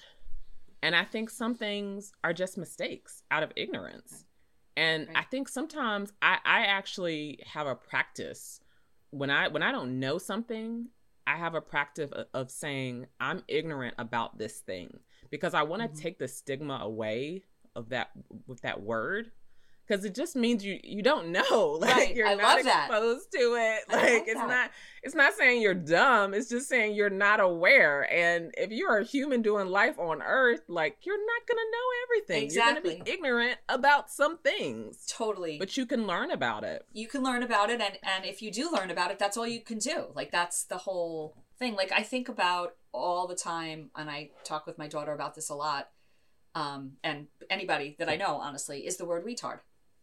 And 0.81 0.95
I 0.95 1.03
think 1.03 1.29
some 1.29 1.55
things 1.55 2.11
are 2.23 2.33
just 2.33 2.57
mistakes 2.57 3.23
out 3.31 3.43
of 3.43 3.51
ignorance. 3.55 4.25
And 4.77 5.07
right. 5.07 5.17
I 5.17 5.23
think 5.23 5.49
sometimes 5.49 6.13
I, 6.21 6.37
I 6.45 6.61
actually 6.61 7.39
have 7.45 7.67
a 7.67 7.75
practice 7.75 8.61
when 9.11 9.29
I 9.29 9.47
when 9.47 9.63
I 9.63 9.71
don't 9.71 9.99
know 9.99 10.17
something, 10.17 10.87
I 11.29 11.35
have 11.35 11.53
a 11.53 11.61
practice 11.61 12.09
of, 12.33 12.49
saying 12.49 13.05
I'm 13.19 13.43
ignorant 13.47 13.93
about 13.99 14.39
this 14.39 14.61
thing 14.61 14.99
because 15.29 15.53
I 15.53 15.61
want 15.61 15.83
to 15.83 15.87
mm-hmm. 15.87 15.99
take 15.99 16.17
the 16.17 16.27
stigma 16.27 16.79
away 16.81 17.43
of 17.75 17.89
that 17.89 18.09
with 18.47 18.61
that 18.61 18.81
word 18.81 19.31
because 19.89 20.05
it 20.05 20.13
just 20.13 20.35
means 20.35 20.63
you 20.63 20.79
you 20.83 21.01
don't 21.01 21.31
know. 21.31 21.77
Like 21.79 21.95
right. 21.95 22.15
you're 22.15 22.27
I 22.27 22.35
not 22.35 22.59
exposed 22.59 23.31
that. 23.31 23.39
to 23.39 23.55
it. 23.55 23.79
Like 23.91 24.27
it's 24.27 24.33
that. 24.33 24.49
not 24.49 24.71
it's 25.01 25.15
not 25.15 25.33
saying 25.33 25.61
you're 25.61 25.73
dumb. 25.73 26.33
It's 26.33 26.49
just 26.49 26.67
saying 26.67 26.93
you're 26.93 27.09
not 27.09 27.39
aware. 27.39 28.11
And 28.11 28.53
if 28.57 28.69
you're 28.71 28.97
a 28.97 29.03
human 29.03 29.41
doing 29.41 29.67
life 29.67 29.97
on 29.97 30.21
earth 30.21 30.63
like 30.67 30.97
you're 31.03 31.17
not 31.17 31.47
gonna 31.47 31.61
know 31.71 31.87
everything. 32.03 32.43
Exactly. 32.43 32.89
you're 32.89 32.97
gonna 32.97 33.05
be 33.05 33.11
ignorant 33.11 33.57
about 33.69 34.11
some 34.11 34.37
things. 34.39 35.05
Totally. 35.09 35.57
But 35.57 35.77
you 35.77 35.85
can 35.85 36.05
learn 36.05 36.31
about 36.31 36.63
it. 36.63 36.85
You 36.91 37.07
can 37.07 37.23
learn 37.23 37.43
about 37.43 37.69
it. 37.69 37.79
And 37.79 37.97
and 38.03 38.25
if 38.25 38.41
you 38.41 38.51
do 38.51 38.69
learn 38.71 38.91
about 38.91 39.11
it 39.11 39.19
that's 39.19 39.37
all 39.37 39.47
you 39.47 39.61
can 39.61 39.79
do. 39.79 40.07
Like 40.13 40.31
that's 40.31 40.65
the 40.65 40.79
whole 40.79 41.35
thing. 41.57 41.75
Like 41.75 41.91
i 41.91 42.03
think 42.03 42.29
about 42.29 42.75
all 42.91 43.27
the 43.27 43.35
time 43.35 43.91
and 43.95 44.09
i 44.09 44.31
talk 44.43 44.65
with 44.65 44.77
my 44.77 44.87
daughter 44.87 45.13
about 45.13 45.35
this 45.35 45.49
a 45.49 45.53
lot 45.53 45.89
um, 46.55 46.93
and 47.03 47.27
anybody 47.49 47.95
that 47.99 48.09
I 48.09 48.15
know, 48.15 48.35
honestly, 48.37 48.85
is 48.85 48.97
the 48.97 49.05
word 49.05 49.25
retard. 49.25 49.59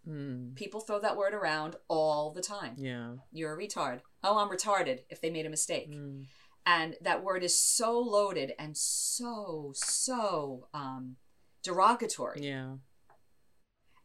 Mm. 0.09 0.55
People 0.55 0.81
throw 0.81 1.01
that 1.01 1.17
word 1.17 1.35
around 1.35 1.77
all 1.89 2.31
the 2.31 2.43
time. 2.43 2.75
Yeah. 2.77 3.15
You're 3.33 3.55
a 3.55 3.59
retard. 3.59 4.01
Oh, 4.23 4.39
I'm 4.39 4.49
retarded 4.49 5.01
if 5.11 5.21
they 5.21 5.31
made 5.31 5.47
a 5.47 5.51
mistake. 5.51 5.91
Mm. 5.91 6.27
And 6.65 6.97
that 7.01 7.23
word 7.23 7.43
is 7.43 7.59
so 7.59 7.99
loaded 7.99 8.53
and 8.59 8.77
so, 8.77 9.73
so 9.75 10.69
um, 10.75 11.17
derogatory. 11.63 12.41
Yeah. 12.43 12.75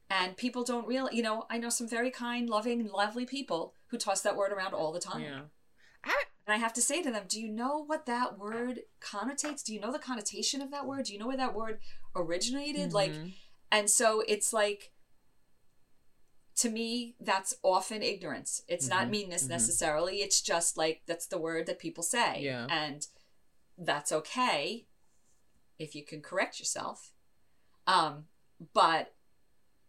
And 0.10 0.36
people 0.36 0.64
don't 0.64 0.88
realize, 0.88 1.14
you 1.14 1.24
know, 1.24 1.46
I 1.50 1.58
know 1.58 1.70
some 1.70 1.88
very 1.88 2.12
kind, 2.12 2.50
loving, 2.50 2.88
lovely 2.88 3.26
people 3.26 3.74
who 3.88 3.98
toss 3.98 4.22
that 4.22 4.36
word 4.36 4.52
around 4.52 4.74
all 4.74 4.92
the 4.92 5.00
time. 5.00 5.22
Yeah. 5.22 5.42
I, 6.04 6.24
and 6.46 6.54
I 6.54 6.58
have 6.58 6.74
to 6.74 6.82
say 6.82 7.02
to 7.02 7.12
them, 7.12 7.24
do 7.28 7.40
you 7.40 7.48
know 7.48 7.84
what 7.86 8.06
that 8.08 8.38
word 8.38 8.82
connotates? 9.00 9.64
Do 9.64 9.74
you 9.74 9.80
know 9.80 9.92
the 9.92 10.00
connotation 10.00 10.62
of 10.62 10.72
that 10.72 10.86
word? 10.86 11.06
Do 11.06 11.14
you 11.14 11.20
know 11.20 11.28
where 11.28 11.38
that 11.38 11.56
word 11.56 11.80
originated? 12.16 12.88
Mm-hmm. 12.88 12.96
Like, 12.96 13.14
and 13.72 13.90
so 13.90 14.24
it's 14.28 14.52
like, 14.52 14.92
to 16.62 16.70
me 16.70 17.16
that's 17.20 17.56
often 17.64 18.04
ignorance 18.04 18.62
it's 18.68 18.88
mm-hmm. 18.88 19.00
not 19.00 19.10
meanness 19.10 19.44
mm-hmm. 19.44 19.54
necessarily 19.54 20.18
it's 20.18 20.42
just 20.42 20.78
like 20.78 21.02
that's 21.08 21.26
the 21.26 21.40
word 21.40 21.66
that 21.66 21.80
people 21.80 22.04
say 22.04 22.40
yeah. 22.40 22.68
and 22.70 23.08
that's 23.80 24.12
okay 24.12 24.86
if 25.80 25.96
you 25.96 26.06
can 26.06 26.22
correct 26.22 26.60
yourself 26.60 27.14
um 27.88 28.26
but 28.76 29.16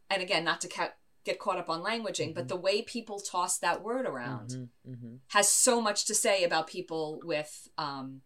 and 0.08 0.22
again 0.22 0.44
not 0.44 0.62
to 0.62 0.68
ca- 0.68 0.94
get 1.26 1.38
caught 1.38 1.58
up 1.58 1.68
on 1.68 1.82
languaging 1.82 2.28
mm-hmm. 2.28 2.32
but 2.32 2.48
the 2.48 2.56
way 2.56 2.80
people 2.80 3.20
toss 3.20 3.58
that 3.58 3.82
word 3.82 4.06
around 4.06 4.48
mm-hmm. 4.48 4.92
Mm-hmm. 4.92 5.14
has 5.28 5.48
so 5.48 5.78
much 5.78 6.06
to 6.06 6.14
say 6.14 6.42
about 6.42 6.66
people 6.68 7.20
with 7.22 7.68
um 7.76 8.22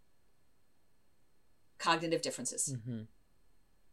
cognitive 1.81 2.23
differences 2.23 2.77
mm-hmm. 2.77 3.03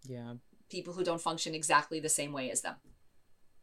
yeah 0.03 0.33
people 0.69 0.93
who 0.93 1.03
don't 1.03 1.21
function 1.21 1.55
exactly 1.55 1.99
the 1.99 2.07
same 2.07 2.31
way 2.31 2.51
as 2.51 2.61
them 2.61 2.75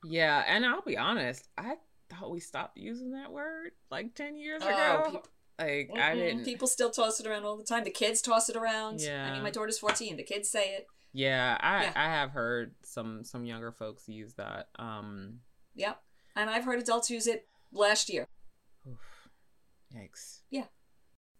yeah, 0.05 0.44
and 0.46 0.64
I'll 0.64 0.82
be 0.82 0.96
honest, 0.96 1.48
I 1.59 1.76
thought 2.09 2.30
we 2.30 2.40
stopped 2.40 2.76
using 2.76 3.12
that 3.12 3.32
word 3.32 3.72
like 3.90 4.14
10 4.14 4.36
years 4.36 4.62
oh, 4.64 4.68
ago. 4.68 5.03
People, 5.05 5.22
like, 5.59 5.90
I 5.98 6.14
didn't. 6.14 6.44
People 6.44 6.66
still 6.66 6.90
toss 6.90 7.20
it 7.20 7.26
around 7.26 7.44
all 7.44 7.57
the 7.57 7.64
time. 7.64 7.84
The 7.84 7.90
kids 7.90 8.22
toss 8.22 8.48
it 8.48 8.57
around. 8.57 9.01
Yeah. 9.01 9.28
I 9.28 9.34
mean, 9.34 9.42
my 9.42 9.51
daughter's 9.51 9.78
14. 9.78 10.16
The 10.16 10.22
kids 10.22 10.48
say 10.48 10.74
it. 10.74 10.86
Yeah, 11.12 11.59
I 11.61 11.84
yeah. 11.84 11.92
I 11.96 12.05
have 12.05 12.30
heard 12.30 12.74
some 12.84 13.24
some 13.24 13.44
younger 13.44 13.72
folks 13.72 14.09
use 14.09 14.34
that. 14.34 14.68
Um 14.78 15.40
Yep. 15.74 16.01
And 16.36 16.48
I've 16.48 16.64
heard 16.64 16.78
adults 16.78 17.11
use 17.11 17.26
it 17.26 17.48
last 17.72 18.09
year. 18.09 18.28
Oof. 18.88 19.28
Yikes. 19.94 20.40
Yeah. 20.51 20.66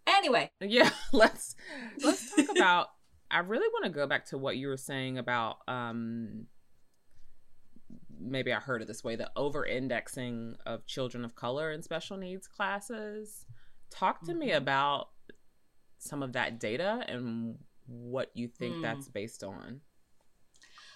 Anyway. 0.07 0.51
Yeah, 0.61 0.91
let's 1.13 1.55
let's 2.03 2.35
talk 2.35 2.49
about 2.57 2.89
I 3.31 3.39
really 3.39 3.69
want 3.69 3.85
to 3.85 3.91
go 3.91 4.07
back 4.07 4.27
to 4.27 4.39
what 4.39 4.57
you 4.57 4.69
were 4.69 4.77
saying 4.77 5.19
about 5.19 5.59
um 5.69 6.47
maybe 8.21 8.53
I 8.53 8.61
heard 8.61 8.83
it 8.83 8.89
this 8.89 9.03
way 9.03 9.17
the 9.17 9.31
over 9.37 9.65
indexing 9.65 10.57
of 10.67 10.87
children 10.87 11.25
of 11.25 11.35
color 11.35 11.73
in 11.73 11.83
special 11.83 12.17
needs 12.17 12.47
classes. 12.47 13.47
Talk 13.91 14.21
to 14.23 14.33
mm-hmm. 14.33 14.39
me 14.39 14.53
about 14.53 15.09
some 15.99 16.23
of 16.23 16.33
that 16.33 16.61
data 16.61 17.05
and 17.09 17.59
what 17.87 18.31
you 18.35 18.49
think 18.49 18.77
mm. 18.77 18.83
that's 18.83 19.09
based 19.09 19.43
on. 19.43 19.81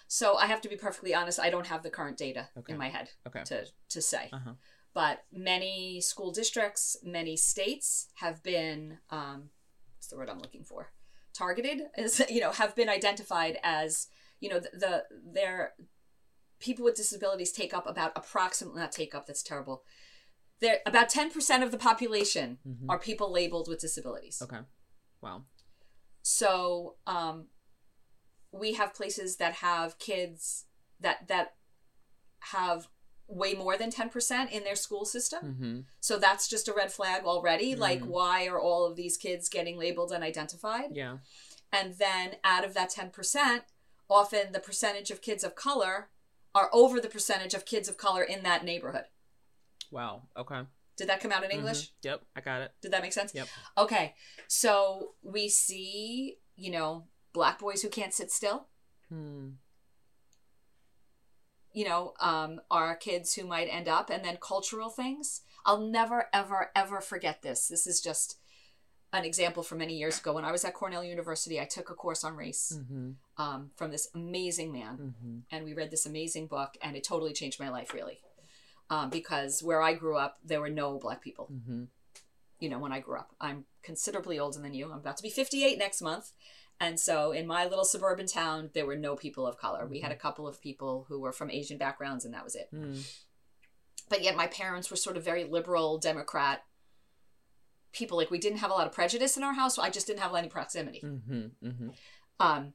So 0.07 0.37
I 0.37 0.45
have 0.45 0.61
to 0.61 0.69
be 0.69 0.75
perfectly 0.75 1.13
honest, 1.13 1.39
I 1.39 1.49
don't 1.49 1.67
have 1.67 1.83
the 1.83 1.89
current 1.89 2.17
data 2.17 2.47
okay. 2.57 2.73
in 2.73 2.79
my 2.79 2.89
head 2.89 3.09
okay. 3.27 3.43
to, 3.45 3.65
to 3.89 4.01
say. 4.01 4.29
Uh-huh. 4.31 4.53
But 4.93 5.23
many 5.33 5.99
school 5.99 6.31
districts, 6.31 6.95
many 7.03 7.35
states 7.35 8.07
have 8.15 8.41
been, 8.43 8.99
um, 9.09 9.49
what's 9.95 10.07
the 10.07 10.15
word 10.15 10.29
I'm 10.29 10.39
looking 10.39 10.63
for? 10.63 10.91
Targeted, 11.33 11.81
is 11.97 12.23
you 12.29 12.39
know, 12.39 12.51
have 12.51 12.75
been 12.75 12.89
identified 12.89 13.57
as, 13.63 14.07
you 14.39 14.49
know, 14.49 14.59
the, 14.59 14.69
the 14.73 15.03
their 15.33 15.73
people 16.65 16.83
with 16.83 16.95
disabilities 16.95 17.51
take 17.51 17.73
up 17.73 17.87
about 17.87 18.11
approximately 18.15 18.81
not 18.81 18.91
take 18.91 19.13
up 19.13 19.27
that's 19.27 19.43
terrible. 19.43 19.83
There 20.61 20.79
about 20.85 21.09
10% 21.09 21.63
of 21.63 21.71
the 21.71 21.77
population 21.77 22.57
mm-hmm. 22.67 22.89
are 22.89 22.97
people 22.97 23.31
labeled 23.31 23.67
with 23.69 23.79
disabilities. 23.79 24.41
Okay. 24.41 24.57
Wow. 25.21 25.43
So 26.23 26.95
um, 27.05 27.47
we 28.51 28.73
have 28.73 28.95
places 28.95 29.37
that 29.37 29.53
have 29.55 29.99
kids 29.99 30.65
that 30.99 31.27
that 31.27 31.53
have 32.39 32.87
way 33.27 33.53
more 33.53 33.75
than 33.75 33.89
10% 33.89 34.51
in 34.51 34.63
their 34.63 34.75
school 34.75 35.03
system. 35.03 35.39
Mm-hmm. 35.43 35.79
so 35.99 36.19
that's 36.19 36.47
just 36.47 36.67
a 36.67 36.73
red 36.73 36.91
flag 36.91 37.23
already 37.25 37.71
mm-hmm. 37.71 37.81
like 37.81 38.03
why 38.03 38.45
are 38.47 38.59
all 38.59 38.85
of 38.85 38.95
these 38.95 39.17
kids 39.17 39.49
getting 39.49 39.77
labeled 39.77 40.11
and 40.11 40.23
identified 40.23 40.89
yeah. 40.93 41.17
And 41.71 41.95
then 41.95 42.35
out 42.43 42.63
of 42.63 42.73
that 42.75 42.91
10% 42.91 43.61
often 44.09 44.51
the 44.51 44.59
percentage 44.59 45.11
of 45.11 45.21
kids 45.21 45.43
of 45.43 45.55
color 45.55 46.09
are 46.55 46.69
over 46.73 46.99
the 46.99 47.09
percentage 47.09 47.53
of 47.53 47.65
kids 47.65 47.87
of 47.87 47.97
color 47.97 48.23
in 48.23 48.41
that 48.43 48.63
neighborhood. 48.63 49.03
Wow. 49.91 50.23
Okay. 50.35 50.61
Did 50.97 51.09
that 51.09 51.19
come 51.19 51.31
out 51.31 51.43
in 51.43 51.49
mm-hmm. 51.49 51.59
English? 51.59 51.83
Mm-hmm. 51.83 52.07
Yep, 52.07 52.21
I 52.35 52.41
got 52.41 52.61
it. 52.61 52.71
Did 52.81 52.91
that 52.93 53.01
make 53.01 53.13
sense? 53.13 53.35
Yep. 53.35 53.47
Okay. 53.77 54.15
So 54.47 55.11
we 55.21 55.49
see, 55.49 56.37
you 56.55 56.71
know, 56.71 57.03
black 57.33 57.59
boys 57.59 57.81
who 57.81 57.89
can't 57.89 58.13
sit 58.13 58.31
still. 58.31 58.67
Hmm. 59.09 59.49
You 61.73 61.83
know, 61.83 62.13
um, 62.21 62.61
are 62.71 62.95
kids 62.95 63.33
who 63.33 63.45
might 63.45 63.67
end 63.69 63.89
up, 63.89 64.09
and 64.09 64.23
then 64.23 64.37
cultural 64.41 64.89
things. 64.89 65.41
I'll 65.65 65.81
never, 65.81 66.29
ever, 66.31 66.71
ever 66.73 67.01
forget 67.01 67.41
this. 67.41 67.67
This 67.67 67.85
is 67.85 67.99
just 67.99 68.37
an 69.11 69.25
example 69.25 69.61
from 69.61 69.79
many 69.79 69.97
years 69.97 70.19
ago 70.19 70.31
when 70.33 70.45
I 70.45 70.53
was 70.53 70.63
at 70.63 70.73
Cornell 70.73 71.03
University. 71.03 71.59
I 71.59 71.65
took 71.65 71.89
a 71.89 71.93
course 71.93 72.23
on 72.23 72.37
race 72.37 72.77
mm-hmm. 72.77 73.11
Um, 73.37 73.71
from 73.75 73.91
this 73.91 74.09
amazing 74.13 74.71
man, 74.71 74.97
mm-hmm. 74.97 75.37
and 75.51 75.65
we 75.65 75.73
read 75.73 75.91
this 75.91 76.05
amazing 76.05 76.47
book, 76.47 76.77
and 76.81 76.95
it 76.95 77.03
totally 77.03 77.33
changed 77.33 77.59
my 77.59 77.69
life, 77.69 77.93
really. 77.93 78.19
Um, 78.89 79.09
because 79.09 79.63
where 79.63 79.81
I 79.81 79.93
grew 79.93 80.17
up, 80.17 80.37
there 80.43 80.61
were 80.61 80.69
no 80.69 80.99
black 80.99 81.21
people. 81.21 81.49
Mm-hmm. 81.51 81.83
You 82.59 82.69
know, 82.69 82.79
when 82.79 82.91
I 82.91 82.99
grew 82.99 83.17
up, 83.17 83.31
I'm 83.41 83.65
considerably 83.83 84.39
older 84.39 84.59
than 84.59 84.73
you. 84.73 84.85
I'm 84.85 84.99
about 84.99 85.17
to 85.17 85.23
be 85.23 85.29
58 85.29 85.77
next 85.77 86.01
month. 86.01 86.31
And 86.79 86.99
so 86.99 87.31
in 87.31 87.47
my 87.47 87.65
little 87.65 87.85
suburban 87.85 88.27
town, 88.27 88.69
there 88.73 88.85
were 88.85 88.95
no 88.95 89.15
people 89.15 89.47
of 89.47 89.57
color. 89.57 89.85
We 89.85 90.01
had 90.01 90.11
mm-hmm. 90.11 90.17
a 90.17 90.21
couple 90.21 90.47
of 90.47 90.61
people 90.61 91.05
who 91.07 91.19
were 91.19 91.31
from 91.31 91.49
Asian 91.49 91.77
backgrounds, 91.77 92.25
and 92.25 92.33
that 92.33 92.43
was 92.43 92.55
it. 92.55 92.69
Mm. 92.73 93.05
but 94.09 94.21
yet 94.21 94.35
my 94.35 94.47
parents 94.47 94.91
were 94.91 94.97
sort 94.97 95.17
of 95.17 95.25
very 95.25 95.45
liberal 95.45 95.97
Democrat 95.97 96.63
people. 97.91 98.17
Like 98.17 98.29
we 98.29 98.37
didn't 98.37 98.59
have 98.59 98.71
a 98.71 98.73
lot 98.73 98.87
of 98.87 98.93
prejudice 98.93 99.37
in 99.37 99.43
our 99.43 99.53
house. 99.53 99.75
So 99.75 99.81
I 99.81 99.89
just 99.89 100.05
didn't 100.05 100.19
have 100.19 100.35
any 100.35 100.49
proximity. 100.49 101.01
Mm-hmm, 101.03 101.67
mm-hmm. 101.67 101.89
Um, 102.39 102.73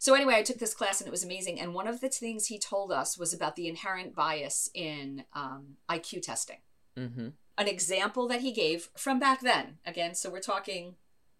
so 0.00 0.14
anyway, 0.14 0.36
I 0.36 0.42
took 0.42 0.56
this 0.56 0.72
class 0.72 1.02
and 1.02 1.06
it 1.06 1.10
was 1.10 1.24
amazing. 1.24 1.60
And 1.60 1.74
one 1.74 1.86
of 1.86 2.00
the 2.00 2.08
things 2.08 2.46
he 2.46 2.58
told 2.58 2.90
us 2.90 3.18
was 3.18 3.34
about 3.34 3.54
the 3.54 3.68
inherent 3.68 4.14
bias 4.14 4.70
in 4.72 5.24
um, 5.34 5.76
IQ 5.90 6.22
testing. 6.22 6.56
Mm-hmm. 6.96 7.28
An 7.58 7.68
example 7.68 8.26
that 8.28 8.40
he 8.40 8.50
gave 8.50 8.88
from 8.96 9.18
back 9.18 9.42
then, 9.42 9.76
again, 9.84 10.14
so 10.14 10.30
we're 10.30 10.40
talking 10.40 10.94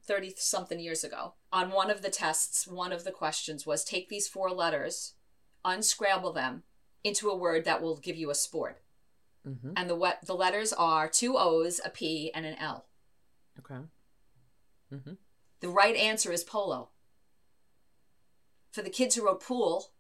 30 0.05 0.35
something 0.37 0.79
years 0.79 1.03
ago. 1.03 1.33
On 1.51 1.71
one 1.71 1.91
of 1.91 2.03
the 2.03 2.11
tests, 2.11 2.67
one 2.67 2.93
of 2.93 3.05
the 3.05 3.11
questions 3.11 3.65
was 3.65 3.83
take 3.83 4.11
these 4.11 4.29
four 4.29 4.51
letters, 4.51 5.15
unscramble 5.65 6.35
them 6.35 6.65
into 7.03 7.31
a 7.31 7.37
word 7.37 7.65
that 7.65 7.81
will 7.81 7.97
give 7.97 8.17
you 8.17 8.29
a 8.29 8.35
sport. 8.35 8.83
Mm-hmm. 9.49 9.73
And 9.75 9.89
the 9.89 9.95
what 9.95 10.19
the 10.27 10.35
letters 10.35 10.75
are 10.75 11.09
two 11.09 11.39
O's, 11.39 11.81
a 11.83 11.89
P, 11.89 12.31
and 12.35 12.45
an 12.45 12.57
L. 12.61 12.85
Okay. 13.59 13.81
Mm-hmm. 14.93 15.13
The 15.61 15.69
right 15.71 15.97
answer 15.97 16.31
is 16.31 16.45
polo. 16.45 16.91
For 18.73 18.83
the 18.83 18.91
kids 18.91 19.15
who 19.17 19.25
wrote 19.27 19.43
pool, 19.43 19.91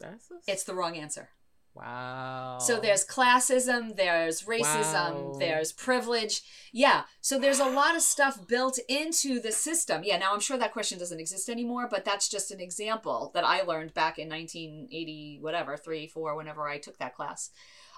That's 0.00 0.30
a... 0.30 0.34
it's 0.50 0.64
the 0.64 0.74
wrong 0.74 0.96
answer. 0.96 1.30
wow. 1.74 2.58
So 2.60 2.80
there's 2.80 3.04
classism, 3.04 3.96
there's 3.96 4.42
racism, 4.42 5.14
Wow. 5.32 5.36
there's 5.38 5.72
privilege. 5.72 6.42
Yeah. 6.72 7.02
So 7.20 7.38
there's 7.38 7.60
a 7.60 7.68
lot 7.68 7.94
of 7.96 8.02
stuff 8.02 8.46
built 8.48 8.78
into 8.88 9.40
the 9.40 9.52
system. 9.52 10.02
Yeah. 10.04 10.18
Now 10.18 10.32
I'm 10.34 10.40
sure 10.40 10.58
that 10.58 10.72
question 10.72 10.98
doesn't 10.98 11.20
exist 11.20 11.48
anymore, 11.48 11.86
but 11.90 12.04
that's 12.04 12.28
just 12.28 12.50
an 12.50 12.60
example 12.60 13.30
that 13.34 13.44
I 13.44 13.62
learned 13.62 13.94
back 13.94 14.18
in 14.18 14.28
1980, 14.28 15.38
whatever, 15.40 15.76
three, 15.76 16.06
four, 16.08 16.34
whenever 16.36 16.66
I 16.68 16.78
took 16.78 16.98
that 16.98 17.14
class, 17.14 17.50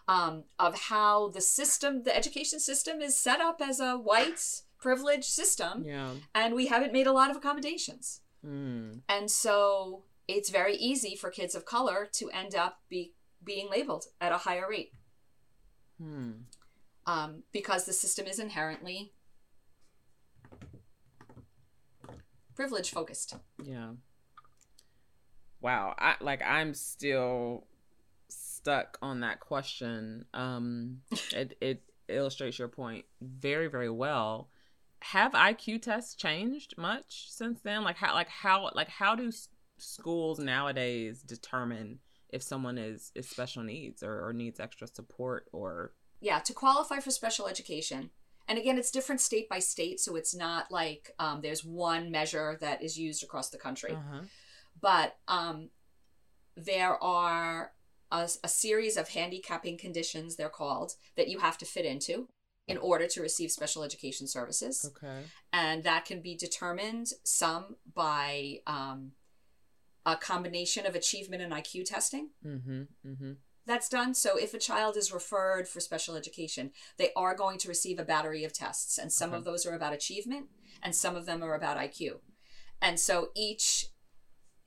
um, 0.07 0.45
of 0.59 0.75
how 0.79 1.29
the 1.29 1.41
system, 1.41 2.03
the 2.03 2.17
education 2.17 2.61
system 2.61 3.01
is 3.01 3.17
set 3.17 3.41
up 3.41 3.61
as 3.61 3.79
a 3.81 3.97
white 3.97 4.41
privileged 4.79 5.25
system. 5.25 5.85
yeah. 5.85 6.13
And 6.35 6.55
we 6.55 6.67
haven't 6.67 6.93
made 6.93 7.07
a 7.07 7.13
lot 7.13 7.31
of 7.31 7.37
accommodations. 7.37 8.21
Mm. 8.47 9.01
And 9.09 9.31
so 9.31 10.05
it's 10.29 10.51
very 10.51 10.77
easy 10.77 11.17
for 11.17 11.31
kids 11.31 11.55
of 11.55 11.65
color 11.65 12.09
to 12.13 12.31
end 12.31 12.55
up 12.55 12.81
be, 12.89 13.15
being 13.43 13.69
labeled 13.71 14.07
at 14.21 14.33
a 14.33 14.39
higher 14.39 14.67
rate 14.69 14.93
Hmm. 15.99 16.31
um, 17.07 17.43
because 17.51 17.85
the 17.87 17.93
system 17.93 18.27
is 18.27 18.39
inherently 18.39 19.13
privilege 22.55 22.91
focused. 22.91 23.35
Yeah. 23.63 23.93
Wow. 25.61 25.95
I 25.99 26.15
like 26.21 26.43
I'm 26.43 26.75
still 26.75 27.67
stuck 28.29 28.99
on 29.03 29.21
that 29.21 29.41
question. 29.41 30.25
Um 30.35 31.01
it 31.33 31.57
it 31.61 31.83
illustrates 32.09 32.59
your 32.59 32.69
point 32.69 33.05
very 33.21 33.67
very 33.69 33.91
well. 33.91 34.51
Have 35.01 35.33
IQ 35.33 35.83
tests 35.83 36.15
changed 36.15 36.75
much 36.77 37.27
since 37.31 37.61
then? 37.61 37.85
Like 37.85 37.97
how 37.97 38.15
like 38.15 38.29
how 38.29 38.71
like 38.75 38.89
how 38.89 39.15
do 39.15 39.29
s- 39.29 39.49
schools 39.79 40.39
nowadays 40.39 41.23
determine 41.23 42.01
if 42.31 42.43
someone 42.43 42.79
is 42.79 43.13
is 43.15 43.29
special 43.29 43.63
needs 43.63 44.03
or, 44.03 44.27
or 44.27 44.33
needs 44.33 44.61
extra 44.61 44.87
support 44.87 45.47
or 45.53 45.93
Yeah, 46.21 46.41
to 46.41 46.53
qualify 46.53 47.01
for 47.01 47.11
special 47.11 47.47
education. 47.47 48.11
And 48.49 48.59
again, 48.59 48.79
it's 48.79 48.91
different 48.91 49.21
state 49.21 49.49
by 49.49 49.59
state, 49.59 50.01
so 50.01 50.17
it's 50.17 50.35
not 50.35 50.73
like 50.73 51.15
um, 51.19 51.43
there's 51.43 51.65
one 51.65 52.11
measure 52.11 52.57
that 52.61 52.83
is 52.83 52.99
used 52.99 53.23
across 53.23 53.51
the 53.51 53.59
country. 53.59 53.93
uh-huh. 53.93 54.23
But 54.81 55.17
um, 55.29 55.69
there 56.57 57.03
are 57.03 57.73
a, 58.11 58.29
a 58.43 58.49
series 58.49 58.97
of 58.97 59.11
handicapping 59.11 59.77
conditions, 59.77 60.37
they're 60.37 60.49
called, 60.49 60.95
that 61.17 61.29
you 61.29 61.41
have 61.41 61.59
to 61.59 61.67
fit 61.67 61.85
into 61.85 62.29
in 62.69 62.77
order 62.79 63.07
to 63.09 63.21
receive 63.23 63.51
special 63.51 63.83
education 63.83 64.27
services. 64.27 64.85
Okay. 64.97 65.23
and 65.53 65.83
that 65.85 66.05
can 66.05 66.21
be 66.21 66.35
determined 66.37 67.09
some 67.25 67.77
by 67.95 68.61
um, 68.67 69.13
a 70.07 70.17
combination 70.17 70.87
of 70.87 70.95
achievement 70.95 71.43
and 71.43 71.53
IQ 71.53 71.85
testing 71.85 72.31
Mhm. 72.45 72.87
Mhm. 73.05 73.37
that's 73.67 73.89
done. 73.89 74.15
So 74.15 74.37
if 74.39 74.55
a 74.55 74.59
child 74.59 74.97
is 74.97 75.13
referred 75.13 75.69
for 75.69 75.81
special 75.81 76.15
education, 76.17 76.73
they 76.97 77.13
are 77.15 77.35
going 77.35 77.59
to 77.59 77.69
receive 77.69 77.99
a 77.99 78.05
battery 78.05 78.45
of 78.45 78.53
tests, 78.53 78.99
and 78.99 79.13
some 79.13 79.35
of 79.35 79.45
those 79.45 79.67
are 79.67 79.75
about 79.75 79.93
achievement, 79.93 80.49
and 80.83 80.95
some 80.95 81.17
of 81.17 81.27
them 81.27 81.43
are 81.43 81.55
about 81.55 81.77
IQ. 81.79 82.21
And 82.81 82.99
so 83.01 83.31
each 83.35 83.89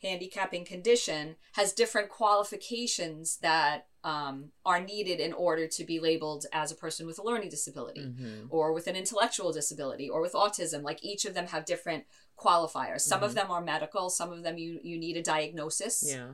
handicapping 0.01 0.65
condition 0.65 1.35
has 1.53 1.73
different 1.73 2.09
qualifications 2.09 3.37
that 3.37 3.87
um, 4.03 4.51
are 4.65 4.81
needed 4.81 5.19
in 5.19 5.31
order 5.31 5.67
to 5.67 5.83
be 5.83 5.99
labeled 5.99 6.45
as 6.51 6.71
a 6.71 6.75
person 6.75 7.05
with 7.05 7.19
a 7.19 7.23
learning 7.23 7.49
disability 7.49 8.01
Mhm. 8.01 8.47
or 8.49 8.73
with 8.73 8.87
an 8.87 8.95
intellectual 8.95 9.51
disability 9.51 10.09
or 10.09 10.21
with 10.21 10.33
autism 10.33 10.81
like 10.81 11.03
each 11.03 11.23
of 11.25 11.35
them 11.35 11.47
have 11.47 11.65
different 11.65 12.05
qualifiers 12.35 13.01
some 13.01 13.21
of 13.21 13.31
Mhm. 13.31 13.35
them 13.35 13.51
are 13.51 13.61
medical 13.61 14.09
some 14.09 14.31
of 14.31 14.41
them 14.41 14.57
you 14.57 14.79
you 14.83 14.97
need 14.97 15.17
a 15.17 15.21
diagnosis 15.21 16.03
Yeah. 16.07 16.33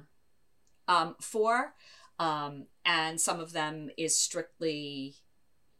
um, 0.87 1.15
for 1.19 1.75
um, 2.19 2.67
and 2.85 3.19
some 3.19 3.39
of 3.41 3.51
them 3.51 3.89
is 3.97 4.17
strictly 4.17 5.17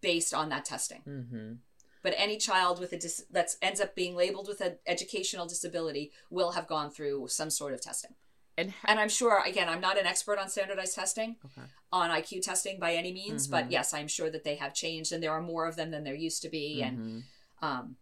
based 0.02 0.34
on 0.34 0.50
that 0.50 0.66
testing 0.66 1.02
Mhm. 1.08 1.60
But 2.08 2.14
any 2.26 2.38
child 2.38 2.80
with 2.80 2.94
a 2.94 2.98
dis- 2.98 3.26
that 3.30 3.50
ends 3.62 3.82
up 3.82 3.94
being 3.96 4.16
labeled 4.16 4.48
with 4.48 4.62
an 4.62 4.78
educational 4.86 5.46
disability 5.46 6.06
will 6.30 6.52
have 6.52 6.66
gone 6.68 6.90
through 6.90 7.28
some 7.28 7.50
sort 7.50 7.74
of 7.74 7.82
testing 7.82 8.14
And 8.58 8.72
ha- 8.72 8.88
and 8.90 8.98
i'm 9.02 9.10
sure 9.10 9.44
again 9.46 9.68
i'm 9.68 9.82
not 9.82 9.98
an 10.00 10.06
expert 10.06 10.40
on 10.40 10.48
standardized 10.48 10.96
testing 10.96 11.36
okay. 11.48 11.68
on 11.92 12.10
iq 12.20 12.42
testing 12.42 12.80
by 12.80 12.94
any 12.94 13.12
means 13.12 13.48
but 13.48 13.66
Mhm. 13.66 13.72
yes 13.72 13.94
i'm 13.94 14.08
sure 14.08 14.30
that 14.30 14.46
they 14.46 14.56
have 14.56 14.74
changed 14.74 15.12
and 15.12 15.22
there 15.22 15.34
are 15.38 15.42
more 15.42 15.66
of 15.68 15.76
them 15.76 15.92
than 15.92 16.04
there 16.06 16.16
used 16.16 16.42
to 16.44 16.50
be 16.50 16.82
and 16.82 16.98
Mhm. 16.98 17.24
um, 17.68 17.98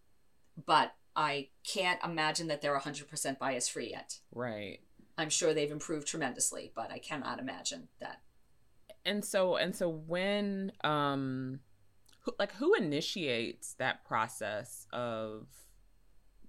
but 0.74 0.94
I 1.18 1.48
can't 1.64 2.04
imagine 2.04 2.48
that 2.48 2.60
they're 2.62 2.76
100% 2.78 3.40
bias 3.40 3.70
free 3.70 3.90
yet. 3.92 4.20
Right. 4.34 4.80
I'm 5.18 5.30
sure 5.30 5.54
they've 5.54 5.72
improved 5.72 6.08
tremendously, 6.08 6.74
but 6.76 6.92
I 6.92 7.00
cannot 7.00 7.40
imagine 7.40 7.88
that. 8.04 8.18
and 9.06 9.24
so 9.24 9.56
and 9.56 9.74
so 9.76 9.88
when 9.88 10.72
um 10.84 11.62
like 12.40 12.54
who 12.54 12.74
initiates 12.76 13.74
that 13.76 14.06
process 14.06 14.88
of 14.94 15.48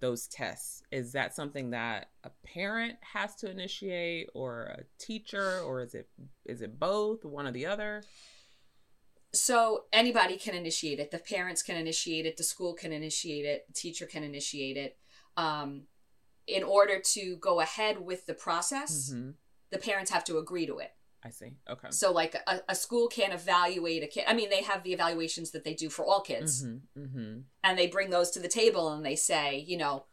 those 0.01 0.27
tests 0.27 0.83
is 0.93 1.13
that 1.13 1.35
something 1.35 1.71
that 1.71 2.11
a 2.25 2.31
parent 2.45 2.97
has 3.15 3.35
to 3.37 3.51
initiate 3.51 4.29
or 4.35 4.65
a 4.65 4.83
teacher 4.99 5.61
or 5.61 5.81
is 5.83 5.95
it 5.95 6.09
is 6.45 6.61
it 6.61 6.79
both 6.79 7.25
one 7.25 7.47
or 7.47 7.53
the 7.53 7.67
other 7.67 8.03
So 9.33 9.85
anybody 9.93 10.37
can 10.37 10.55
initiate 10.55 10.99
it. 10.99 11.11
The 11.11 11.19
parents 11.19 11.63
can 11.63 11.77
initiate 11.77 12.25
it. 12.27 12.37
The 12.37 12.45
school 12.45 12.75
can 12.75 12.93
initiate 12.93 13.45
it. 13.45 13.67
The 13.69 13.75
teacher 13.75 14.07
can 14.07 14.23
initiate 14.23 14.77
it. 14.77 14.97
Um, 15.37 15.89
in 16.47 16.63
order 16.63 17.01
to 17.15 17.37
go 17.37 17.61
ahead 17.61 18.01
with 18.01 18.27
the 18.27 18.35
process, 18.35 19.11
hmm 19.13 19.31
the 19.73 19.79
parents 19.79 20.13
have 20.13 20.23
to 20.23 20.39
agree 20.39 20.65
to 20.65 20.79
it. 20.79 20.93
I 21.27 21.31
see 21.31 21.53
okay 21.69 21.89
So, 21.91 22.13
like 22.13 22.35
a, 22.47 22.61
a 22.69 22.75
school 22.75 23.09
can't 23.09 23.33
evaluate 23.35 24.03
a 24.03 24.07
kid. 24.07 24.25
I 24.27 24.35
mean, 24.35 24.51
they 24.51 24.63
have 24.63 24.83
the 24.83 24.93
evaluations 24.93 25.51
that 25.53 25.65
they 25.65 25.75
do 25.75 25.89
for 25.91 26.05
all 26.05 26.21
kids. 26.23 26.63
hmm 26.63 26.79
hmm 27.03 27.39
and 27.65 27.77
they 27.79 27.89
bring 27.89 28.11
those 28.11 28.31
to 28.33 28.41
the 28.41 28.49
table 28.63 28.85
and 28.93 29.05
they 29.05 29.17
say, 29.17 29.59
you 29.59 29.77
know, 29.77 30.05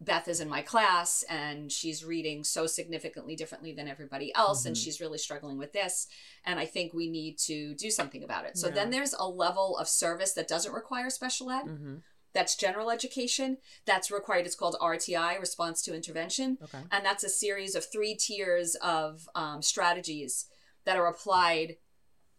Beth 0.00 0.26
is 0.26 0.40
in 0.40 0.48
my 0.48 0.62
class 0.62 1.22
and 1.28 1.70
she's 1.70 2.04
reading 2.04 2.42
so 2.42 2.66
significantly 2.66 3.36
differently 3.36 3.72
than 3.72 3.86
everybody 3.86 4.34
else 4.34 4.64
and 4.66 4.74
Mhm. 4.74 4.82
she's 4.82 5.00
really 5.00 5.18
struggling 5.18 5.58
with 5.58 5.72
this 5.72 6.08
and 6.44 6.58
I 6.58 6.66
think 6.66 6.92
we 6.92 7.08
need 7.08 7.38
to 7.50 7.74
do 7.76 7.88
something 7.88 8.24
about 8.24 8.44
it. 8.46 8.58
So 8.58 8.66
Yeah. 8.66 8.74
then 8.74 8.90
there's 8.90 9.14
a 9.16 9.28
level 9.28 9.78
of 9.78 9.86
service 9.88 10.32
that 10.32 10.48
doesn't 10.48 10.72
require 10.72 11.08
special 11.10 11.50
ed. 11.50 11.66
hmm 11.68 11.96
That's 12.34 12.56
general 12.56 12.90
education. 12.90 13.58
That's 13.84 14.10
required. 14.10 14.46
It's 14.46 14.54
called 14.54 14.76
RTI, 14.80 15.38
response 15.38 15.82
to 15.82 15.94
intervention. 15.94 16.58
okay 16.62 16.78
And 16.90 17.04
that's 17.04 17.24
a 17.24 17.28
series 17.28 17.74
of 17.74 17.84
three 17.90 18.14
tiers 18.14 18.74
of 18.76 19.28
um, 19.34 19.62
strategies 19.62 20.46
that 20.84 20.96
are 20.96 21.06
applied 21.06 21.76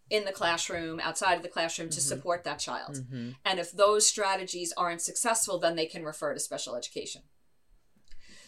in 0.09 0.25
the 0.25 0.31
classroom, 0.31 0.99
outside 0.99 1.35
of 1.35 1.43
the 1.43 1.49
classroom 1.49 1.89
to 1.89 1.99
Mhm. 1.99 2.03
support 2.03 2.43
that 2.43 2.59
child. 2.59 2.97
hmm 3.09 3.31
And 3.45 3.59
if 3.59 3.71
those 3.71 4.05
strategies 4.07 4.73
aren't 4.75 5.01
successful, 5.01 5.59
then 5.59 5.75
they 5.75 5.85
can 5.85 6.03
refer 6.03 6.33
to 6.33 6.39
special 6.39 6.75
education. 6.75 7.23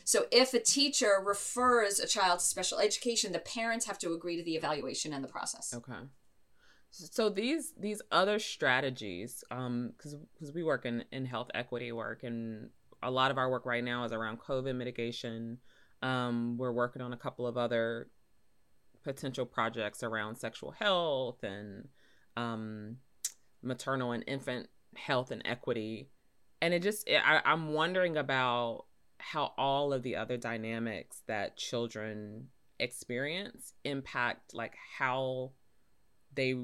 So 0.03 0.27
if 0.31 0.53
a 0.53 0.59
teacher 0.59 1.19
refers 1.23 1.99
a 1.99 2.07
child 2.07 2.39
to 2.39 2.45
special 2.45 2.77
education, 2.79 3.31
the 3.31 3.39
parents 3.39 3.85
have 3.87 3.97
to 3.99 4.13
agree 4.13 4.37
to 4.37 4.43
the 4.43 4.55
evaluation 4.55 5.13
and 5.13 5.23
the 5.23 5.27
process. 5.27 5.73
Okay. 5.73 5.93
So 6.97 7.29
these 7.29 7.73
these 7.77 8.01
other 8.11 8.39
strategies, 8.39 9.43
um, 9.51 9.93
because 9.97 10.15
because 10.33 10.53
we 10.53 10.63
work 10.63 10.85
in 10.85 11.03
in 11.11 11.25
health 11.25 11.49
equity 11.53 11.91
work, 11.91 12.23
and 12.23 12.69
a 13.03 13.11
lot 13.11 13.31
of 13.31 13.37
our 13.37 13.49
work 13.49 13.65
right 13.65 13.83
now 13.83 14.05
is 14.05 14.13
around 14.13 14.39
COVID 14.39 14.75
mitigation. 14.75 15.57
Um, 16.01 16.57
we're 16.57 16.71
working 16.71 17.01
on 17.01 17.11
a 17.11 17.17
couple 17.17 17.47
of 17.47 17.57
other 17.57 18.09
potential 19.03 19.45
projects 19.45 20.03
around 20.03 20.37
sexual 20.37 20.71
health 20.71 21.43
and 21.43 21.89
um, 22.37 22.97
maternal 23.61 24.11
and 24.11 24.23
infant 24.27 24.67
health 24.95 25.31
and 25.31 25.41
equity. 25.45 26.09
And 26.61 26.73
it 26.73 26.81
just, 26.81 27.07
I, 27.09 27.41
I'm 27.45 27.73
wondering 27.73 28.17
about 28.17 28.85
how 29.17 29.53
all 29.57 29.93
of 29.93 30.03
the 30.03 30.15
other 30.15 30.37
dynamics 30.37 31.21
that 31.27 31.57
children 31.57 32.47
experience 32.79 33.73
impact 33.83 34.53
like 34.53 34.73
how 34.97 35.51
they 36.33 36.55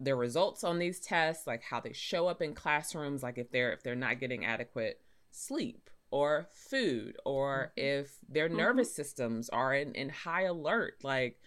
their 0.00 0.16
results 0.16 0.64
on 0.64 0.78
these 0.78 1.00
tests 1.00 1.46
like 1.46 1.62
how 1.62 1.80
they 1.80 1.92
show 1.92 2.28
up 2.28 2.40
in 2.40 2.54
classrooms 2.54 3.22
like 3.22 3.38
if 3.38 3.50
they're 3.50 3.72
if 3.72 3.82
they're 3.82 3.94
not 3.94 4.20
getting 4.20 4.44
adequate 4.44 5.00
sleep 5.30 5.90
or 6.10 6.46
food 6.50 7.16
or 7.24 7.72
mm-hmm. 7.76 8.00
if 8.00 8.16
their 8.28 8.48
mm-hmm. 8.48 8.58
nervous 8.58 8.94
systems 8.94 9.48
are 9.48 9.74
in, 9.74 9.92
in 9.94 10.08
high 10.08 10.42
alert 10.42 10.94
like 11.02 11.38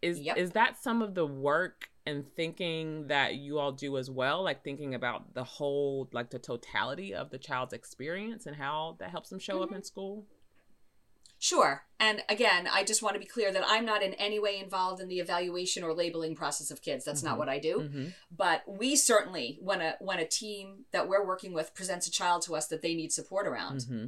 is 0.00 0.20
yep. 0.20 0.36
is 0.36 0.52
that 0.52 0.82
some 0.82 1.02
of 1.02 1.14
the 1.14 1.26
work 1.26 1.88
and 2.06 2.24
thinking 2.34 3.06
that 3.08 3.34
you 3.34 3.58
all 3.58 3.72
do 3.72 3.98
as 3.98 4.10
well 4.10 4.42
like 4.42 4.64
thinking 4.64 4.94
about 4.94 5.34
the 5.34 5.44
whole 5.44 6.08
like 6.12 6.30
the 6.30 6.38
totality 6.38 7.14
of 7.14 7.30
the 7.30 7.38
child's 7.38 7.72
experience 7.72 8.46
and 8.46 8.56
how 8.56 8.96
that 8.98 9.10
helps 9.10 9.28
them 9.28 9.38
show 9.38 9.54
mm-hmm. 9.54 9.64
up 9.64 9.72
in 9.72 9.82
school 9.82 10.24
Sure. 11.38 11.84
And 12.00 12.22
again, 12.28 12.68
I 12.72 12.84
just 12.84 13.02
want 13.02 13.14
to 13.14 13.20
be 13.20 13.26
clear 13.26 13.52
that 13.52 13.64
I'm 13.66 13.84
not 13.84 14.02
in 14.02 14.14
any 14.14 14.38
way 14.38 14.58
involved 14.58 15.00
in 15.00 15.08
the 15.08 15.20
evaluation 15.20 15.84
or 15.84 15.94
labeling 15.94 16.34
process 16.34 16.70
of 16.70 16.82
kids. 16.82 17.04
That's 17.04 17.20
mm-hmm. 17.20 17.30
not 17.30 17.38
what 17.38 17.48
I 17.48 17.58
do. 17.58 17.78
Mm-hmm. 17.78 18.06
But 18.36 18.62
we 18.66 18.96
certainly, 18.96 19.58
when 19.60 19.80
a 19.80 19.94
when 20.00 20.18
a 20.18 20.26
team 20.26 20.84
that 20.92 21.08
we're 21.08 21.26
working 21.26 21.52
with 21.52 21.74
presents 21.74 22.06
a 22.06 22.10
child 22.10 22.42
to 22.42 22.56
us 22.56 22.66
that 22.68 22.82
they 22.82 22.94
need 22.94 23.12
support 23.12 23.46
around, 23.46 23.80
mm-hmm. 23.80 24.06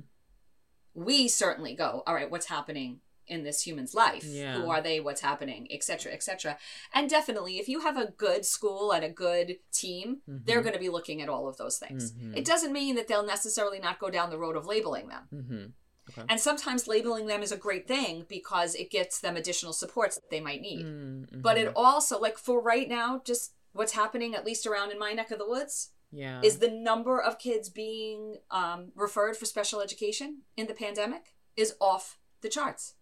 we 0.95 1.29
certainly 1.29 1.75
go, 1.75 2.03
all 2.07 2.15
right, 2.15 2.31
what's 2.31 2.47
happening 2.47 3.01
in 3.27 3.45
this 3.45 3.63
human's 3.63 3.95
life? 3.95 4.25
Yeah. 4.25 4.61
Who 4.61 4.69
are 4.69 4.81
they? 4.81 4.99
What's 4.99 5.21
happening? 5.21 5.69
Etc. 5.71 6.13
Etc. 6.13 6.59
And 6.93 7.09
definitely, 7.09 7.59
if 7.59 7.69
you 7.69 7.81
have 7.81 7.97
a 7.97 8.13
good 8.17 8.45
school 8.45 8.91
and 8.91 9.05
a 9.05 9.09
good 9.09 9.59
team, 9.73 10.19
they're 10.27 10.57
mm-hmm. 10.57 10.65
going 10.65 10.75
to 10.75 10.81
be 10.81 10.89
looking 10.89 11.23
at 11.23 11.29
all 11.29 11.49
of 11.49 11.57
those 11.57 11.79
things. 11.79 12.13
Mm-hmm. 12.13 12.35
It 12.35 12.45
doesn't 12.45 12.73
mean 12.73 12.97
that 12.97 13.07
they'll 13.07 13.27
necessarily 13.27 13.79
not 13.79 14.01
go 14.01 14.11
down 14.11 14.31
the 14.31 14.39
road 14.39 14.57
of 14.57 14.67
labeling 14.67 15.09
them 15.09 15.29
mm-hmm. 15.33 15.67
Okay. 16.09 16.27
And 16.29 16.41
sometimes 16.41 16.89
labeling 16.89 17.27
them 17.27 17.43
is 17.43 17.53
a 17.53 17.57
great 17.57 17.87
thing 17.87 18.25
because 18.29 18.75
it 18.75 18.91
gets 18.91 19.21
them 19.21 19.37
additional 19.37 19.73
supports 19.73 20.17
that 20.17 20.31
they 20.31 20.41
might 20.41 20.61
need. 20.61 20.87
Mm-hmm. 20.87 21.41
But 21.41 21.57
it 21.57 21.73
also, 21.77 22.19
like 22.19 22.39
for 22.39 22.61
right 22.61 22.89
now, 22.89 23.23
just 23.25 23.53
what's 23.73 23.93
happening, 23.93 24.35
at 24.35 24.45
least 24.45 24.67
around 24.67 24.91
in 24.91 24.99
my 24.99 25.13
neck 25.13 25.31
of 25.31 25.39
the 25.39 25.49
woods, 25.49 25.91
yeah. 26.11 26.41
is 26.43 26.59
the 26.59 26.71
number 26.71 27.21
of 27.21 27.39
kids 27.39 27.69
being 27.69 28.39
um, 28.51 28.93
referred 28.95 29.37
for 29.37 29.47
special 29.47 29.81
education 29.81 30.43
in 30.57 30.67
the 30.67 30.75
pandemic 30.75 31.35
is 31.57 31.75
off 31.81 32.19
the 32.41 32.49
charts 32.49 32.95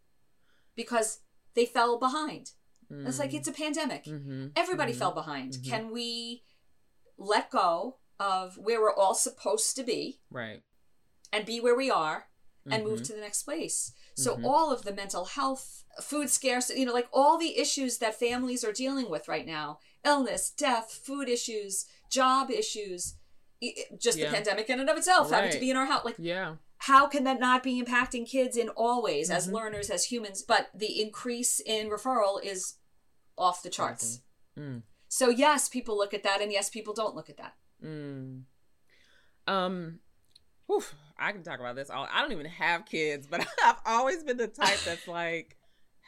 because 0.75 1.21
they 1.55 1.65
fell 1.65 1.99
behind. 1.99 2.53
Mm-hmm. 2.93 3.07
It's 3.07 3.19
like 3.19 3.35
it's 3.35 3.49
a 3.49 3.53
pandemic. 3.53 4.05
Mm-hmm. 4.05 4.49
Everybody 4.57 4.93
mm-hmm. 4.93 4.99
fell 4.99 5.13
behind. 5.13 5.53
Mm-hmm. 5.53 5.71
Can 5.71 5.91
we 5.91 6.43
let 7.17 7.51
go 7.51 7.97
of 8.21 8.57
where 8.59 8.81
we're 8.81 8.95
all 8.95 9.15
supposed 9.15 9.77
to 9.77 9.83
be? 9.83 10.21
Right. 10.31 10.63
And 11.33 11.45
be 11.45 11.61
where 11.61 11.77
we 11.77 11.91
are 11.91 12.29
and 12.71 12.83
mm-hmm. 12.83 12.91
move 12.91 13.03
to 13.05 13.12
the 13.12 13.21
next 13.21 13.43
place. 13.43 13.93
So 14.14 14.35
mm-hmm. 14.35 14.45
all 14.45 14.73
of 14.73 14.83
the 14.83 14.93
mental 14.93 15.25
health, 15.25 15.85
food 16.01 16.31
scarcity, 16.31 16.81
you 16.81 16.87
know, 16.87 16.93
like 16.93 17.09
all 17.12 17.39
the 17.39 17.59
issues 17.59 17.99
that 17.99 18.19
families 18.19 18.64
are 18.64 18.73
dealing 18.73 19.11
with 19.11 19.29
right 19.29 19.47
now, 19.47 19.79
illness, 20.05 20.51
death, 20.51 21.01
food 21.05 21.29
issues, 21.29 21.87
job 22.11 22.51
issues, 22.51 23.14
just 23.99 24.19
yeah. 24.19 24.27
the 24.27 24.35
pandemic 24.35 24.69
in 24.71 24.81
and 24.81 24.89
of 24.89 24.97
itself, 24.97 25.31
right. 25.31 25.39
having 25.39 25.53
to 25.53 25.61
be 25.61 25.71
in 25.71 25.77
our 25.77 25.87
house, 25.87 26.05
like 26.05 26.16
yeah. 26.19 26.55
How 26.83 27.09
can 27.09 27.25
that 27.25 27.41
not 27.41 27.64
be 27.64 27.83
impacting 27.83 28.25
kids 28.25 28.57
in 28.57 28.69
all 28.69 29.03
ways 29.03 29.29
mm-hmm. 29.29 29.37
as 29.37 29.51
learners, 29.51 29.91
as 29.91 30.05
humans? 30.05 30.43
But 30.43 30.69
the 30.73 31.03
increase 31.03 31.59
in 31.59 31.91
referral 31.91 32.43
is 32.43 32.75
off 33.37 33.64
the 33.64 33.69
charts. 33.69 34.21
Mm. 34.57 34.83
So 35.09 35.29
yes, 35.29 35.69
people 35.69 35.97
look 35.97 36.14
at 36.14 36.23
that, 36.23 36.41
and 36.41 36.53
yes, 36.53 36.71
people 36.71 36.95
don't 36.95 37.16
look 37.16 37.29
at 37.29 37.37
that. 37.39 37.55
Mm. 37.85 38.43
Um, 39.49 39.99
Oof, 40.71 40.95
I 41.19 41.33
can 41.33 41.43
talk 41.43 41.61
about 41.61 41.77
this. 41.77 41.91
All 41.91 42.07
I 42.12 42.23
don't 42.23 42.33
even 42.33 42.47
have 42.47 42.87
kids, 42.87 43.27
but 43.27 43.41
I've 43.64 43.77
always 43.87 44.23
been 44.23 44.37
the 44.37 44.49
type 44.49 44.79
that's 44.85 45.09
like, 45.09 45.57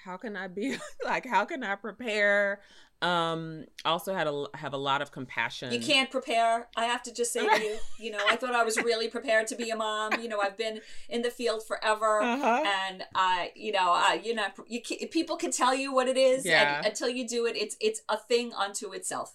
how 0.05 0.17
can 0.17 0.37
I 0.37 0.49
be 0.49 0.77
like? 1.05 1.27
How 1.27 1.45
can 1.45 1.63
I 1.65 1.75
prepare? 1.75 2.61
Um, 3.03 3.65
also 3.87 4.15
had 4.15 4.27
a 4.27 4.45
have 4.55 4.75
a 4.75 4.77
lot 4.77 5.01
of 5.01 5.11
compassion. 5.11 5.73
You 5.73 5.81
can't 5.81 6.11
prepare. 6.11 6.69
I 6.77 6.85
have 6.85 7.03
to 7.05 7.15
just 7.15 7.33
say 7.33 7.47
to 7.49 7.65
you, 7.65 7.79
you 7.99 8.11
know, 8.11 8.19
I 8.29 8.37
thought 8.37 8.55
I 8.55 8.63
was 8.63 8.77
really 8.77 9.09
prepared 9.09 9.47
to 9.49 9.57
be 9.57 9.71
a 9.71 9.77
mom. 9.77 10.21
You 10.21 10.29
know, 10.29 10.39
I've 10.39 10.59
been 10.59 10.83
in 11.09 11.23
the 11.23 11.31
field 11.31 11.67
forever, 11.67 12.21
uh-huh. 12.21 12.63
and 12.67 13.03
I, 13.15 13.53
you 13.57 13.73
know, 13.73 13.91
I, 13.93 14.21
you 14.23 14.35
know, 14.35 14.45
you 14.69 14.83
people 14.83 15.37
can 15.37 15.51
tell 15.51 15.75
you 15.75 15.95
what 15.95 16.09
it 16.09 16.19
is, 16.19 16.45
yeah. 16.45 16.77
and 16.77 16.87
until 16.87 17.09
you 17.09 17.27
do 17.27 17.47
it, 17.47 17.57
it's 17.57 17.75
it's 17.81 18.03
a 18.11 18.19
thing 18.19 18.53
unto 18.53 18.93
itself. 18.93 19.35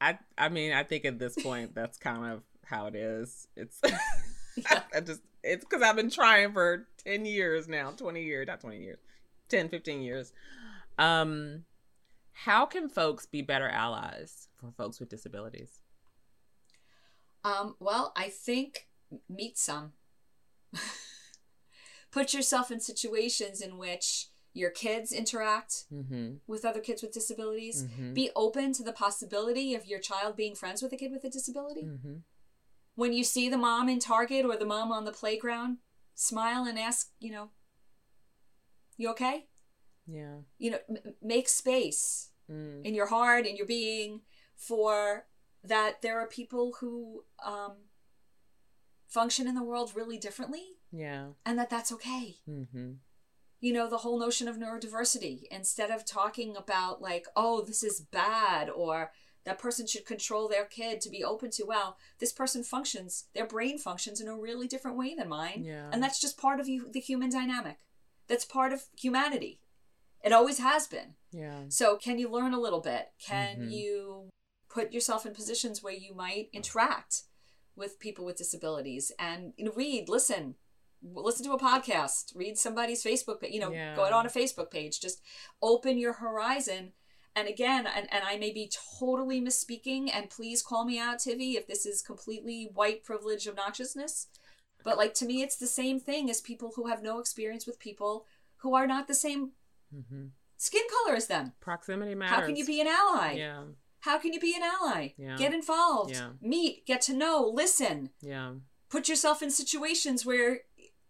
I 0.00 0.18
I 0.38 0.48
mean, 0.48 0.72
I 0.72 0.82
think 0.82 1.04
at 1.04 1.18
this 1.18 1.34
point, 1.34 1.74
that's 1.74 1.98
kind 1.98 2.32
of 2.32 2.42
how 2.64 2.86
it 2.86 2.94
is. 2.94 3.46
It's. 3.56 3.78
I 4.94 5.00
just 5.00 5.20
it's 5.42 5.64
because 5.64 5.82
I've 5.82 5.96
been 5.96 6.10
trying 6.10 6.52
for 6.52 6.86
10 7.04 7.24
years 7.24 7.68
now, 7.68 7.90
20 7.90 8.22
years, 8.22 8.46
not 8.46 8.60
20 8.60 8.78
years, 8.78 8.98
10, 9.48 9.68
15 9.68 10.02
years. 10.02 10.32
Um, 10.98 11.64
how 12.32 12.66
can 12.66 12.88
folks 12.88 13.26
be 13.26 13.42
better 13.42 13.68
allies 13.68 14.48
for 14.56 14.72
folks 14.76 15.00
with 15.00 15.08
disabilities? 15.08 15.80
Um, 17.44 17.74
well, 17.80 18.12
I 18.16 18.28
think 18.28 18.88
meet 19.28 19.58
some. 19.58 19.92
Put 22.12 22.34
yourself 22.34 22.70
in 22.70 22.80
situations 22.80 23.60
in 23.60 23.78
which 23.78 24.28
your 24.54 24.70
kids 24.70 25.12
interact 25.12 25.84
mm-hmm. 25.92 26.34
with 26.46 26.64
other 26.64 26.80
kids 26.80 27.02
with 27.02 27.12
disabilities. 27.12 27.84
Mm-hmm. 27.84 28.12
Be 28.12 28.30
open 28.36 28.72
to 28.74 28.82
the 28.82 28.92
possibility 28.92 29.74
of 29.74 29.86
your 29.86 29.98
child 29.98 30.36
being 30.36 30.54
friends 30.54 30.82
with 30.82 30.92
a 30.92 30.96
kid 30.96 31.10
with 31.10 31.24
a 31.24 31.30
disability. 31.30 31.84
Mm-hmm 31.84 32.18
when 32.94 33.12
you 33.12 33.24
see 33.24 33.48
the 33.48 33.58
mom 33.58 33.88
in 33.88 33.98
Target 33.98 34.44
or 34.44 34.56
the 34.56 34.64
mom 34.64 34.92
on 34.92 35.04
the 35.04 35.12
playground, 35.12 35.78
smile 36.14 36.64
and 36.64 36.78
ask, 36.78 37.10
you 37.18 37.32
know, 37.32 37.50
you 38.96 39.10
okay? 39.10 39.46
Yeah. 40.06 40.36
You 40.58 40.72
know, 40.72 40.78
m- 40.88 41.14
make 41.22 41.48
space 41.48 42.30
mm. 42.50 42.84
in 42.84 42.94
your 42.94 43.06
heart, 43.06 43.46
in 43.46 43.56
your 43.56 43.66
being, 43.66 44.20
for 44.56 45.26
that 45.64 46.02
there 46.02 46.20
are 46.20 46.26
people 46.26 46.74
who 46.80 47.24
um, 47.44 47.72
function 49.06 49.46
in 49.46 49.54
the 49.54 49.62
world 49.62 49.92
really 49.94 50.18
differently. 50.18 50.64
Yeah. 50.90 51.28
And 51.46 51.58
that 51.58 51.70
that's 51.70 51.92
okay. 51.92 52.36
Mm-hmm. 52.48 52.92
You 53.60 53.72
know, 53.72 53.88
the 53.88 53.98
whole 53.98 54.18
notion 54.18 54.48
of 54.48 54.58
neurodiversity, 54.58 55.44
instead 55.50 55.90
of 55.90 56.04
talking 56.04 56.56
about, 56.56 57.00
like, 57.00 57.26
oh, 57.36 57.62
this 57.62 57.82
is 57.84 58.00
bad 58.00 58.68
or 58.68 59.12
that 59.44 59.58
person 59.58 59.86
should 59.86 60.06
control 60.06 60.48
their 60.48 60.64
kid 60.64 61.00
to 61.00 61.10
be 61.10 61.24
open 61.24 61.50
to 61.50 61.64
well 61.64 61.96
this 62.20 62.32
person 62.32 62.62
functions 62.62 63.24
their 63.34 63.46
brain 63.46 63.78
functions 63.78 64.20
in 64.20 64.28
a 64.28 64.36
really 64.36 64.66
different 64.66 64.96
way 64.96 65.14
than 65.14 65.28
mine. 65.28 65.62
Yeah. 65.64 65.88
and 65.92 66.02
that's 66.02 66.20
just 66.20 66.38
part 66.38 66.60
of 66.60 66.68
you, 66.68 66.90
the 66.90 67.00
human 67.00 67.30
dynamic. 67.30 67.78
That's 68.28 68.44
part 68.44 68.72
of 68.72 68.84
humanity. 68.96 69.60
It 70.24 70.32
always 70.32 70.58
has 70.58 70.86
been. 70.86 71.14
Yeah. 71.32 71.62
So 71.68 71.96
can 71.96 72.18
you 72.18 72.30
learn 72.30 72.54
a 72.54 72.60
little 72.60 72.80
bit? 72.80 73.10
Can 73.24 73.56
mm-hmm. 73.56 73.70
you 73.70 74.28
put 74.70 74.92
yourself 74.92 75.26
in 75.26 75.34
positions 75.34 75.82
where 75.82 75.92
you 75.92 76.14
might 76.14 76.48
interact 76.52 77.22
with 77.76 77.98
people 77.98 78.24
with 78.24 78.36
disabilities 78.36 79.12
and 79.18 79.52
you 79.56 79.64
know, 79.64 79.72
read 79.74 80.08
listen 80.08 80.54
listen 81.14 81.44
to 81.44 81.52
a 81.52 81.58
podcast 81.58 82.32
read 82.34 82.56
somebody's 82.56 83.02
facebook 83.02 83.38
you 83.50 83.58
know 83.58 83.72
yeah. 83.72 83.96
go 83.96 84.04
on 84.04 84.26
a 84.26 84.30
facebook 84.30 84.70
page. 84.70 85.00
Just 85.00 85.20
open 85.60 85.98
your 85.98 86.14
horizon 86.14 86.92
and 87.34 87.48
again, 87.48 87.86
and, 87.86 88.06
and 88.12 88.24
I 88.24 88.36
may 88.36 88.52
be 88.52 88.70
totally 88.98 89.40
misspeaking, 89.40 90.10
and 90.12 90.30
please 90.30 90.62
call 90.62 90.84
me 90.84 90.98
out, 90.98 91.18
Tivi, 91.18 91.54
if 91.54 91.66
this 91.66 91.86
is 91.86 92.02
completely 92.02 92.70
white 92.72 93.04
privilege 93.04 93.46
obnoxiousness. 93.46 94.26
But 94.84 94.96
like 94.96 95.14
to 95.14 95.26
me, 95.26 95.42
it's 95.42 95.56
the 95.56 95.66
same 95.66 96.00
thing 96.00 96.28
as 96.28 96.40
people 96.40 96.72
who 96.76 96.88
have 96.88 97.02
no 97.02 97.18
experience 97.18 97.66
with 97.66 97.78
people 97.78 98.26
who 98.58 98.74
are 98.74 98.86
not 98.86 99.08
the 99.08 99.14
same 99.14 99.52
mm-hmm. 99.94 100.26
skin 100.56 100.82
color 100.90 101.16
as 101.16 101.28
them. 101.28 101.52
Proximity 101.60 102.14
matters. 102.14 102.36
How 102.36 102.46
can 102.46 102.56
you 102.56 102.66
be 102.66 102.80
an 102.80 102.88
ally? 102.88 103.34
Yeah. 103.36 103.62
How 104.00 104.18
can 104.18 104.32
you 104.32 104.40
be 104.40 104.56
an 104.56 104.62
ally? 104.62 105.10
Yeah. 105.16 105.36
Get 105.36 105.54
involved. 105.54 106.14
Yeah. 106.14 106.30
Meet. 106.40 106.86
Get 106.86 107.00
to 107.02 107.14
know. 107.14 107.50
Listen. 107.54 108.10
Yeah. 108.20 108.54
Put 108.90 109.08
yourself 109.08 109.42
in 109.42 109.50
situations 109.50 110.26
where 110.26 110.60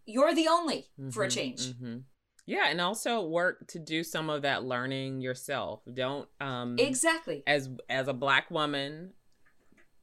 you're 0.05 0.35
the 0.35 0.49
only 0.49 0.91
mm-hmm. 1.01 1.11
for 1.11 1.23
a 1.23 1.27
mm-hmm. 1.27 1.35
change. 1.35 1.69
Mm-hmm. 1.69 1.99
Yeah, 2.47 2.67
and 2.69 2.81
also 2.81 3.25
work 3.25 3.69
to 3.69 3.79
do 3.79 4.03
some 4.03 4.29
of 4.29 4.43
that 4.43 4.65
learning 4.65 5.21
yourself. 5.21 5.81
Don't 5.93 6.29
um 6.41 6.77
Exactly. 6.79 7.43
As 7.47 7.71
as 7.89 8.09
a 8.09 8.13
black 8.13 8.51
woman, 8.51 9.13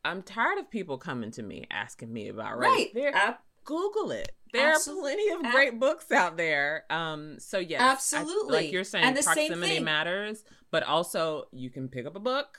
I'm 0.05 0.23
tired 0.23 0.57
of 0.57 0.69
people 0.69 0.97
coming 0.97 1.31
to 1.31 1.43
me 1.43 1.67
asking 1.69 2.11
me 2.13 2.29
about 2.29 2.57
race. 2.57 2.69
Right. 2.69 2.93
There, 2.93 3.13
Ab- 3.13 3.35
Google 3.65 4.11
it. 4.11 4.31
There 4.53 4.71
Absolutely. 4.71 5.11
are 5.11 5.15
plenty 5.15 5.47
of 5.47 5.51
great 5.51 5.73
Ab- 5.73 5.79
books 5.79 6.11
out 6.11 6.37
there. 6.37 6.85
Um 6.89 7.39
so 7.39 7.59
yes. 7.59 7.81
Absolutely. 7.81 8.57
I, 8.57 8.61
like 8.61 8.71
you're 8.71 8.83
saying 8.85 9.15
proximity 9.21 9.79
matters, 9.81 10.43
but 10.71 10.83
also 10.83 11.47
you 11.51 11.69
can 11.69 11.89
pick 11.89 12.05
up 12.05 12.15
a 12.15 12.21
book. 12.21 12.57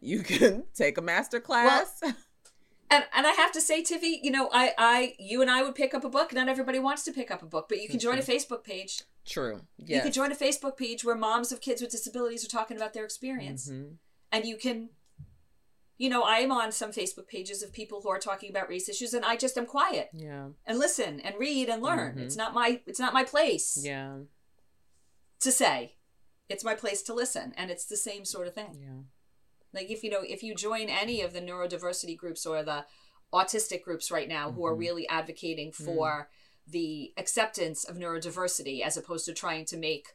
You 0.00 0.22
can 0.22 0.64
take 0.74 0.98
a 0.98 1.02
master 1.02 1.38
class. 1.38 2.00
Well, 2.02 2.14
and 2.90 3.04
and 3.14 3.26
I 3.28 3.32
have 3.32 3.52
to 3.52 3.60
say, 3.60 3.82
Tivi, 3.82 4.18
you 4.22 4.32
know, 4.32 4.50
I 4.52 4.72
I 4.76 5.14
you 5.20 5.40
and 5.40 5.50
I 5.50 5.62
would 5.62 5.76
pick 5.76 5.94
up 5.94 6.02
a 6.04 6.08
book. 6.08 6.32
Not 6.32 6.48
everybody 6.48 6.80
wants 6.80 7.04
to 7.04 7.12
pick 7.12 7.30
up 7.30 7.42
a 7.42 7.46
book, 7.46 7.68
but 7.68 7.80
you 7.80 7.88
can 7.88 8.00
join 8.00 8.18
a 8.18 8.22
Facebook 8.22 8.64
page. 8.64 9.02
True. 9.26 9.60
Yes. 9.78 9.96
You 9.96 10.02
can 10.02 10.12
join 10.12 10.32
a 10.32 10.34
Facebook 10.34 10.76
page 10.76 11.04
where 11.04 11.14
moms 11.14 11.52
of 11.52 11.60
kids 11.60 11.80
with 11.80 11.90
disabilities 11.90 12.44
are 12.44 12.48
talking 12.48 12.76
about 12.76 12.94
their 12.94 13.04
experience, 13.04 13.70
mm-hmm. 13.70 13.94
and 14.32 14.44
you 14.44 14.56
can. 14.56 14.90
You 15.98 16.08
know, 16.08 16.24
I'm 16.24 16.50
on 16.50 16.72
some 16.72 16.92
Facebook 16.92 17.28
pages 17.28 17.62
of 17.62 17.74
people 17.74 18.00
who 18.00 18.08
are 18.08 18.18
talking 18.18 18.48
about 18.48 18.70
race 18.70 18.88
issues, 18.88 19.12
and 19.12 19.22
I 19.22 19.36
just 19.36 19.58
am 19.58 19.66
quiet. 19.66 20.08
Yeah. 20.14 20.48
And 20.64 20.78
listen 20.78 21.20
and 21.20 21.34
read 21.38 21.68
and 21.68 21.82
learn. 21.82 22.12
Mm-hmm. 22.14 22.20
It's 22.20 22.36
not 22.36 22.54
my 22.54 22.80
it's 22.86 22.98
not 22.98 23.12
my 23.12 23.22
place. 23.24 23.78
Yeah. 23.82 24.20
to 25.40 25.52
say. 25.52 25.96
It's 26.48 26.64
my 26.64 26.74
place 26.74 27.02
to 27.02 27.14
listen, 27.14 27.52
and 27.56 27.70
it's 27.70 27.84
the 27.84 27.98
same 27.98 28.24
sort 28.24 28.46
of 28.46 28.54
thing. 28.54 28.78
Yeah. 28.80 29.02
Like 29.72 29.90
if 29.90 30.02
you 30.02 30.10
know, 30.10 30.22
if 30.26 30.42
you 30.42 30.54
join 30.54 30.88
any 30.88 31.20
of 31.20 31.32
the 31.34 31.40
neurodiversity 31.40 32.16
groups 32.16 32.44
or 32.46 32.62
the 32.62 32.86
autistic 33.32 33.82
groups 33.82 34.10
right 34.10 34.28
now 34.28 34.50
who 34.50 34.64
are 34.64 34.74
Mhm. 34.74 34.80
really 34.80 35.08
advocating 35.08 35.70
for 35.70 36.28
the 36.70 37.12
acceptance 37.16 37.84
of 37.84 37.96
neurodiversity 37.96 38.80
as 38.80 38.96
opposed 38.96 39.24
to 39.26 39.32
trying 39.32 39.64
to 39.66 39.76
make 39.76 40.08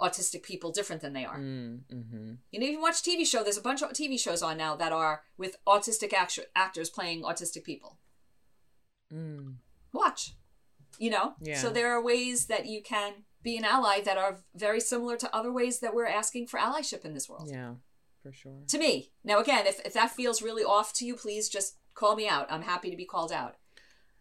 autistic 0.00 0.42
people 0.42 0.72
different 0.72 1.00
than 1.02 1.12
they 1.12 1.24
are. 1.24 1.38
Mm, 1.38 1.80
hmm 1.90 2.32
You 2.50 2.60
know, 2.60 2.66
if 2.66 2.72
you 2.72 2.80
watch 2.80 3.02
TV 3.02 3.26
show, 3.26 3.42
there's 3.42 3.56
a 3.56 3.62
bunch 3.62 3.82
of 3.82 3.90
TV 3.90 4.18
shows 4.18 4.42
on 4.42 4.56
now 4.56 4.74
that 4.76 4.92
are 4.92 5.22
with 5.36 5.56
autistic 5.66 6.12
actu- 6.12 6.42
actors 6.56 6.90
playing 6.90 7.22
autistic 7.22 7.64
people. 7.64 7.98
Mm. 9.12 9.56
Watch. 9.92 10.34
You 10.98 11.10
know? 11.10 11.34
Yeah. 11.40 11.58
So 11.58 11.70
there 11.70 11.92
are 11.92 12.02
ways 12.02 12.46
that 12.46 12.66
you 12.66 12.82
can 12.82 13.24
be 13.42 13.56
an 13.56 13.64
ally 13.64 14.00
that 14.00 14.18
are 14.18 14.38
very 14.54 14.80
similar 14.80 15.16
to 15.16 15.34
other 15.34 15.52
ways 15.52 15.80
that 15.80 15.94
we're 15.94 16.06
asking 16.06 16.46
for 16.46 16.58
allyship 16.58 17.04
in 17.04 17.14
this 17.14 17.28
world. 17.28 17.48
Yeah, 17.50 17.74
for 18.22 18.32
sure. 18.32 18.60
To 18.68 18.78
me. 18.78 19.10
Now 19.24 19.40
again, 19.40 19.66
if, 19.66 19.80
if 19.84 19.94
that 19.94 20.10
feels 20.10 20.42
really 20.42 20.62
off 20.62 20.92
to 20.94 21.04
you, 21.04 21.16
please 21.16 21.48
just 21.48 21.76
call 21.94 22.14
me 22.16 22.28
out. 22.28 22.46
I'm 22.50 22.62
happy 22.62 22.90
to 22.90 22.96
be 22.96 23.04
called 23.04 23.32
out. 23.32 23.56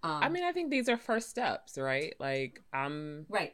Um, 0.03 0.23
I 0.23 0.29
mean, 0.29 0.43
I 0.43 0.51
think 0.51 0.71
these 0.71 0.89
are 0.89 0.97
first 0.97 1.29
steps, 1.29 1.77
right? 1.77 2.13
Like, 2.19 2.61
I'm 2.73 3.25
right. 3.29 3.53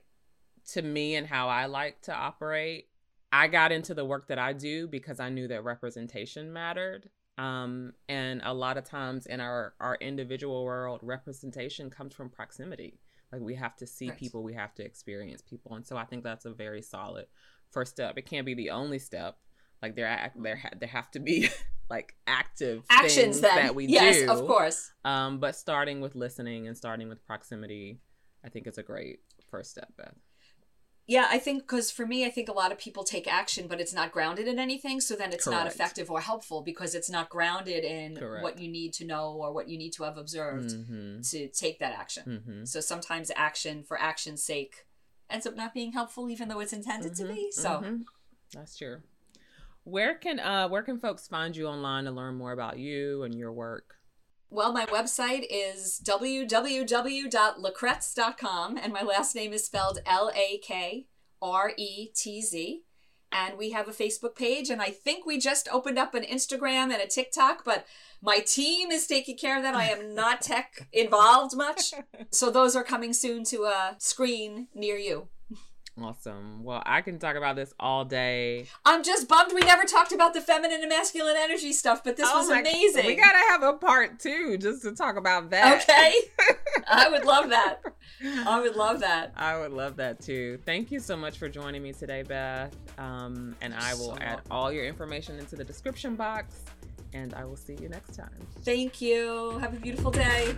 to 0.69 0.81
me 0.81 1.15
and 1.15 1.27
how 1.27 1.49
I 1.49 1.65
like 1.65 2.01
to 2.03 2.13
operate. 2.13 2.87
I 3.31 3.47
got 3.47 3.71
into 3.71 3.93
the 3.93 4.05
work 4.05 4.27
that 4.29 4.39
I 4.39 4.53
do 4.53 4.87
because 4.87 5.19
I 5.19 5.29
knew 5.29 5.47
that 5.49 5.63
representation 5.63 6.53
mattered. 6.53 7.09
Um, 7.37 7.93
and 8.09 8.41
a 8.43 8.53
lot 8.53 8.77
of 8.77 8.83
times 8.85 9.27
in 9.27 9.39
our 9.39 9.73
our 9.79 9.95
individual 10.01 10.63
world, 10.63 11.01
representation 11.03 11.89
comes 11.89 12.15
from 12.15 12.29
proximity. 12.29 12.99
Like 13.31 13.41
we 13.41 13.55
have 13.55 13.75
to 13.77 13.85
see 13.85 14.09
Right. 14.09 14.17
people, 14.17 14.41
we 14.41 14.53
have 14.53 14.73
to 14.75 14.85
experience 14.85 15.41
people, 15.41 15.75
and 15.75 15.85
so 15.85 15.97
I 15.97 16.05
think 16.05 16.23
that's 16.23 16.45
a 16.45 16.53
very 16.53 16.81
solid 16.81 17.27
first 17.71 17.91
step. 17.91 18.17
It 18.17 18.25
can't 18.25 18.45
be 18.45 18.53
the 18.55 18.69
only 18.71 18.97
step. 18.99 19.37
Like 19.81 19.95
there, 19.95 20.07
act 20.07 20.41
there, 20.41 20.59
there 20.79 20.89
have 20.89 21.11
to 21.11 21.19
be 21.19 21.49
like 21.89 22.15
active 22.25 22.83
Actions 22.89 23.41
that 23.41 23.75
we 23.75 23.85
yes, 23.85 24.15
do. 24.15 24.21
Yes, 24.21 24.29
of 24.29 24.45
course. 24.47 24.91
Um, 25.05 25.39
but 25.39 25.55
starting 25.55 26.01
with 26.01 26.15
listening 26.15 26.67
and 26.67 26.75
starting 26.77 27.09
with 27.09 27.25
proximity, 27.25 27.99
I 28.43 28.49
think 28.49 28.67
is 28.67 28.77
a 28.77 28.83
great 28.83 29.19
first 29.51 29.71
step, 29.71 29.89
Beth. 29.97 30.15
Yeah, 31.09 31.27
I 31.29 31.39
think 31.39 31.63
because 31.63 31.89
for 31.89 32.05
me, 32.05 32.25
I 32.25 32.29
think 32.29 32.49
a 32.49 32.53
lot 32.53 32.73
of 32.73 32.77
people 32.77 33.05
take 33.05 33.31
action, 33.31 33.67
but 33.69 33.79
it's 33.79 33.93
not 33.93 34.11
grounded 34.11 34.45
in 34.45 34.59
anything. 34.59 34.99
So 34.99 35.15
then 35.15 35.31
it's 35.31 35.47
not 35.47 35.65
effective 35.65 36.11
or 36.11 36.19
helpful 36.19 36.61
because 36.61 36.93
it's 36.95 37.09
not 37.09 37.29
grounded 37.29 37.85
in 37.85 38.17
Correct. 38.17 38.43
what 38.43 38.59
you 38.59 38.67
need 38.69 38.91
to 38.95 39.05
know 39.05 39.31
or 39.31 39.53
what 39.53 39.69
you 39.69 39.77
need 39.77 39.93
to 39.93 40.03
have 40.03 40.17
observed 40.17 40.71
Mm-hmm. 40.71 41.21
to 41.21 41.47
take 41.47 41.79
that 41.79 41.93
action. 41.93 42.23
Mm-hmm. 42.45 42.65
So 42.65 42.81
sometimes 42.81 43.31
action 43.37 43.83
for 43.83 43.97
action's 43.97 44.43
sake 44.43 44.85
ends 45.29 45.45
up 45.47 45.55
not 45.55 45.73
being 45.73 45.93
helpful, 45.93 46.29
even 46.29 46.49
though 46.49 46.59
it's 46.59 46.73
intended 46.73 47.15
to 47.15 47.25
be. 47.25 47.51
So 47.51 47.69
Mhm. 47.69 48.03
that's 48.53 48.75
true. 48.77 48.97
Where 49.87 50.15
can 50.15 50.39
uh 50.41 50.67
where 50.67 50.83
can 50.83 50.99
folks 50.99 51.29
find 51.29 51.55
you 51.55 51.67
online 51.67 52.03
to 52.03 52.11
learn 52.11 52.35
more 52.35 52.51
about 52.51 52.77
you 52.77 53.23
and 53.23 53.33
your 53.33 53.53
work? 53.53 53.93
Well, 54.49 54.73
my 54.73 54.85
website 54.85 55.45
is 55.49 56.01
www.lakretz.com, 56.05 58.77
and 58.77 58.91
my 58.91 59.01
last 59.01 59.33
name 59.33 59.53
is 59.53 59.63
spelled 59.63 59.99
L 60.05 60.29
A 60.35 60.57
K 60.57 61.07
R 61.41 61.71
E 61.77 62.09
T 62.13 62.41
Z. 62.41 62.83
And 63.31 63.57
we 63.57 63.71
have 63.71 63.87
a 63.87 63.93
Facebook 63.93 64.35
page, 64.35 64.69
and 64.69 64.81
I 64.81 64.89
think 64.89 65.25
we 65.25 65.37
just 65.37 65.69
opened 65.71 65.97
up 65.97 66.13
an 66.13 66.23
Instagram 66.23 66.91
and 66.91 67.01
a 67.01 67.07
TikTok, 67.07 67.63
but 67.63 67.85
my 68.21 68.39
team 68.39 68.91
is 68.91 69.07
taking 69.07 69.37
care 69.37 69.55
of 69.55 69.63
that. 69.63 69.73
I 69.73 69.85
am 69.85 70.13
not 70.13 70.41
tech 70.41 70.89
involved 70.91 71.55
much. 71.55 71.93
So 72.31 72.51
those 72.51 72.75
are 72.75 72.83
coming 72.83 73.13
soon 73.13 73.45
to 73.45 73.63
a 73.63 73.95
screen 73.99 74.67
near 74.75 74.97
you. 74.97 75.29
Awesome. 76.01 76.63
Well, 76.63 76.83
I 76.85 77.01
can 77.01 77.17
talk 77.17 77.35
about 77.35 77.55
this 77.55 77.73
all 77.79 78.05
day. 78.05 78.67
I'm 78.85 79.03
just 79.03 79.27
bummed 79.27 79.51
we 79.53 79.61
never 79.61 79.83
talked 79.83 80.11
about 80.11 80.33
the 80.35 80.41
feminine 80.41 80.79
and 80.81 80.89
masculine 80.89 81.35
energy 81.37 81.73
stuff, 81.73 82.03
but 82.03 82.15
this 82.17 82.29
Oh 82.31 82.37
was 82.39 82.49
amazing. 82.49 83.05
We 83.05 83.15
gotta 83.15 83.39
have 83.49 83.63
a 83.63 83.73
part 83.73 84.19
two 84.19 84.57
just 84.57 84.83
to 84.83 84.93
talk 84.93 85.17
about 85.17 85.49
that. 85.49 85.81
okay. 85.81 86.13
I 86.87 87.09
would 87.09 87.25
love 87.25 87.49
that. 87.49 87.81
I 88.45 88.59
would 88.61 88.75
love 88.75 88.99
that. 88.99 89.33
I 89.35 89.57
would 89.59 89.71
love 89.73 89.95
that 89.97 90.21
too. 90.21 90.59
Thank 90.65 90.91
you 90.91 90.99
so 90.99 91.17
much 91.17 91.37
for 91.39 91.49
joining 91.49 91.81
me 91.81 91.93
today, 91.93 92.21
Beth. 92.23 92.75
Um, 92.99 93.55
and 93.61 93.73
I 93.73 93.93
will 93.95 94.15
So 94.15 94.17
add 94.21 94.27
welcome. 94.35 94.51
all 94.51 94.71
your 94.71 94.85
information 94.85 95.39
into 95.39 95.55
the 95.55 95.63
description 95.63 96.15
box. 96.15 96.63
And 97.13 97.33
I 97.33 97.45
will 97.45 97.55
see 97.55 97.75
you 97.81 97.89
next 97.89 98.15
time. 98.15 98.29
Thank 98.63 99.01
you. 99.01 99.57
Have 99.59 99.73
a 99.73 99.77
beautiful 99.79 100.11
day. 100.11 100.53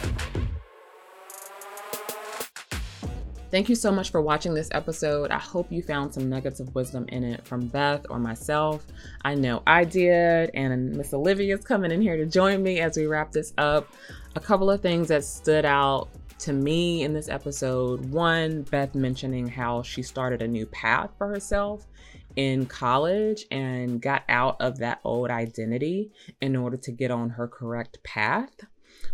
Thank 3.52 3.68
you 3.68 3.74
so 3.74 3.92
much 3.92 4.12
for 4.12 4.22
watching 4.22 4.54
this 4.54 4.70
episode. 4.74 5.32
I 5.32 5.40
hope 5.40 5.72
you 5.72 5.82
found 5.82 6.14
some 6.14 6.30
nuggets 6.30 6.60
of 6.60 6.76
wisdom 6.76 7.08
in 7.08 7.24
it 7.24 7.48
from 7.48 7.66
Beth 7.66 8.06
or 8.08 8.20
myself. 8.20 8.86
I 9.24 9.34
know 9.34 9.64
I 9.66 9.86
did, 9.86 10.52
and 10.54 10.96
Miss 10.96 11.16
Olivia 11.16 11.58
is 11.58 11.66
coming 11.66 11.92
in 11.92 12.00
here 12.00 12.16
to 12.16 12.28
join 12.28 12.62
me 12.62 12.80
as 12.80 12.96
we 12.96 13.08
wrap 13.08 13.32
this 13.32 13.54
up. 13.58 13.92
A 14.36 14.40
couple 14.40 14.70
of 14.70 14.82
things 14.82 15.08
that 15.08 15.24
stood 15.24 15.66
out 15.66 16.10
to 16.40 16.54
me 16.54 17.02
in 17.02 17.12
this 17.12 17.28
episode 17.28 18.06
one, 18.12 18.62
Beth 18.62 18.94
mentioning 18.94 19.48
how 19.48 19.82
she 19.82 20.04
started 20.04 20.44
a 20.44 20.48
new 20.48 20.68
path 20.68 21.10
for 21.18 21.28
herself 21.28 21.88
in 22.36 22.68
college 22.68 23.46
and 23.50 24.00
got 24.00 24.22
out 24.30 24.58
of 24.60 24.78
that 24.78 25.00
old 25.04 25.32
identity 25.32 26.12
in 26.40 26.56
order 26.56 26.78
to 26.78 26.92
get 26.92 27.10
on 27.10 27.32
her 27.32 27.48
correct 27.48 27.98
path. 28.04 28.54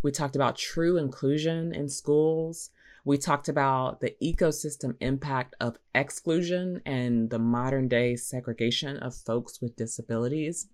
We 0.03 0.11
talked 0.11 0.35
about 0.35 0.57
true 0.57 0.97
inclusion 0.97 1.73
in 1.73 1.87
schools. 1.87 2.71
We 3.05 3.19
talked 3.19 3.49
about 3.49 4.01
the 4.01 4.15
ecosystem 4.21 4.95
impact 4.99 5.55
of 5.59 5.77
exclusion 5.93 6.81
and 6.87 7.29
the 7.29 7.37
modern 7.37 7.87
day 7.87 8.15
segregation 8.15 8.97
of 8.97 9.13
folks 9.13 9.61
with 9.61 9.75
disabilities. 9.75 10.67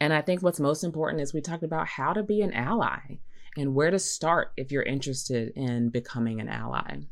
And 0.00 0.12
I 0.12 0.20
think 0.20 0.42
what's 0.42 0.58
most 0.58 0.82
important 0.82 1.22
is 1.22 1.32
we 1.32 1.40
talked 1.40 1.62
about 1.62 1.86
how 1.86 2.12
to 2.12 2.24
be 2.24 2.42
an 2.42 2.52
ally 2.52 3.20
and 3.56 3.72
where 3.72 3.92
to 3.92 4.00
start 4.00 4.50
if 4.56 4.72
you're 4.72 4.82
interested 4.82 5.52
in 5.54 5.90
becoming 5.90 6.40
an 6.40 6.48
ally. 6.48 7.02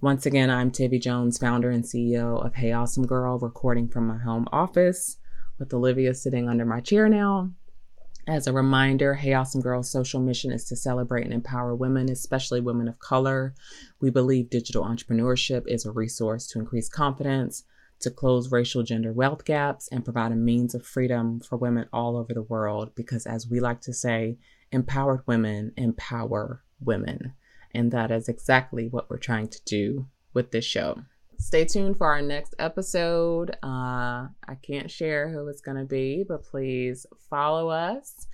Once 0.00 0.26
again, 0.26 0.48
I'm 0.48 0.70
Tivi 0.70 1.02
Jones, 1.02 1.36
founder 1.36 1.70
and 1.70 1.82
CEO 1.82 2.44
of 2.46 2.54
Hey 2.54 2.70
Awesome 2.70 3.04
Girl, 3.04 3.40
recording 3.40 3.88
from 3.88 4.06
my 4.06 4.18
home 4.18 4.46
office 4.52 5.16
with 5.58 5.74
Olivia 5.74 6.14
sitting 6.14 6.48
under 6.48 6.64
my 6.64 6.80
chair 6.80 7.08
now. 7.08 7.50
As 8.30 8.46
a 8.46 8.52
reminder, 8.52 9.14
Hey 9.14 9.34
Awesome 9.34 9.60
Girl's 9.60 9.90
social 9.90 10.20
mission 10.20 10.52
is 10.52 10.64
to 10.66 10.76
celebrate 10.76 11.24
and 11.24 11.34
empower 11.34 11.74
women, 11.74 12.08
especially 12.08 12.60
women 12.60 12.86
of 12.86 13.00
color. 13.00 13.54
We 14.00 14.10
believe 14.10 14.50
digital 14.50 14.84
entrepreneurship 14.84 15.64
is 15.66 15.84
a 15.84 15.90
resource 15.90 16.46
to 16.46 16.60
increase 16.60 16.88
confidence, 16.88 17.64
to 17.98 18.08
close 18.08 18.52
racial 18.52 18.84
gender 18.84 19.12
wealth 19.12 19.44
gaps, 19.44 19.88
and 19.88 20.04
provide 20.04 20.30
a 20.30 20.36
means 20.36 20.76
of 20.76 20.86
freedom 20.86 21.40
for 21.40 21.56
women 21.56 21.88
all 21.92 22.16
over 22.16 22.32
the 22.32 22.42
world. 22.42 22.94
Because, 22.94 23.26
as 23.26 23.48
we 23.48 23.58
like 23.58 23.80
to 23.80 23.92
say, 23.92 24.38
empowered 24.70 25.26
women 25.26 25.72
empower 25.76 26.62
women. 26.78 27.32
And 27.74 27.90
that 27.90 28.12
is 28.12 28.28
exactly 28.28 28.86
what 28.86 29.10
we're 29.10 29.16
trying 29.16 29.48
to 29.48 29.60
do 29.64 30.06
with 30.32 30.52
this 30.52 30.64
show. 30.64 31.02
Stay 31.40 31.64
tuned 31.64 31.96
for 31.96 32.06
our 32.06 32.20
next 32.20 32.54
episode. 32.58 33.50
Uh, 33.62 34.28
I 34.46 34.54
can't 34.62 34.90
share 34.90 35.30
who 35.30 35.48
it's 35.48 35.62
going 35.62 35.78
to 35.78 35.84
be, 35.84 36.22
but 36.28 36.44
please 36.44 37.06
follow 37.30 37.70
us, 37.70 38.26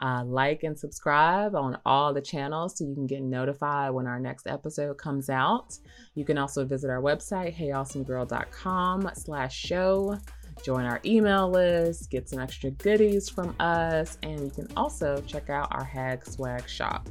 uh, 0.00 0.24
like, 0.24 0.64
and 0.64 0.76
subscribe 0.76 1.54
on 1.54 1.78
all 1.84 2.14
the 2.14 2.22
channels 2.22 2.76
so 2.76 2.84
you 2.84 2.94
can 2.94 3.06
get 3.06 3.22
notified 3.22 3.92
when 3.92 4.06
our 4.06 4.18
next 4.18 4.46
episode 4.46 4.96
comes 4.96 5.28
out. 5.28 5.78
You 6.14 6.24
can 6.24 6.38
also 6.38 6.64
visit 6.64 6.90
our 6.90 7.02
website, 7.02 7.54
heyawesomegirl.com 7.54 9.10
slash 9.12 9.54
show. 9.56 10.18
Join 10.64 10.84
our 10.86 11.00
email 11.04 11.50
list, 11.50 12.10
get 12.10 12.28
some 12.28 12.40
extra 12.40 12.70
goodies 12.70 13.28
from 13.28 13.54
us, 13.60 14.16
and 14.22 14.40
you 14.40 14.50
can 14.50 14.68
also 14.76 15.22
check 15.26 15.50
out 15.50 15.68
our 15.70 15.84
Hag 15.84 16.24
Swag 16.24 16.66
shop. 16.68 17.08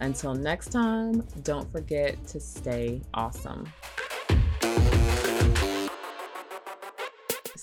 Until 0.00 0.34
next 0.34 0.70
time, 0.70 1.22
don't 1.44 1.70
forget 1.70 2.22
to 2.26 2.40
stay 2.40 3.00
awesome. 3.14 3.64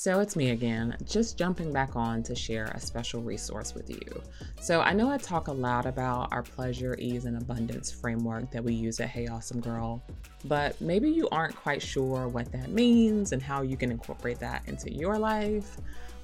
So 0.05 0.19
it's 0.19 0.35
me 0.35 0.51
again, 0.51 0.95
just 1.03 1.35
jumping 1.35 1.73
back 1.73 1.95
on 1.95 2.21
to 2.21 2.35
share 2.35 2.65
a 2.65 2.79
special 2.79 3.23
resource 3.23 3.73
with 3.73 3.89
you. 3.89 4.21
So 4.61 4.81
I 4.81 4.93
know 4.93 5.09
I 5.09 5.17
talk 5.17 5.47
a 5.47 5.51
lot 5.51 5.87
about 5.87 6.31
our 6.31 6.43
pleasure, 6.43 6.95
ease, 6.99 7.25
and 7.25 7.41
abundance 7.41 7.91
framework 7.91 8.51
that 8.51 8.63
we 8.63 8.75
use 8.75 8.99
at 8.99 9.09
Hey 9.09 9.25
Awesome 9.25 9.59
Girl, 9.59 10.03
but 10.43 10.79
maybe 10.79 11.09
you 11.09 11.27
aren't 11.29 11.55
quite 11.55 11.81
sure 11.81 12.27
what 12.27 12.51
that 12.51 12.69
means 12.69 13.31
and 13.31 13.41
how 13.41 13.63
you 13.63 13.77
can 13.77 13.89
incorporate 13.89 14.37
that 14.41 14.61
into 14.67 14.93
your 14.93 15.17
life. 15.17 15.77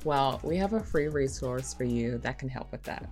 Well, 0.03 0.39
we 0.43 0.57
have 0.57 0.73
a 0.73 0.79
free 0.79 1.07
resource 1.07 1.73
for 1.73 1.83
you 1.83 2.19
that 2.19 2.37
can 2.37 2.49
help 2.49 2.71
with 2.71 2.83
that. 2.83 3.09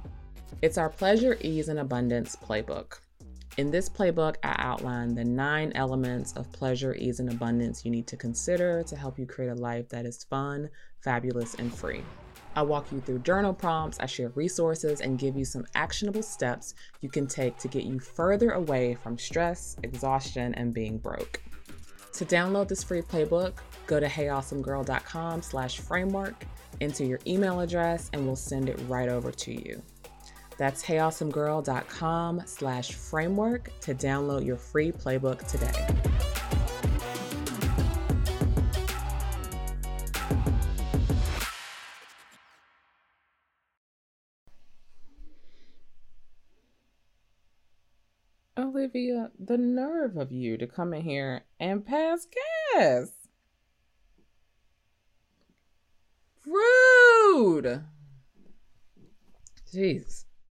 It's 0.62 0.78
our 0.78 0.90
Pleasure, 0.92 1.36
Ease, 1.42 1.70
and 1.70 1.80
Abundance 1.80 2.36
playbook. 2.36 3.00
In 3.60 3.72
this 3.72 3.90
playbook, 3.90 4.38
I 4.42 4.56
outline 4.58 5.16
the 5.16 5.26
nine 5.26 5.74
elements 5.76 6.32
of 6.38 6.50
pleasure, 6.54 6.96
ease, 6.96 7.20
and 7.20 7.30
abundance 7.30 7.84
you 7.84 7.92
need 7.92 8.08
to 8.08 8.16
consider 8.16 8.84
to 8.84 8.96
help 8.96 9.20
you 9.20 9.26
create 9.26 9.50
a 9.50 9.56
life 9.56 9.90
that 9.90 10.06
is 10.06 10.24
fun, 10.24 10.70
fabulous, 11.02 11.56
and 11.56 11.74
free. 11.74 12.02
I 12.56 12.62
walk 12.62 12.90
you 12.90 13.02
through 13.02 13.20
journal 13.20 13.54
prompts, 13.54 14.00
I 14.00 14.06
share 14.06 14.30
resources, 14.30 15.02
and 15.02 15.20
give 15.20 15.36
you 15.36 15.44
some 15.44 15.66
actionable 15.76 16.24
steps 16.24 16.74
you 17.02 17.10
can 17.10 17.28
take 17.28 17.58
to 17.58 17.68
get 17.68 17.84
you 17.84 18.00
further 18.00 18.52
away 18.52 18.96
from 19.04 19.18
stress, 19.18 19.76
exhaustion, 19.84 20.56
and 20.56 20.74
being 20.74 20.98
broke. 20.98 21.42
To 22.14 22.24
download 22.24 22.70
this 22.70 22.82
free 22.82 23.02
playbook, 23.02 23.56
go 23.88 24.00
to 24.00 24.08
heyawesomegirl.com 24.08 25.42
slash 25.42 25.82
framework, 25.82 26.46
enter 26.80 27.04
your 27.04 27.20
email 27.28 27.60
address, 27.60 28.10
and 28.14 28.26
we'll 28.26 28.38
send 28.38 28.70
it 28.70 28.80
right 28.88 29.10
over 29.10 29.34
to 29.34 29.52
you. 29.52 29.84
That's 30.60 30.84
heyawesomegirl.com 30.84 32.42
slash 32.46 32.92
framework 32.92 33.72
to 33.80 33.96
download 33.96 34.46
your 34.46 34.58
free 34.58 34.92
playbook 34.92 35.48
today. 35.48 35.72
Olivia, 48.58 49.32
the 49.40 49.58
nerve 49.58 50.18
of 50.18 50.34
you 50.34 50.58
to 50.58 50.68
come 50.68 50.94
in 50.94 51.04
here 51.04 51.46
and 51.58 51.86
pass 51.86 52.28
gas. 52.76 53.14
Rude. 56.46 57.86
Jeez. 59.74 60.26